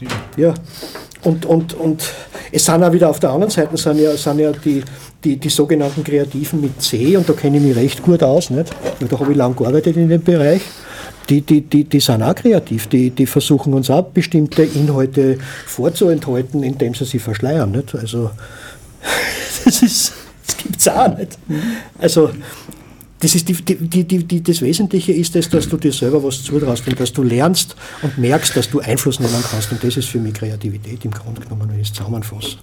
Äh, 0.00 0.40
ja, 0.40 0.54
und, 1.24 1.46
und, 1.46 1.74
und 1.74 2.02
es 2.52 2.64
sind 2.64 2.82
auch 2.82 2.92
wieder 2.92 3.08
auf 3.08 3.18
der 3.18 3.30
anderen 3.30 3.50
Seite 3.50 3.76
sind 3.76 3.98
ja, 3.98 4.16
sind 4.16 4.38
ja 4.38 4.52
die, 4.52 4.82
die, 5.24 5.36
die 5.36 5.48
sogenannten 5.48 6.04
Kreativen 6.04 6.60
mit 6.60 6.80
C, 6.82 7.16
und 7.16 7.28
da 7.28 7.32
kenne 7.32 7.56
ich 7.56 7.62
mich 7.62 7.76
recht 7.76 8.02
gut 8.02 8.22
aus, 8.22 8.50
nicht? 8.50 8.70
Weil 9.00 9.08
da 9.08 9.18
habe 9.18 9.32
ich 9.32 9.36
lange 9.36 9.54
gearbeitet 9.54 9.96
in 9.96 10.08
dem 10.08 10.22
Bereich. 10.22 10.62
Die, 11.30 11.40
die, 11.40 11.62
die, 11.62 11.84
die 11.84 12.00
sind 12.00 12.22
auch 12.22 12.34
kreativ, 12.34 12.86
die, 12.88 13.10
die 13.10 13.24
versuchen 13.24 13.72
uns 13.72 13.88
auch 13.88 14.02
bestimmte 14.02 14.62
Inhalte 14.62 15.38
vorzuenthalten, 15.66 16.62
indem 16.62 16.94
sie 16.94 17.06
sie 17.06 17.18
verschleiern. 17.18 17.70
Nicht? 17.70 17.94
Also, 17.94 18.30
das, 19.64 19.80
das 19.80 20.56
gibt 20.58 20.78
es 20.78 20.88
auch 20.88 21.16
nicht. 21.16 21.38
Also, 21.98 22.30
das, 23.24 23.34
ist 23.34 23.48
die, 23.48 23.54
die, 23.54 24.04
die, 24.04 24.22
die, 24.22 24.42
das 24.42 24.60
Wesentliche 24.60 25.12
ist 25.12 25.34
es, 25.34 25.48
dass 25.48 25.66
du 25.66 25.78
dir 25.78 25.92
selber 25.92 26.22
was 26.22 26.42
zutraust 26.42 26.86
und 26.86 27.00
dass 27.00 27.10
du 27.10 27.22
lernst 27.22 27.74
und 28.02 28.18
merkst, 28.18 28.54
dass 28.54 28.68
du 28.68 28.80
Einfluss 28.80 29.18
nehmen 29.18 29.42
kannst. 29.50 29.72
Und 29.72 29.82
das 29.82 29.96
ist 29.96 30.08
für 30.08 30.18
mich 30.18 30.34
Kreativität 30.34 31.02
im 31.06 31.10
Grunde 31.10 31.40
genommen, 31.40 31.70
wenn 31.70 31.80
ich 31.80 31.88
es 31.88 31.94
zusammenfasse. 31.94 32.58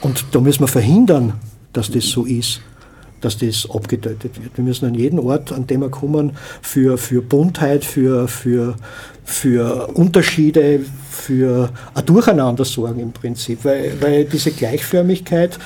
Und 0.00 0.24
da 0.32 0.40
müssen 0.40 0.60
wir 0.60 0.68
verhindern, 0.68 1.34
dass 1.74 1.90
das 1.90 2.06
so 2.06 2.24
ist, 2.24 2.62
dass 3.20 3.36
das 3.36 3.68
abgetötet 3.68 4.42
wird. 4.42 4.56
Wir 4.56 4.64
müssen 4.64 4.86
an 4.86 4.94
jeden 4.94 5.18
Ort, 5.18 5.52
an 5.52 5.66
dem 5.66 5.82
wir 5.82 5.90
kommen, 5.90 6.32
für, 6.62 6.96
für 6.96 7.20
Buntheit, 7.20 7.84
für, 7.84 8.28
für, 8.28 8.76
für 9.24 9.88
Unterschiede, 9.88 10.86
für 11.10 11.68
ein 11.92 12.06
Durcheinander 12.06 12.64
sorgen 12.64 13.00
im 13.00 13.12
Prinzip. 13.12 13.62
Weil, 13.62 13.92
weil 14.00 14.24
diese 14.24 14.52
Gleichförmigkeit, 14.52 15.58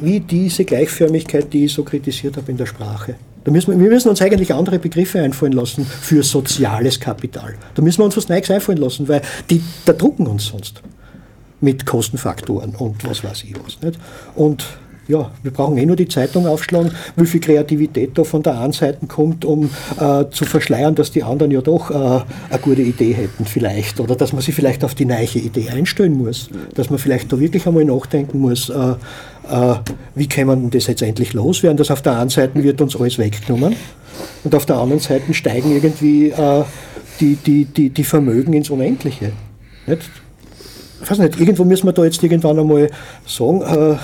wie 0.00 0.20
diese 0.20 0.66
Gleichförmigkeit, 0.66 1.50
die 1.50 1.64
ich 1.64 1.72
so 1.72 1.82
kritisiert 1.82 2.36
habe 2.36 2.50
in 2.50 2.58
der 2.58 2.66
Sprache, 2.66 3.14
da 3.46 3.52
müssen 3.52 3.70
wir, 3.70 3.78
wir 3.78 3.90
müssen 3.90 4.08
uns 4.08 4.20
eigentlich 4.20 4.52
andere 4.52 4.80
Begriffe 4.80 5.22
einfallen 5.22 5.52
lassen 5.52 5.86
für 5.86 6.24
soziales 6.24 6.98
Kapital. 6.98 7.54
Da 7.76 7.82
müssen 7.82 8.00
wir 8.00 8.04
uns 8.04 8.16
was 8.16 8.28
Neues 8.28 8.50
einfallen 8.50 8.78
lassen, 8.78 9.06
weil 9.06 9.22
die, 9.48 9.62
da 9.84 9.92
drucken 9.92 10.26
uns 10.26 10.46
sonst 10.46 10.82
mit 11.60 11.86
Kostenfaktoren 11.86 12.74
und 12.74 13.08
was 13.08 13.22
weiß 13.22 13.44
ich 13.44 13.54
was. 13.64 13.80
Nicht? 13.80 14.00
Und 14.34 14.66
ja, 15.08 15.30
wir 15.42 15.52
brauchen 15.52 15.78
eh 15.78 15.86
nur 15.86 15.96
die 15.96 16.08
Zeitung 16.08 16.46
aufschlagen, 16.46 16.90
wie 17.16 17.26
viel 17.26 17.40
Kreativität 17.40 18.18
da 18.18 18.24
von 18.24 18.42
der 18.42 18.58
einen 18.60 18.72
Seite 18.72 19.06
kommt, 19.06 19.44
um 19.44 19.70
äh, 20.00 20.24
zu 20.30 20.44
verschleiern, 20.44 20.94
dass 20.94 21.12
die 21.12 21.22
anderen 21.22 21.52
ja 21.52 21.60
doch 21.60 21.90
äh, 21.90 21.94
eine 21.94 22.60
gute 22.60 22.82
Idee 22.82 23.12
hätten 23.12 23.44
vielleicht. 23.44 24.00
Oder 24.00 24.16
dass 24.16 24.32
man 24.32 24.42
sich 24.42 24.54
vielleicht 24.54 24.84
auf 24.84 24.94
die 24.94 25.04
neue 25.04 25.24
Idee 25.24 25.70
einstellen 25.70 26.14
muss. 26.14 26.50
Dass 26.74 26.90
man 26.90 26.98
vielleicht 26.98 27.32
da 27.32 27.38
wirklich 27.38 27.66
einmal 27.66 27.84
nachdenken 27.84 28.40
muss, 28.40 28.68
äh, 28.68 28.94
äh, 29.50 29.74
wie 30.14 30.28
kann 30.28 30.48
man 30.48 30.70
das 30.70 30.86
jetzt 30.88 31.02
endlich 31.02 31.32
loswerden, 31.32 31.76
dass 31.76 31.90
auf 31.90 32.02
der 32.02 32.18
einen 32.18 32.30
Seite 32.30 32.62
wird 32.62 32.80
uns 32.80 32.96
alles 32.96 33.18
weggenommen 33.18 33.76
und 34.44 34.54
auf 34.54 34.66
der 34.66 34.76
anderen 34.76 35.00
Seite 35.00 35.32
steigen 35.34 35.72
irgendwie 35.72 36.30
äh, 36.30 36.64
die, 37.20 37.36
die, 37.36 37.64
die, 37.64 37.90
die 37.90 38.04
Vermögen 38.04 38.52
ins 38.52 38.70
Unendliche. 38.70 39.32
Nicht? 39.86 40.10
Ich 41.02 41.10
weiß 41.10 41.18
nicht, 41.18 41.38
irgendwo 41.38 41.64
müssen 41.64 41.86
wir 41.86 41.92
da 41.92 42.04
jetzt 42.04 42.22
irgendwann 42.22 42.58
einmal 42.58 42.90
sagen, 43.26 43.62
äh, 43.62 43.96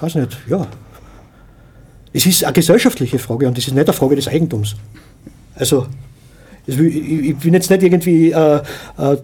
weiß 0.00 0.14
nicht, 0.16 0.36
ja. 0.48 0.66
Es 2.12 2.24
ist 2.24 2.44
eine 2.44 2.52
gesellschaftliche 2.52 3.18
Frage 3.18 3.46
und 3.46 3.58
es 3.58 3.66
ist 3.66 3.74
nicht 3.74 3.86
eine 3.86 3.92
Frage 3.92 4.16
des 4.16 4.28
Eigentums. 4.28 4.74
Also, 5.54 5.86
ich 6.66 7.36
bin 7.36 7.54
jetzt 7.54 7.70
nicht 7.70 7.82
irgendwie 7.82 8.30
äh, 8.32 8.60
äh, 8.98 9.16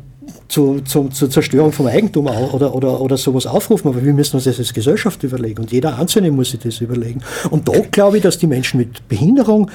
zu, 0.48 0.80
zum, 0.80 1.10
zur 1.10 1.30
Zerstörung 1.30 1.72
vom 1.72 1.86
Eigentum 1.86 2.26
oder, 2.26 2.74
oder, 2.74 3.00
oder 3.00 3.16
sowas 3.16 3.46
aufrufen, 3.46 3.88
aber 3.88 4.04
wir 4.04 4.12
müssen 4.12 4.36
uns 4.36 4.44
das 4.44 4.58
als 4.58 4.72
Gesellschaft 4.74 5.22
überlegen 5.22 5.60
und 5.60 5.72
jeder 5.72 5.98
Einzelne 5.98 6.30
muss 6.30 6.50
sich 6.50 6.60
das 6.60 6.80
überlegen. 6.80 7.22
Und 7.50 7.68
da 7.68 7.72
glaube 7.90 8.18
ich, 8.18 8.22
dass 8.22 8.38
die 8.38 8.46
Menschen 8.46 8.78
mit 8.78 9.08
Behinderung, 9.08 9.70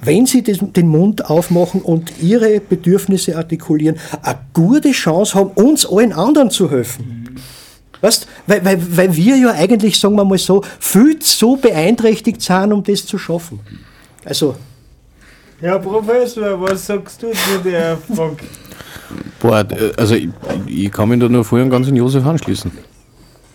wenn 0.00 0.26
sie 0.26 0.42
den 0.42 0.88
Mund 0.88 1.28
aufmachen 1.28 1.82
und 1.82 2.12
ihre 2.20 2.60
Bedürfnisse 2.60 3.36
artikulieren, 3.36 3.98
eine 4.22 4.38
gute 4.52 4.92
Chance 4.92 5.34
haben, 5.34 5.50
uns 5.50 5.86
allen 5.86 6.12
anderen 6.12 6.50
zu 6.50 6.70
helfen. 6.70 7.36
Weißt, 8.00 8.26
weil, 8.46 8.64
weil, 8.64 8.96
weil 8.96 9.16
wir 9.16 9.36
ja 9.36 9.52
eigentlich, 9.52 9.98
sagen 9.98 10.16
wir 10.16 10.24
mal 10.24 10.36
so, 10.36 10.62
viel 10.78 11.18
zu 11.20 11.56
beeinträchtigt 11.56 12.42
sind, 12.42 12.72
um 12.72 12.82
das 12.84 13.06
zu 13.06 13.16
schaffen. 13.16 13.60
Also, 14.24 14.56
Herr 15.60 15.78
Professor, 15.78 16.60
was 16.60 16.86
sagst 16.86 17.22
du 17.22 17.30
zu 17.30 17.62
der 17.64 17.96
Frage? 17.96 18.36
Boah, 19.40 19.60
äh, 19.60 19.92
also 19.96 20.14
ich, 20.14 20.28
ich 20.66 20.90
kann 20.92 21.08
mich 21.08 21.20
da 21.20 21.28
nur 21.28 21.50
und 21.50 21.70
ganz 21.70 21.88
in 21.88 21.96
Josef 21.96 22.26
anschließen. 22.26 22.70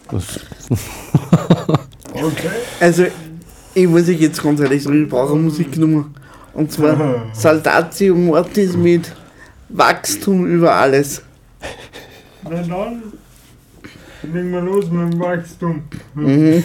Das, 0.10 0.40
Also, 2.80 3.06
ich 3.76 3.88
muss 3.88 4.10
euch 4.10 4.20
jetzt 4.20 4.42
ganz 4.42 4.60
ehrlich 4.60 4.84
sagen, 4.84 5.04
ich 5.04 5.10
brauche 5.10 5.34
eine 5.34 5.44
Musiknummer. 5.44 6.10
Und 6.54 6.72
zwar 6.72 7.28
Saltatio 7.34 8.16
Mortis 8.16 8.76
mit 8.76 9.14
Wachstum 9.70 10.46
über 10.46 10.74
alles. 10.74 11.22
Na 12.44 12.62
dann, 12.62 13.04
legen 14.24 14.52
wir 14.52 14.62
los 14.62 14.90
mit 14.90 15.14
dem 15.14 15.20
Wachstum. 15.20 15.84
Mhm. 16.16 16.64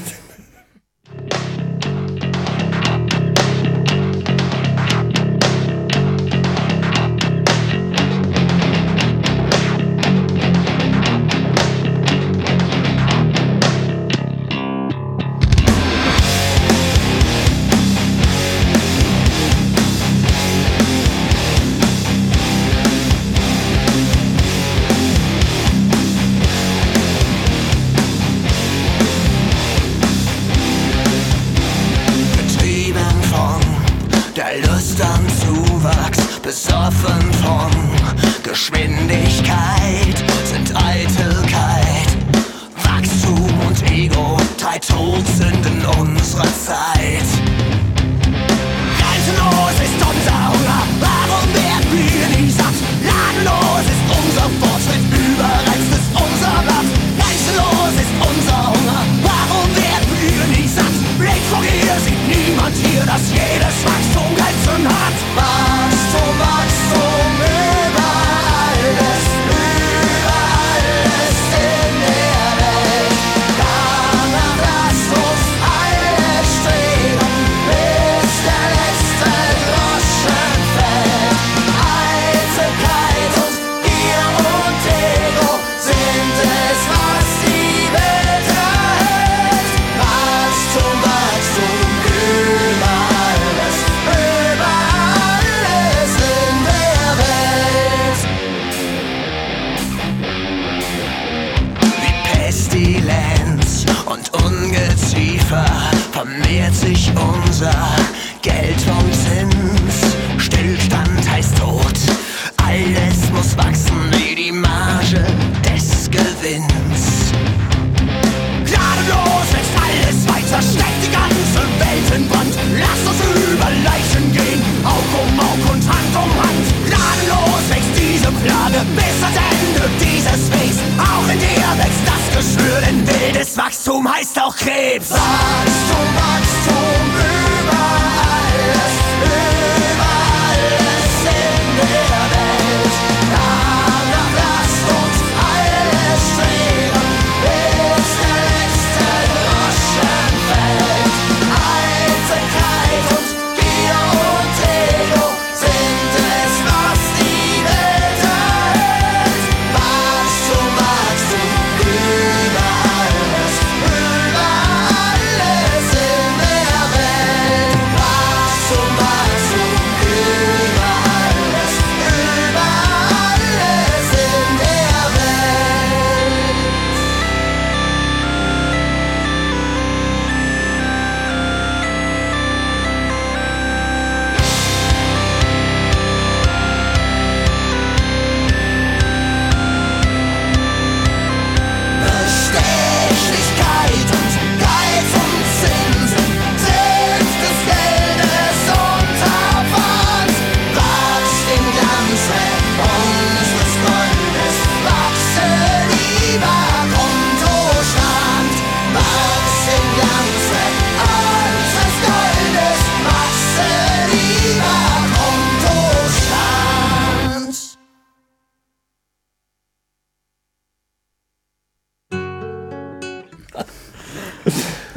Hier, 63.54 63.60
dass 63.60 63.82
jedes 63.82 64.13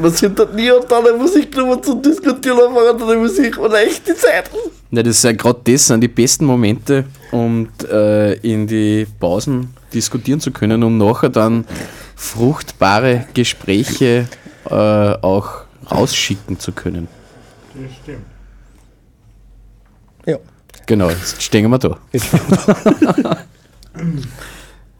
Sieht 0.10 0.38
dort 0.38 0.54
nie 0.56 0.72
unter 0.72 1.00
einer 1.00 1.14
Musiknummer 1.18 1.82
zu 1.82 1.96
diskutieren, 1.96 2.60
unter 2.60 3.08
der 3.08 3.18
Musik 3.18 3.58
und 3.58 3.74
echt 3.74 4.08
die 4.08 4.16
Zeit. 4.16 4.50
Ja, 4.92 5.04
das 5.04 5.18
ist 5.18 5.24
ja 5.24 5.32
gerade 5.34 5.60
das 5.64 5.88
sind 5.88 6.02
die 6.02 6.08
besten 6.08 6.46
Momente, 6.46 7.06
um 7.32 7.70
äh, 7.92 8.34
in 8.40 8.68
die 8.68 9.06
Pausen 9.20 9.74
diskutieren 9.94 10.40
zu 10.40 10.52
können, 10.52 10.84
um 10.84 10.98
nachher 10.98 11.30
dann 11.30 11.66
fruchtbare 12.16 13.28
Gespräche 13.34 14.28
äh, 14.70 14.74
auch 14.74 15.64
rausschicken 15.92 16.60
zu 16.60 16.72
können. 16.72 17.08
Das 17.74 17.96
stimmt. 18.04 18.26
Ja. 20.26 20.38
Genau, 20.86 21.10
jetzt 21.10 21.42
stehen 21.42 21.70
wir 21.70 21.78
da. 21.80 21.98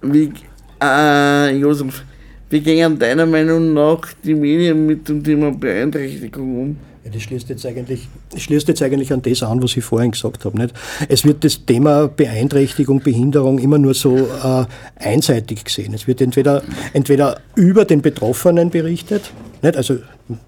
Wie, 0.02 0.34
äh, 0.82 1.58
Josef, 1.58 2.04
wie 2.50 2.62
gehen 2.62 2.98
deiner 2.98 3.26
Meinung 3.26 3.74
nach 3.74 4.02
die 4.24 4.34
Medien 4.34 4.86
mit 4.86 5.08
dem 5.10 5.24
Thema 5.24 5.52
Beeinträchtigung 5.52 6.62
um? 6.62 6.78
Ja, 7.04 7.12
das 7.14 7.22
schließt 7.22 7.50
jetzt 7.50 7.66
eigentlich, 7.66 8.08
schließt 8.36 8.68
jetzt 8.68 8.82
eigentlich 8.82 9.12
an 9.14 9.22
das 9.22 9.44
an, 9.44 9.62
was 9.62 9.76
ich 9.78 9.84
vorhin 9.84 10.12
gesagt 10.12 10.46
habe. 10.46 10.58
Nicht? 10.58 10.74
Es 11.08 11.26
wird 11.26 11.44
das 11.44 11.66
Thema 11.66 12.08
Beeinträchtigung, 12.08 13.02
Behinderung 13.02 13.60
immer 13.60 13.78
nur 13.78 13.94
so 13.94 14.18
äh, 14.18 14.66
einseitig 14.96 15.66
gesehen. 15.66 15.94
Es 15.94 16.08
wird 16.08 16.22
entweder, 16.22 16.64
entweder 16.94 17.40
über 17.56 17.86
den 17.86 18.02
Betroffenen 18.02 18.70
berichtet, 18.70 19.32
nicht? 19.62 19.76
also 19.76 19.98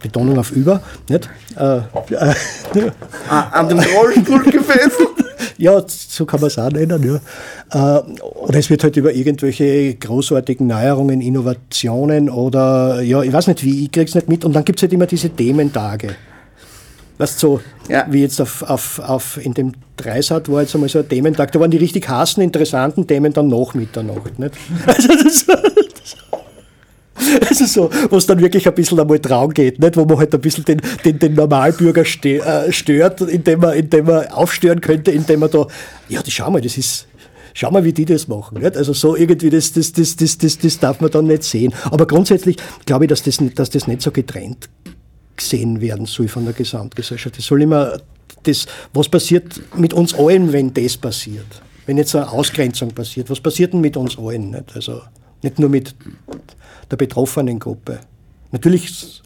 Betonung 0.02 0.38
auf 0.38 0.52
über, 0.52 0.82
nicht? 1.10 1.30
Äh, 1.58 1.78
äh, 1.78 2.34
an 3.30 3.70
dem 3.70 3.80
Rollstuhl 3.80 4.44
gefesselt? 4.52 5.19
Ja, 5.60 5.84
so 5.88 6.26
kann 6.26 6.40
man 6.40 6.48
es 6.48 6.58
auch 6.58 6.72
nennen. 6.72 7.20
Ja. 7.72 7.98
Äh, 8.00 8.04
oder 8.24 8.58
es 8.60 8.70
wird 8.70 8.84
halt 8.84 8.98
über 8.98 9.14
irgendwelche 9.14 9.94
großartigen 9.96 10.66
Neuerungen, 10.66 11.22
Innovationen 11.22 12.30
oder 12.30 13.02
ja, 13.02 13.22
ich 13.22 13.32
weiß 13.32 13.48
nicht 13.48 13.64
wie, 13.64 13.84
ich 13.84 13.92
krieg's 13.92 14.16
nicht 14.16 14.30
mit. 14.30 14.46
Und 14.46 14.54
dann 14.54 14.66
gibt 14.66 14.80
es 14.80 14.84
halt 14.84 14.94
immer 14.94 15.06
diese 15.06 15.30
Thementage. 15.30 16.16
Weißt 17.18 17.38
so, 17.38 17.60
Ja. 17.90 18.08
wie 18.10 18.22
jetzt 18.22 18.40
auf, 18.40 18.64
auf, 18.64 19.00
auf 19.00 19.38
in 19.44 19.54
dem 19.54 19.74
Dreisat 19.98 20.50
war 20.50 20.62
jetzt 20.62 20.74
einmal 20.74 20.88
so 20.88 21.00
ein 21.00 21.10
Thementag, 21.10 21.52
da 21.52 21.60
waren 21.60 21.70
die 21.70 21.76
richtig 21.78 22.08
hassen, 22.08 22.40
interessanten 22.42 23.06
Themen 23.06 23.34
dann 23.34 23.50
nach 23.50 23.74
Mitternacht. 23.74 24.40
Nicht? 24.40 24.54
Also 24.88 25.08
das, 25.22 25.46
also 27.50 27.66
so, 27.66 27.90
wo 28.10 28.18
es 28.18 28.26
dann 28.26 28.40
wirklich 28.40 28.68
ein 28.68 28.74
bisschen 28.74 29.00
einmal 29.00 29.20
Traum 29.20 29.54
geht, 29.54 29.80
nicht? 29.80 29.98
wo 29.98 30.06
man 30.06 30.18
halt 30.18 30.34
ein 30.34 30.42
bisschen 30.42 30.66
den, 30.66 30.82
den, 31.06 31.20
den 31.20 31.34
Normalbürger 31.34 32.04
äh, 32.04 32.72
stört, 32.72 33.22
indem 33.22 33.60
man, 33.60 33.76
indem 33.76 34.06
man 34.06 34.28
aufstören 34.28 34.82
könnte, 34.82 35.12
indem 35.12 35.42
man 35.42 35.52
da, 35.52 35.68
ja, 36.08 36.22
die, 36.22 36.32
schau 36.32 36.50
mal, 36.50 36.62
das 36.62 36.78
ist, 36.78 37.08
schau 37.54 37.72
mal, 37.72 37.84
wie 37.84 37.94
die 37.94 38.06
das 38.06 38.28
machen. 38.28 38.62
Nicht? 38.62 38.78
Also 38.78 38.94
so 38.94 39.16
irgendwie, 39.16 39.50
das, 39.50 39.74
das, 39.74 39.94
das, 39.94 40.16
das, 40.16 40.38
das, 40.38 40.58
das 40.58 40.80
darf 40.80 41.02
man 41.02 41.12
dann 41.12 41.26
nicht 41.26 41.44
sehen. 41.44 41.74
Aber 41.86 42.08
grundsätzlich 42.08 42.58
glaube 42.86 43.06
ich, 43.06 43.10
dass 43.10 43.24
das, 43.24 43.40
dass 43.56 43.70
das 43.70 43.88
nicht 43.88 44.02
so 44.02 44.12
getrennt 44.12 44.70
gesehen 45.36 45.80
werden 45.80 46.06
soll 46.06 46.28
von 46.28 46.44
der 46.44 46.54
Gesamtgesellschaft. 46.54 47.40
Es 47.40 47.46
soll 47.46 47.62
immer 47.62 48.00
das, 48.44 48.66
was 48.94 49.10
passiert 49.10 49.62
mit 49.78 49.94
uns 49.94 50.14
allen, 50.14 50.52
wenn 50.54 50.74
das 50.74 50.98
passiert. 50.98 51.46
Wenn 51.86 51.98
jetzt 51.98 52.16
eine 52.16 52.30
Ausgrenzung 52.30 52.92
passiert, 52.92 53.30
was 53.30 53.40
passiert 53.40 53.74
denn 53.74 53.82
mit 53.82 53.98
uns 53.98 54.18
allen? 54.18 54.52
Nicht? 54.52 54.76
Also 54.76 55.02
nicht 55.42 55.60
nur 55.60 55.70
mit 55.70 55.96
der 56.92 56.98
betroffenen 56.98 57.60
Gruppe. 57.60 58.00
Natürlich, 58.52 59.22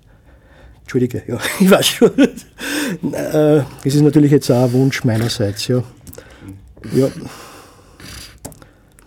Entschuldige, 0.82 1.24
ja, 1.28 1.40
ich 1.60 1.70
weiß 1.70 1.88
schon. 1.88 2.12
Äh, 2.20 3.64
Das 3.84 3.96
ist 3.96 4.02
natürlich 4.02 4.32
jetzt 4.32 4.50
auch 4.52 4.64
ein 4.64 4.74
Wunsch 4.74 5.04
meinerseits, 5.04 5.68
ja. 5.68 5.84
Ja, 6.92 7.08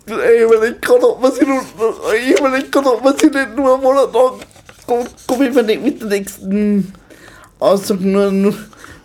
Ich 0.07 0.41
überlege 0.41 0.79
gerade, 0.79 1.09
ob 1.09 1.21
man 1.21 1.31
sich 3.17 3.31
nicht 3.31 3.55
nur 3.55 3.73
einen 3.73 3.83
Monat 3.83 4.13
lang, 4.13 4.39
komm, 5.27 5.41
ich 5.43 5.53
mir 5.53 5.63
nicht 5.63 5.83
mit 5.83 6.01
der 6.01 6.09
nächsten 6.09 6.91
Aussage 7.59 8.07
nur, 8.07 8.31
nur, 8.31 8.55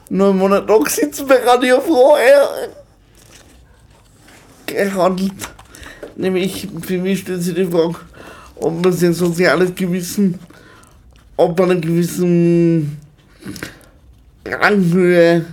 nur 0.09 0.30
einen 0.30 0.38
Monat 0.38 0.68
lang 0.68 0.88
sitzen 0.88 1.26
bei 1.26 1.36
Radio 1.44 1.82
er 2.16 2.68
gehandelt. 4.66 5.32
Nämlich, 6.16 6.68
für 6.82 6.98
mich 6.98 7.20
stellt 7.20 7.42
sich 7.42 7.55
die 7.55 7.66
Frage, 7.66 7.96
ob 8.62 8.82
man 8.82 8.92
sein 8.92 9.12
soziales 9.12 9.74
Gewissen, 9.74 10.38
ob 11.36 11.58
man 11.58 11.72
einer 11.72 11.80
gewissen 11.80 12.96
Ranghöhe 14.46 15.44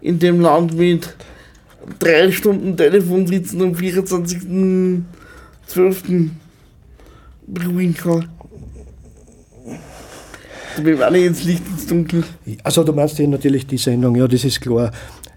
in 0.00 0.18
dem 0.18 0.40
Land 0.40 0.74
mit 0.74 1.14
drei 1.98 2.30
Stunden 2.30 2.76
Telefon 2.76 3.26
sitzen 3.26 3.62
am 3.62 3.72
24.12. 3.72 6.30
beruhigen 7.46 7.94
kann. 7.94 8.28
Wir 10.82 10.98
waren 10.98 11.14
jetzt 11.14 11.44
Licht 11.44 11.62
ins 11.66 11.86
Dunkel. 11.86 12.24
Also 12.62 12.82
du 12.82 12.92
meinst 12.92 13.16
hier 13.16 13.28
natürlich 13.28 13.66
die 13.66 13.78
Sendung, 13.78 14.16
ja, 14.16 14.26
das 14.26 14.44
ist 14.44 14.60
klar. 14.60 14.90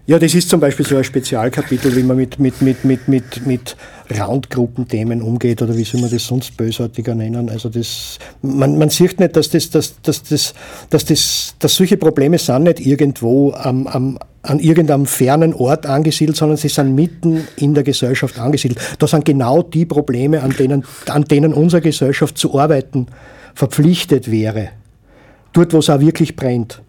Ja, 0.06 0.18
das 0.18 0.34
ist 0.34 0.48
zum 0.48 0.58
Beispiel 0.58 0.86
so 0.86 0.96
ein 0.96 1.04
Spezialkapitel, 1.04 1.94
wie 1.94 2.02
man 2.02 2.16
mit, 2.16 2.38
mit, 2.38 2.62
mit, 2.62 2.84
mit, 2.84 3.08
mit, 3.08 3.46
mit 3.46 3.76
Roundgruppenthemen 4.10 5.22
umgeht 5.22 5.60
oder 5.62 5.76
wie 5.76 5.84
soll 5.84 6.00
man 6.00 6.10
das 6.10 6.26
sonst 6.26 6.56
bösartiger 6.56 7.14
nennen. 7.14 7.50
Also 7.50 7.68
das, 7.68 8.18
man, 8.42 8.78
man 8.78 8.90
sieht 8.90 9.20
nicht, 9.20 9.36
dass, 9.36 9.50
das, 9.50 9.70
dass, 9.70 10.00
dass, 10.02 10.22
das, 10.22 10.54
dass, 10.90 11.04
das, 11.04 11.54
dass 11.58 11.74
solche 11.74 11.96
Probleme 11.96 12.38
sind 12.38 12.64
nicht 12.64 12.80
irgendwo 12.80 13.52
am, 13.52 13.86
am, 13.86 14.18
an 14.42 14.58
irgendeinem 14.60 15.06
fernen 15.06 15.52
Ort 15.54 15.86
angesiedelt, 15.86 16.36
sondern 16.36 16.56
sie 16.56 16.68
sind 16.68 16.94
mitten 16.94 17.46
in 17.56 17.74
der 17.74 17.82
Gesellschaft 17.82 18.38
angesiedelt. 18.38 18.80
Das 18.98 19.10
sind 19.10 19.24
genau 19.24 19.62
die 19.62 19.84
Probleme, 19.84 20.42
an 20.42 20.54
denen, 20.58 20.84
an 21.08 21.24
denen 21.24 21.52
unsere 21.52 21.82
Gesellschaft 21.82 22.38
zu 22.38 22.58
arbeiten 22.58 23.06
verpflichtet 23.54 24.30
wäre. 24.30 24.70
Dort, 25.52 25.72
wo 25.72 25.78
es 25.78 25.90
auch 25.90 26.00
wirklich 26.00 26.36
brennt. 26.36 26.82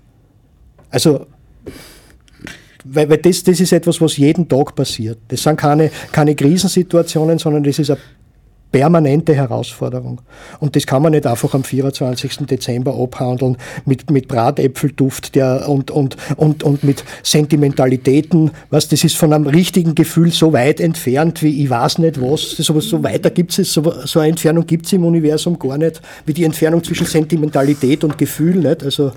Also 0.92 1.26
weil, 2.86 3.10
weil 3.10 3.18
das, 3.18 3.44
das 3.44 3.60
ist 3.60 3.74
etwas, 3.74 4.00
was 4.02 4.18
jeden 4.18 4.48
Tag 4.48 4.76
passiert. 4.76 5.20
Das 5.28 5.44
sind 5.44 5.58
keine, 5.58 5.92
keine 6.12 6.36
Krisensituationen, 6.36 7.38
sondern 7.38 7.64
das 7.64 7.80
ist 7.80 7.90
eine 7.90 8.00
permanente 8.72 9.34
Herausforderung. 9.34 10.22
Und 10.60 10.76
das 10.76 10.86
kann 10.86 11.02
man 11.02 11.12
nicht 11.12 11.26
einfach 11.26 11.54
am 11.54 11.64
24. 11.64 12.46
Dezember 12.46 12.96
abhandeln 12.96 13.58
mit, 13.86 14.12
mit 14.12 14.28
Bratäpfelduft 14.28 15.36
der, 15.36 15.68
und, 15.68 15.90
und, 15.90 16.18
und, 16.38 16.64
und 16.64 16.84
mit 16.84 17.04
Sentimentalitäten. 17.24 18.52
Was, 18.70 18.88
das 18.88 19.04
ist 19.04 19.18
von 19.18 19.34
einem 19.34 19.48
richtigen 19.48 19.96
Gefühl 19.96 20.32
so 20.32 20.54
weit 20.54 20.80
entfernt, 20.80 21.42
wie 21.42 21.64
ich 21.64 21.70
weiß 21.70 21.98
nicht 21.98 22.22
was. 22.22 22.64
Aber 22.70 22.82
so 22.82 23.04
weiter 23.04 23.32
gibt 23.32 23.58
es, 23.58 23.74
so, 23.74 23.92
so 24.06 24.20
eine 24.20 24.30
Entfernung 24.30 24.68
gibt 24.68 24.86
es 24.86 24.94
im 24.94 25.04
Universum 25.04 25.58
gar 25.58 25.78
nicht, 25.78 26.02
wie 26.26 26.34
die 26.34 26.44
Entfernung 26.44 26.84
zwischen 26.84 27.08
Sentimentalität 27.08 28.04
und 28.04 28.18
Gefühl. 28.18 28.58
Nicht? 28.58 28.84
Also 28.84 29.14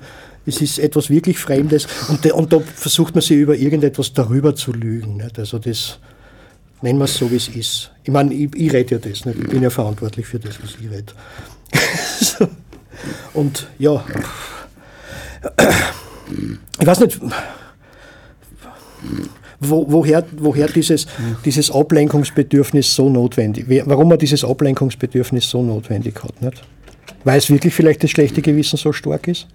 es 0.47 0.61
ist 0.61 0.79
etwas 0.79 1.11
wirklich 1.11 1.39
Fremdes 1.39 1.87
und, 2.09 2.25
de, 2.25 2.33
und 2.33 2.53
da 2.53 2.61
versucht 2.61 3.15
man 3.15 3.23
sich 3.23 3.37
über 3.37 3.57
irgendetwas 3.57 4.13
darüber 4.13 4.55
zu 4.55 4.73
lügen. 4.73 5.19
Nicht? 5.19 5.39
Also 5.39 5.59
das 5.59 5.99
nennen 6.81 6.99
wir 6.99 7.05
es 7.05 7.15
so, 7.15 7.31
wie 7.31 7.37
es 7.37 7.49
ist. 7.49 7.91
Ich 8.03 8.11
meine, 8.11 8.35
ich, 8.35 8.55
ich 8.55 8.73
rede 8.73 8.97
ja 8.97 8.99
das 8.99 9.25
nicht. 9.25 9.39
Ich 9.39 9.49
bin 9.49 9.63
ja 9.63 9.71
verantwortlich 9.71 10.27
für 10.27 10.39
das, 10.39 10.61
was 10.63 10.77
ich 10.81 10.91
rede. 10.91 11.13
so. 12.21 12.49
Und 13.35 13.69
ja, 13.79 14.05
ich 16.81 16.87
weiß 16.87 17.01
nicht, 17.01 17.21
wo, 19.59 19.87
woher, 19.89 20.25
woher 20.37 20.67
dieses, 20.69 21.07
dieses 21.45 21.71
Ablenkungsbedürfnis 21.71 22.95
so 22.95 23.09
notwendig, 23.09 23.67
warum 23.87 24.09
man 24.09 24.19
dieses 24.19 24.45
Ablenkungsbedürfnis 24.45 25.49
so 25.49 25.63
notwendig 25.63 26.23
hat. 26.23 26.41
Nicht? 26.43 26.63
Weil 27.25 27.39
es 27.39 27.51
wirklich 27.51 27.75
vielleicht 27.75 28.03
das 28.03 28.11
schlechte 28.11 28.43
Gewissen 28.43 28.77
so 28.77 28.93
stark 28.93 29.27
ist 29.29 29.47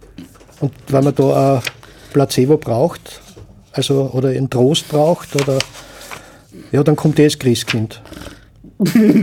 und 0.59 0.73
weil 0.89 1.03
man 1.03 1.15
da 1.15 1.55
ein 1.55 1.61
Placebo 2.13 2.57
braucht, 2.57 3.21
also 3.71 4.09
oder 4.13 4.29
einen 4.29 4.49
Trost 4.49 4.87
braucht 4.89 5.35
oder 5.35 5.59
ja, 6.71 6.83
dann 6.83 6.95
kommt 6.95 7.19
das 7.19 7.37
Christkind. 7.37 8.01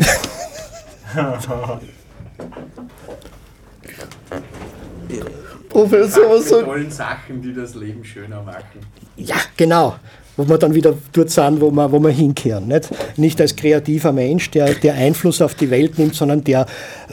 Professor, 5.68 6.30
was 6.30 6.48
sagt 6.48 6.64
tollen 6.64 6.90
Sachen, 6.90 7.42
die 7.42 7.52
das 7.52 7.74
Leben 7.74 8.04
schöner 8.04 8.42
machen. 8.42 8.80
Ja, 9.16 9.36
genau. 9.56 9.96
Wo 10.36 10.48
wir 10.48 10.58
dann 10.58 10.74
wieder 10.74 10.94
dort 11.12 11.30
sind, 11.30 11.60
wo 11.60 11.70
wir, 11.70 11.92
wo 11.92 12.00
wir 12.00 12.10
hinkehren. 12.10 12.66
Nicht, 12.66 12.90
nicht 13.16 13.40
als 13.40 13.54
kreativer 13.54 14.12
Mensch, 14.12 14.50
der, 14.50 14.74
der 14.74 14.94
Einfluss 14.94 15.40
auf 15.40 15.54
die 15.54 15.70
Welt 15.70 15.98
nimmt, 15.98 16.16
sondern 16.16 16.42
der 16.42 16.66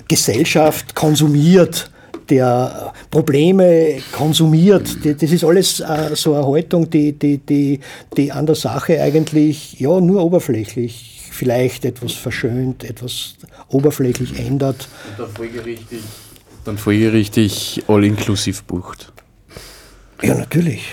Gesellschaft 0.07 0.95
konsumiert, 0.95 1.90
der 2.31 2.93
Probleme 3.11 3.97
konsumiert. 4.13 5.05
Das 5.05 5.31
ist 5.31 5.43
alles 5.43 5.81
äh, 5.81 6.15
so 6.15 6.33
eine 6.33 6.47
Haltung, 6.47 6.89
die, 6.89 7.11
die, 7.11 7.37
die, 7.37 7.79
die 8.15 8.31
an 8.31 8.45
der 8.45 8.55
Sache 8.55 9.01
eigentlich 9.01 9.79
ja, 9.79 9.99
nur 9.99 10.23
oberflächlich 10.23 11.19
vielleicht 11.29 11.85
etwas 11.85 12.13
verschönt, 12.13 12.83
etwas 12.83 13.35
oberflächlich 13.69 14.39
ändert. 14.39 14.87
Und 15.11 15.19
dann 15.19 15.35
folgerichtig, 15.35 15.99
dann 16.63 16.77
folgerichtig 16.77 17.83
all-inklusiv 17.87 18.63
bucht. 18.63 19.11
Ja, 20.21 20.35
natürlich. 20.35 20.83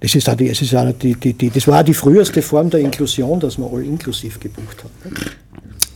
Das, 0.00 0.14
ist 0.14 0.28
auch 0.28 0.36
die, 0.36 0.48
es 0.48 0.60
ist 0.60 0.74
auch 0.74 0.92
die, 0.92 1.14
die, 1.14 1.32
die, 1.32 1.50
das 1.50 1.66
war 1.66 1.80
auch 1.80 1.84
die 1.84 1.94
früheste 1.94 2.42
Form 2.42 2.70
der 2.70 2.80
Inklusion, 2.80 3.40
dass 3.40 3.58
man 3.58 3.70
all 3.72 3.84
inklusiv 3.84 4.38
gebucht 4.38 4.84
hat. 4.84 4.90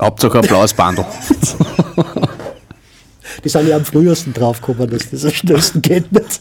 Hauptsache 0.00 0.40
ein 0.40 0.46
blaues 0.46 0.72
Bandel. 0.72 1.04
die 3.44 3.48
sind 3.48 3.68
ja 3.68 3.76
am 3.76 3.84
frühesten 3.84 4.32
draufgekommen, 4.32 4.90
dass 4.90 5.10
das 5.10 5.24
am 5.24 5.32
schnellsten 5.32 5.82
geht. 5.82 6.12
Nicht? 6.12 6.40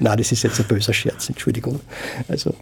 Nein, 0.00 0.16
das 0.16 0.32
ist 0.32 0.42
jetzt 0.42 0.58
ein 0.58 0.66
böser 0.66 0.92
Scherz, 0.92 1.28
Entschuldigung. 1.28 1.80
Also. 2.28 2.54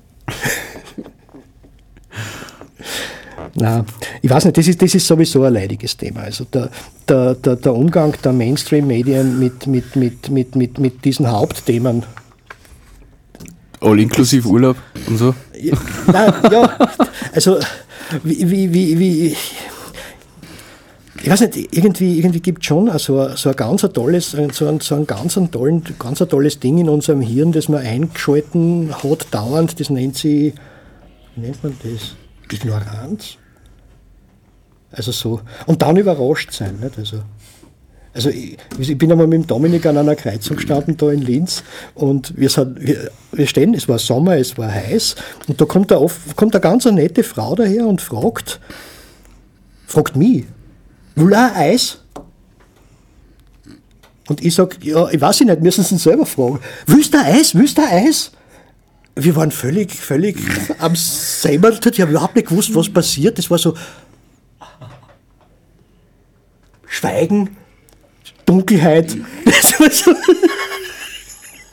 Na, 3.55 3.85
ich 4.21 4.29
weiß 4.29 4.45
nicht, 4.45 4.59
das 4.59 4.69
ist, 4.69 4.83
das 4.83 4.95
ist 4.95 5.07
sowieso 5.07 5.43
ein 5.45 5.55
leidiges 5.55 5.97
Thema. 5.97 6.21
Also 6.21 6.45
der, 6.45 6.71
der, 7.09 7.35
der, 7.35 7.57
der 7.57 7.75
Umgang 7.75 8.15
der 8.23 8.33
Mainstream-Medien 8.33 9.39
mit, 9.39 9.67
mit, 9.67 9.97
mit, 9.97 10.29
mit, 10.29 10.57
mit, 10.57 10.79
mit 10.79 11.05
diesen 11.05 11.31
Hauptthemen. 11.31 12.03
All 13.81 13.99
inklusive 14.01 14.49
Urlaub 14.49 14.77
und 15.07 15.17
so. 15.17 15.35
Ja, 15.59 15.77
nein, 16.13 16.33
ja, 16.51 16.79
also 17.35 17.59
wie, 18.25 18.51
wie, 18.51 18.73
wie, 18.73 18.99
wie 18.99 19.37
ich 21.27 21.33
weiß 21.33 21.41
nicht, 21.41 21.77
irgendwie, 21.77 22.19
irgendwie 22.19 22.39
gibt 22.39 22.63
es 22.63 22.67
schon 22.67 22.87
so 23.01 23.29
so 23.35 23.49
ein 23.49 23.57
ganz 23.57 23.83
tolles, 23.93 24.31
so 24.31 24.39
ein, 24.39 24.79
so 24.79 24.95
ein 24.95 25.09
ganz, 25.09 25.37
ein 25.37 25.51
tollen, 25.51 25.83
ganz 25.99 26.23
ein 26.23 26.29
tolles 26.29 26.61
Ding 26.61 26.79
in 26.79 26.89
unserem 26.89 27.21
Hirn, 27.21 27.51
das 27.51 27.69
man 27.69 27.85
eingeschalten 27.85 28.95
hat 29.03 29.27
dauernd, 29.33 29.81
das 29.81 29.91
nennt 29.91 30.17
sie, 30.17 30.55
wie 31.35 31.41
nennt 31.41 31.65
man 31.65 31.77
das? 31.83 32.15
Ignoranz? 32.53 33.39
Also 34.93 35.11
so. 35.11 35.41
Und 35.67 35.83
dann 35.83 35.97
überrascht 35.97 36.53
sein. 36.53 36.79
Nicht? 36.81 36.97
Also, 36.97 37.23
also 38.15 38.31
ich, 38.31 38.57
ich 38.79 38.97
bin 38.97 39.11
einmal 39.11 39.27
mit 39.27 39.43
dem 39.43 39.47
Dominik 39.49 39.85
an 39.87 39.99
einer 39.99 40.15
Kreuzung 40.15 40.55
gestanden 40.55 40.97
da 40.97 41.11
in 41.11 41.23
Linz 41.23 41.65
und 41.97 42.35
wir, 42.37 42.51
sind, 42.51 42.81
wir, 42.81 43.11
wir 43.33 43.49
stehen, 43.49 43.75
es 43.75 43.89
war 43.89 43.99
Sommer, 43.99 44.37
es 44.37 44.57
war 44.59 44.71
heiß 44.71 45.17
und 45.49 45.61
da 45.61 45.65
kommt 45.65 45.91
eine, 45.91 46.09
kommt 46.37 46.55
eine 46.55 46.63
ganz 46.63 46.85
nette 46.85 47.25
Frau 47.25 47.57
daher 47.57 47.89
und 47.89 48.01
fragt, 48.01 48.61
fragt 49.89 50.15
mich, 50.15 50.45
will 51.17 51.35
ein 51.35 51.55
Eis? 51.55 51.99
Und 54.29 54.45
ich 54.45 54.55
sage, 54.55 54.77
ja, 54.83 55.09
ich 55.09 55.21
weiß 55.21 55.41
nicht, 55.41 55.61
müssen 55.61 55.85
Sie 55.85 55.95
ihn 55.95 55.99
selber 55.99 56.27
fragen. 56.27 56.61
Willst 56.87 57.15
du 57.15 57.19
ein 57.19 57.27
Eis? 57.27 57.55
Willst 57.55 57.79
du 57.79 57.83
ein 57.83 58.07
Eis? 58.07 58.33
Wir 59.15 59.35
waren 59.35 59.51
völlig, 59.51 59.93
völlig 59.93 60.37
am 60.79 60.95
Seimerl. 60.95 61.79
Ich 61.91 62.01
habe 62.01 62.11
überhaupt 62.11 62.37
nicht 62.37 62.49
gewusst, 62.49 62.75
was 62.75 62.89
passiert. 62.89 63.39
Das 63.39 63.51
war 63.51 63.59
so 63.59 63.75
Schweigen, 66.87 67.57
Dunkelheit. 68.45 69.17
Das 69.45 69.81
war 69.81 69.91
so 69.91 70.15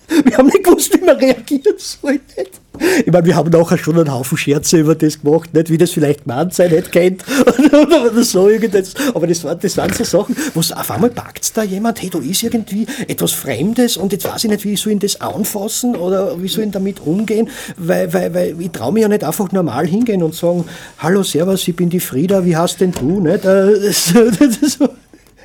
wir 0.08 0.38
haben 0.38 0.48
nicht 0.48 0.64
gewusst, 0.64 0.94
wie 1.00 1.06
man 1.06 1.18
reagieren 1.18 1.76
soll. 1.78 2.14
Nicht? 2.14 2.62
Ich 3.06 3.12
meine, 3.12 3.26
wir 3.26 3.36
haben 3.36 3.52
nachher 3.52 3.78
schon 3.78 3.98
einen 3.98 4.12
Haufen 4.12 4.38
Scherze 4.38 4.80
über 4.80 4.96
das 4.96 5.22
gemacht, 5.22 5.54
nicht? 5.54 5.70
wie 5.70 5.78
das 5.78 5.92
vielleicht 5.92 6.26
Mann 6.26 6.50
sein 6.50 6.72
nicht 6.72 6.92
kennt 6.92 7.24
oder, 7.46 8.24
so 8.24 8.50
irgendwas. 8.50 8.94
Aber 9.14 9.28
das 9.28 9.44
waren, 9.44 9.60
das 9.60 9.78
waren 9.78 9.94
so 9.94 10.04
Sachen, 10.04 10.36
wo 10.54 10.60
auf 10.60 10.92
einmal 10.92 11.12
packt 11.12 11.56
da 11.56 11.64
jemand, 11.64 12.02
hey, 12.02 12.10
da 12.10 12.20
ist 12.20 12.42
irgendwie 12.42 12.88
etwas 13.08 13.32
Fremdes 13.32 13.96
und 13.98 14.12
jetzt 14.12 14.26
weiß 14.26 14.46
ich 14.46 14.50
nicht, 14.50 14.66
wie 14.66 14.76
soll 14.76 14.94
ich 14.94 15.00
das 15.00 15.22
anfassen 15.22 15.96
oder 15.96 16.42
wie 16.42 16.48
soll 16.48 16.66
ich 16.66 16.72
damit 16.72 17.00
umgehen, 17.02 17.50
weil, 17.78 18.12
weil, 18.12 18.34
weil 18.34 18.60
ich 18.60 18.72
traue 18.72 18.94
mir 18.94 19.02
ja 19.02 19.08
nicht 19.08 19.24
einfach 19.24 19.52
normal 19.52 19.86
hingehen 19.86 20.24
und 20.24 20.34
sagen, 20.34 20.66
hallo, 20.98 21.24
servus, 21.24 21.68
ich 21.68 21.76
bin 21.76 21.90
die 21.90 22.00
Frieda, 22.00 22.44
wie 22.44 22.58
hast 22.58 22.82
denn 22.82 22.92
du? 22.92 23.20
Nicht? 23.20 23.46
Äh, 23.46 23.80
das, 23.84 24.80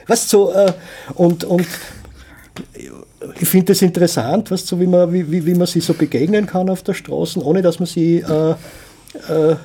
was 0.07 0.31
so, 0.31 0.53
äh, 0.53 0.73
und, 1.15 1.45
und 1.45 1.67
ich 3.41 3.49
finde 3.49 3.67
das 3.67 3.83
interessant, 3.83 4.51
weißt, 4.51 4.67
so 4.67 4.81
wie, 4.81 4.87
man, 4.87 5.13
wie, 5.13 5.31
wie, 5.31 5.45
wie 5.45 5.55
man 5.55 5.67
sie 5.67 5.81
so 5.81 5.95
begegnen 5.95 6.47
kann 6.47 6.69
auf 6.69 6.83
der 6.83 6.95
Straße, 6.95 7.43
ohne 7.45 7.63
dass 7.63 7.79
man 7.79 7.87
sie 7.87 8.19
äh, 8.19 8.51
äh, 9.29 9.57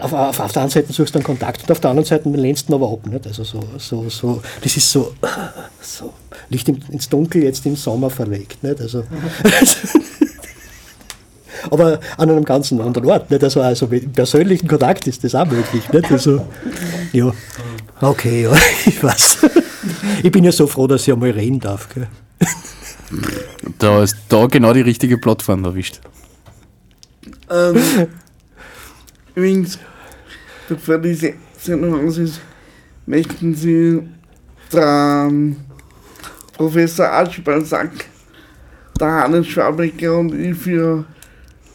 auf, 0.00 0.12
auf, 0.12 0.40
auf 0.40 0.52
der 0.52 0.62
einen 0.62 0.70
Seite 0.70 0.92
suchst 0.92 1.14
einen 1.14 1.24
Kontakt 1.24 1.62
und 1.62 1.70
auf 1.70 1.80
der 1.80 1.90
anderen 1.90 2.06
Seite 2.06 2.28
lehnst 2.28 2.68
du 2.68 2.74
aber 2.74 2.90
ab. 2.90 3.06
Nicht? 3.06 3.26
Also 3.26 3.44
so, 3.44 3.60
so, 3.78 4.08
so, 4.08 4.42
das 4.62 4.76
ist 4.76 4.90
so, 4.90 5.14
so 5.80 6.12
Licht 6.50 6.68
ins 6.68 7.08
Dunkel 7.08 7.44
jetzt 7.44 7.64
im 7.66 7.76
Sommer 7.76 8.10
verlegt. 8.10 8.62
Nicht? 8.62 8.80
Also, 8.80 9.04
aber 11.70 12.00
an 12.16 12.30
einem 12.30 12.44
ganz 12.44 12.72
anderen 12.72 13.06
Ort. 13.06 13.30
Nicht? 13.30 13.42
Also, 13.42 13.62
also 13.62 13.86
im 13.86 14.12
persönlichen 14.12 14.68
Kontakt 14.68 15.06
ist 15.06 15.24
das 15.24 15.34
auch 15.34 15.46
möglich. 15.46 15.88
Nicht? 15.90 16.10
Also, 16.10 16.46
ja, 17.12 17.32
okay, 18.00 18.42
ja, 18.42 18.52
ich 18.86 19.02
weiß. 19.02 19.38
Ich 20.22 20.30
bin 20.30 20.44
ja 20.44 20.52
so 20.52 20.66
froh, 20.66 20.86
dass 20.86 21.02
ich 21.06 21.12
einmal 21.12 21.30
reden 21.30 21.60
darf. 21.60 21.88
Gell? 21.92 22.08
Da 23.78 24.02
ist 24.02 24.16
da 24.28 24.46
genau 24.46 24.72
die 24.72 24.80
richtige 24.80 25.18
Plattform 25.18 25.64
erwischt. 25.64 26.00
Ähm, 27.50 27.76
übrigens, 29.34 29.78
bevor 30.68 30.98
diese 30.98 31.34
Sendung 31.58 32.06
aus 32.06 32.16
ist, 32.16 32.40
möchten 33.06 33.54
Sie 33.54 34.02
der 34.72 35.28
ähm, 35.28 35.56
Professor 36.56 37.06
Archibald 37.06 37.66
Sack, 37.66 38.06
der 38.98 39.08
Hannes 39.08 39.46
Schwabecker 39.46 40.18
und 40.18 40.34
ich 40.34 40.56
für 40.56 41.04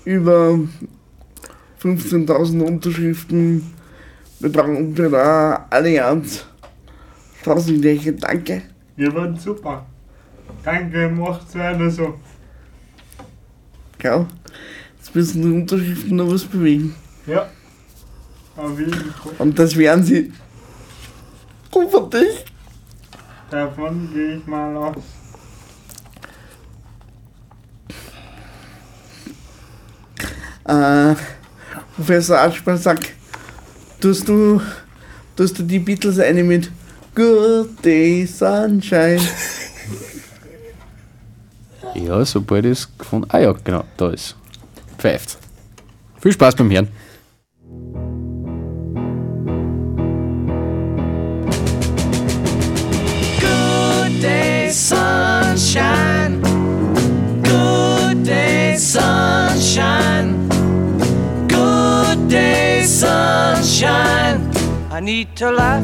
über 0.05 0.59
15.000 1.83 2.61
Unterschriften 2.63 3.73
betragen 4.39 4.93
bei 4.95 5.07
der 5.07 5.65
Allianz. 5.69 6.45
Tausend 7.47 7.85
danke. 8.21 8.61
Ihr 8.97 9.13
wart 9.15 9.39
super. 9.39 9.85
Danke, 10.63 11.07
macht's 11.07 11.55
weiter 11.55 11.89
so. 11.89 12.19
Gell? 13.97 14.25
Jetzt 14.97 15.15
müssen 15.15 15.41
die 15.41 15.51
Unterschriften 15.61 16.17
noch 16.17 16.29
was 16.29 16.43
bewegen. 16.43 16.93
Ja. 17.25 17.47
Auf 18.57 18.77
jeden 18.77 18.91
Fall. 18.91 19.31
Und 19.39 19.57
das 19.57 19.77
werden 19.77 20.03
sie 20.03 20.33
hoffentlich 21.73 22.43
Davon 23.49 24.09
gehe 24.13 24.35
ich 24.35 24.45
mal 24.45 24.75
aus. 24.75 25.03
äh, 30.65 31.15
Professor 31.95 32.39
Aschmann 32.39 32.77
sagt, 32.77 33.13
tust 34.01 34.27
du, 34.27 34.61
tust 35.37 35.57
du 35.59 35.63
die 35.63 35.79
Beatles 35.79 36.19
eine 36.19 36.43
mit 36.43 36.69
Good 37.17 37.83
Day 37.83 38.27
Sunshine? 38.27 39.19
Ja, 41.95 42.23
sobald 42.23 42.65
ich 42.65 42.73
es 42.73 42.97
gefunden 42.97 43.27
Ah 43.31 43.39
ja, 43.39 43.53
genau, 43.63 43.83
da 43.97 44.09
ist. 44.09 44.35
Pfeift. 44.99 45.39
Viel 46.21 46.31
Spaß 46.31 46.55
beim 46.55 46.69
Hören. 46.69 46.89
Good 53.39 54.21
day, 54.21 54.69
sunshine. 54.69 56.39
Good 57.41 58.23
day, 58.25 58.75
sunshine. 58.77 60.47
Good 61.47 62.29
day, 62.29 62.83
sunshine. 62.83 64.51
I 64.91 64.99
need 65.01 65.35
to 65.37 65.51
laugh, 65.51 65.83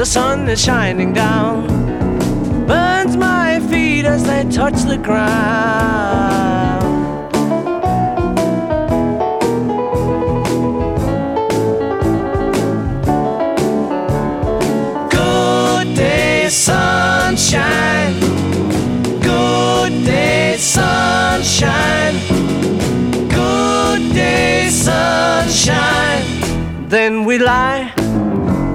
the 0.00 0.06
sun 0.06 0.48
is 0.48 0.58
shining 0.58 1.12
down. 1.12 1.66
Burns 2.66 3.18
my 3.18 3.60
feet 3.68 4.06
as 4.06 4.24
they 4.24 4.44
touch 4.44 4.80
the 4.84 4.96
ground. 4.96 6.80
Good 15.10 15.94
day, 15.94 16.48
sunshine. 16.48 18.18
Good 19.20 19.92
day, 20.06 20.56
sunshine. 20.56 22.16
Good 23.28 24.14
day, 24.14 24.70
sunshine. 24.70 26.24
Then 26.88 27.26
we 27.26 27.36
lie 27.36 27.99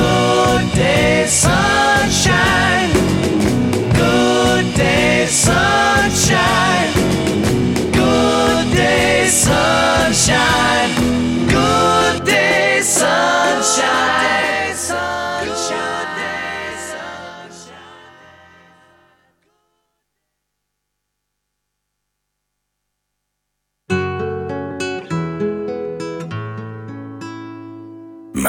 Good 0.00 0.72
day, 0.74 1.26
sunshine. 1.26 2.92
Good 4.00 4.74
day, 4.74 5.26
sunshine. 5.26 6.92
Good 7.92 8.66
day, 8.74 9.26
sunshine. 9.28 10.99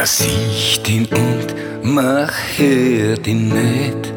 Man 0.02 0.08
sieht 0.08 0.90
ihn 0.90 1.06
und 1.12 1.54
man 1.84 2.28
hört 2.58 3.28
ihn 3.28 3.50
nicht, 3.50 4.12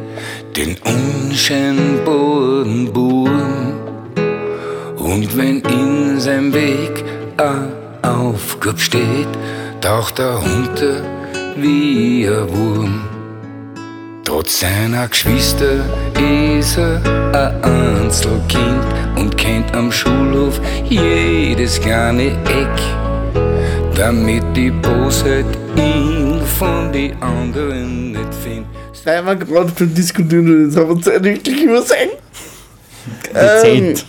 den 0.57 0.79
unscheinbaren 0.83 2.91
Buben. 2.91 3.75
Und 4.97 5.37
wenn 5.37 5.61
in 5.61 6.19
seinem 6.19 6.55
Weg 6.55 7.05
ein 7.37 7.71
Aufgabe 8.01 8.79
steht, 8.79 9.29
taucht 9.83 10.21
er 10.21 10.43
unter 10.43 11.03
wie 11.55 12.29
ein 12.29 12.49
Wurm. 12.49 13.05
Trotz 14.25 14.61
seiner 14.61 15.07
Geschwister 15.09 15.85
ist 16.59 16.79
er 16.79 17.03
ein 17.35 17.63
Einzelkind 17.63 18.87
und 19.17 19.37
kennt 19.37 19.77
am 19.77 19.93
Schulhof 19.93 20.59
jedes 20.89 21.79
kleine 21.79 22.29
Eck 22.47 23.04
damit 23.97 24.43
die 24.57 24.71
Bosheit 24.71 25.45
ihn 25.77 26.41
von 26.59 26.93
die 26.93 27.13
anderen 27.21 28.13
nicht 28.13 28.35
findet. 28.43 28.67
Weil 29.05 29.25
wir 29.27 29.37
gerade 29.37 29.73
schon 29.77 29.95
diskutieren 29.95 30.47
und 30.49 30.67
jetzt 30.67 30.77
haben 30.77 30.97
wir 30.97 31.03
Zeit 31.03 31.23
wirklich 31.23 31.63
übersehen. 31.63 32.11
Dezent. 33.35 34.07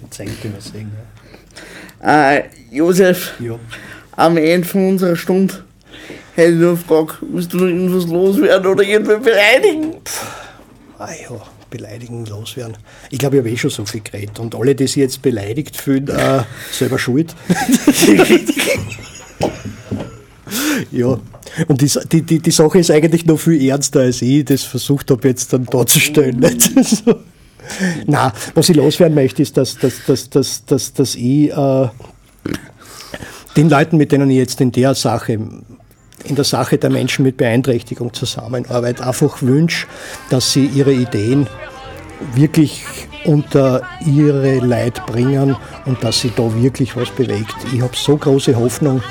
Dezent 0.00 0.44
übersehen. 0.44 0.92
Äh, 2.02 2.42
Josef, 2.70 3.34
Ja. 3.40 3.58
am 4.16 4.36
Ende 4.36 4.66
von 4.66 4.88
unserer 4.90 5.16
Stunde 5.16 5.54
hätte 6.34 6.52
ich 6.52 6.58
nur 6.58 6.68
eine 6.70 6.78
Frage, 6.78 7.14
willst 7.22 7.52
du 7.52 7.56
noch 7.58 7.66
irgendwas 7.66 8.06
loswerden 8.06 8.66
oder 8.66 8.82
irgendwen 8.84 9.22
beleidigen? 9.22 9.94
Ah 10.98 11.08
ja, 11.10 11.36
beleidigen, 11.72 12.24
loswerden. 12.26 12.76
Ich 13.10 13.18
glaube, 13.18 13.36
ich 13.36 13.40
habe 13.40 13.50
eh 13.50 13.56
schon 13.56 13.70
so 13.70 13.84
viel 13.84 14.02
geredet. 14.02 14.38
Und 14.38 14.54
alle, 14.54 14.76
die 14.76 14.86
sich 14.86 14.96
jetzt 14.96 15.22
beleidigt 15.22 15.76
fühlen, 15.76 16.08
äh, 16.08 16.42
selber 16.70 16.98
schuld. 16.98 17.34
ja. 20.92 21.18
Und 21.68 21.80
die, 21.80 22.22
die, 22.22 22.38
die, 22.38 22.50
Sache 22.50 22.78
ist 22.78 22.90
eigentlich 22.90 23.26
noch 23.26 23.38
viel 23.38 23.62
ernster, 23.68 24.00
als 24.00 24.22
ich 24.22 24.44
das 24.44 24.62
versucht 24.62 25.10
habe, 25.10 25.28
jetzt 25.28 25.52
dann 25.52 25.66
darzustellen. 25.66 26.40
Na, 28.06 28.32
was 28.54 28.68
ich 28.68 28.76
loswerden 28.76 29.14
möchte, 29.14 29.42
ist, 29.42 29.56
dass, 29.56 29.78
dass, 29.78 30.04
dass, 30.06 30.30
dass, 30.30 30.64
dass, 30.64 30.92
dass 30.92 31.14
ich 31.14 31.50
äh, 31.50 31.88
den 33.56 33.68
Leuten, 33.68 33.96
mit 33.96 34.12
denen 34.12 34.30
ich 34.30 34.36
jetzt 34.36 34.60
in 34.60 34.72
der 34.72 34.94
Sache 34.94 35.38
in 36.24 36.34
der 36.34 36.44
Sache 36.44 36.78
der 36.78 36.90
Menschen 36.90 37.24
mit 37.24 37.36
Beeinträchtigung 37.36 38.12
zusammenarbeite, 38.12 39.06
einfach 39.06 39.42
wünsche, 39.42 39.86
dass 40.30 40.52
sie 40.52 40.66
ihre 40.66 40.92
Ideen 40.92 41.48
wirklich 42.34 42.84
unter 43.24 43.82
ihre 44.06 44.58
Leid 44.58 45.04
bringen 45.06 45.56
und 45.84 46.02
dass 46.02 46.20
sie 46.20 46.32
da 46.34 46.54
wirklich 46.54 46.96
was 46.96 47.10
bewegt. 47.10 47.54
Ich 47.72 47.80
habe 47.80 47.96
so 47.96 48.16
große 48.16 48.56
Hoffnung, 48.56 49.02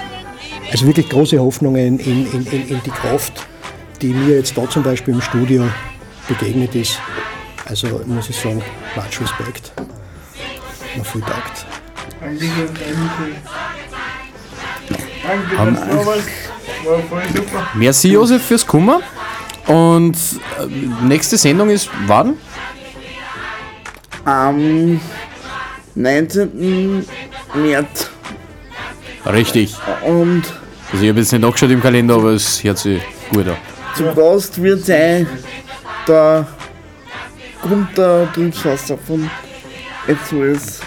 also 0.71 0.85
wirklich 0.85 1.09
große 1.09 1.39
Hoffnungen 1.39 1.99
in, 1.99 2.25
in, 2.31 2.47
in, 2.47 2.67
in 2.67 2.81
die 2.83 2.89
Kraft, 2.91 3.33
die 4.01 4.13
mir 4.13 4.37
jetzt 4.37 4.57
da 4.57 4.69
zum 4.69 4.83
Beispiel 4.83 5.13
im 5.13 5.21
Studio 5.21 5.65
begegnet 6.27 6.75
ist. 6.75 6.99
Also 7.65 8.01
muss 8.05 8.29
ich 8.29 8.35
sagen, 8.35 8.61
much 8.95 9.21
Respekt. 9.21 9.71
Mir 10.95 11.05
viel 11.05 11.21
taugt. 11.21 11.65
Danke, 12.19 12.45
danke. 12.45 13.35
Danke, 15.23 16.05
das 16.05 16.50
war 16.85 16.99
voll 16.99 17.23
super. 17.35 17.67
Merci, 17.75 18.11
Josef, 18.11 18.43
fürs 18.45 18.65
Kummer. 18.65 19.01
Und 19.67 20.15
äh, 20.59 21.05
nächste 21.05 21.37
Sendung 21.37 21.69
ist 21.69 21.89
wann? 22.07 22.35
Am 24.25 24.99
19. 25.95 27.05
März. 27.55 28.09
Richtig. 29.25 29.75
Und 30.05 30.43
Also 30.91 31.03
ich 31.03 31.09
habe 31.09 31.19
jetzt 31.19 31.31
nicht 31.31 31.41
nachgeschaut 31.41 31.69
im 31.71 31.81
Kalender, 31.81 32.15
aber 32.15 32.31
es 32.31 32.63
hört 32.63 32.77
sich 32.77 33.01
gut 33.31 33.47
an. 33.47 33.57
zu 33.95 34.03
Gast 34.13 34.61
wird 34.61 34.85
sein 34.85 35.27
der 36.07 36.47
Gunther 37.61 38.27
Triebswasser 38.33 38.97
von 38.97 39.29
SOS 40.07 40.81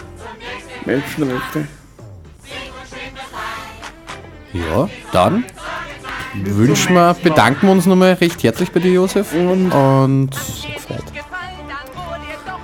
Menschenrechte. 0.85 1.67
Ja, 4.53 4.89
dann 5.13 5.45
wünschen 6.35 6.95
wir, 6.95 7.15
bedanken 7.23 7.67
wir 7.67 7.73
uns 7.73 7.87
nochmal 7.87 8.15
recht 8.15 8.43
herzlich 8.43 8.71
bei 8.71 8.81
dir, 8.81 8.93
Josef. 8.93 9.33
Und 9.33 9.73
Und 9.73 10.31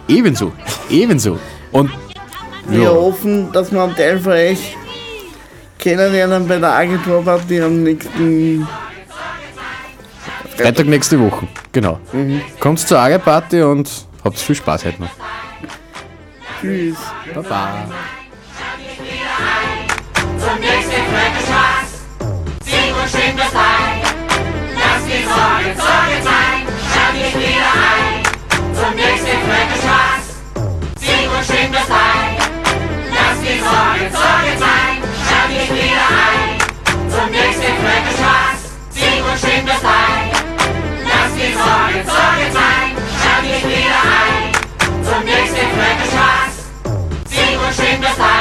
ebenso, 0.08 0.52
ebenso. 0.88 1.38
Und 1.72 1.90
wir 2.66 2.82
ja, 2.82 2.90
hoffen, 2.90 3.50
dass 3.52 3.72
wir 3.72 3.82
einen 3.82 3.96
Teil 3.96 4.18
von 4.18 4.32
euch 4.32 4.76
kennenlernen 5.78 6.46
bei 6.46 6.58
der 6.58 6.72
Agenturparty 6.72 7.62
am 7.62 7.82
nächsten 7.82 8.66
Freitag 10.56 10.86
nächste 10.86 11.18
Woche, 11.18 11.48
genau. 11.72 11.98
Kommt 12.58 12.80
zur 12.80 12.98
Agerparty 12.98 13.62
und 13.62 13.90
habt 14.22 14.38
viel 14.38 14.56
Spaß 14.56 14.84
heute 14.84 15.02
noch. 15.02 15.10
Tschüss. 16.60 16.98
Baba. 17.34 17.86
Zum 20.14 20.60
nächsten 20.60 20.90
Freitag 20.90 21.49
macht 29.51 29.70
es 29.74 29.82
Spaß. 29.84 30.24
Sing 31.01 31.26
und 31.36 31.44
das 31.72 31.86
Bein. 31.86 32.32
Lass 33.16 33.38
die 33.42 33.59
Sorgen, 33.59 34.09
Sorgen 34.12 34.55
ein. 36.24 36.59
Zum 37.11 37.30
nächsten 37.30 37.74
macht 37.84 38.07
es 38.11 38.16
Spaß. 38.20 38.59
Sing 38.90 39.20
und 39.28 39.38
schwing 39.38 39.66
das 39.66 39.80
Bein. 39.80 40.26
Lass 41.11 41.32
die 41.34 41.53
Sorgen, 41.53 42.03
Sorgen 42.07 42.51
sein. 42.59 42.88
Schalt 43.20 43.44
dich 43.44 43.64
wieder 43.64 44.01
ein. 44.22 44.53
Zum 45.09 45.24
nächsten 45.24 45.66
macht 45.80 46.01
es 46.05 46.11
Spaß. 46.14 46.53
Sing 47.26 47.59
und 47.59 47.74
schwing 47.74 48.01
das 48.03 48.16
Bein. 48.16 48.39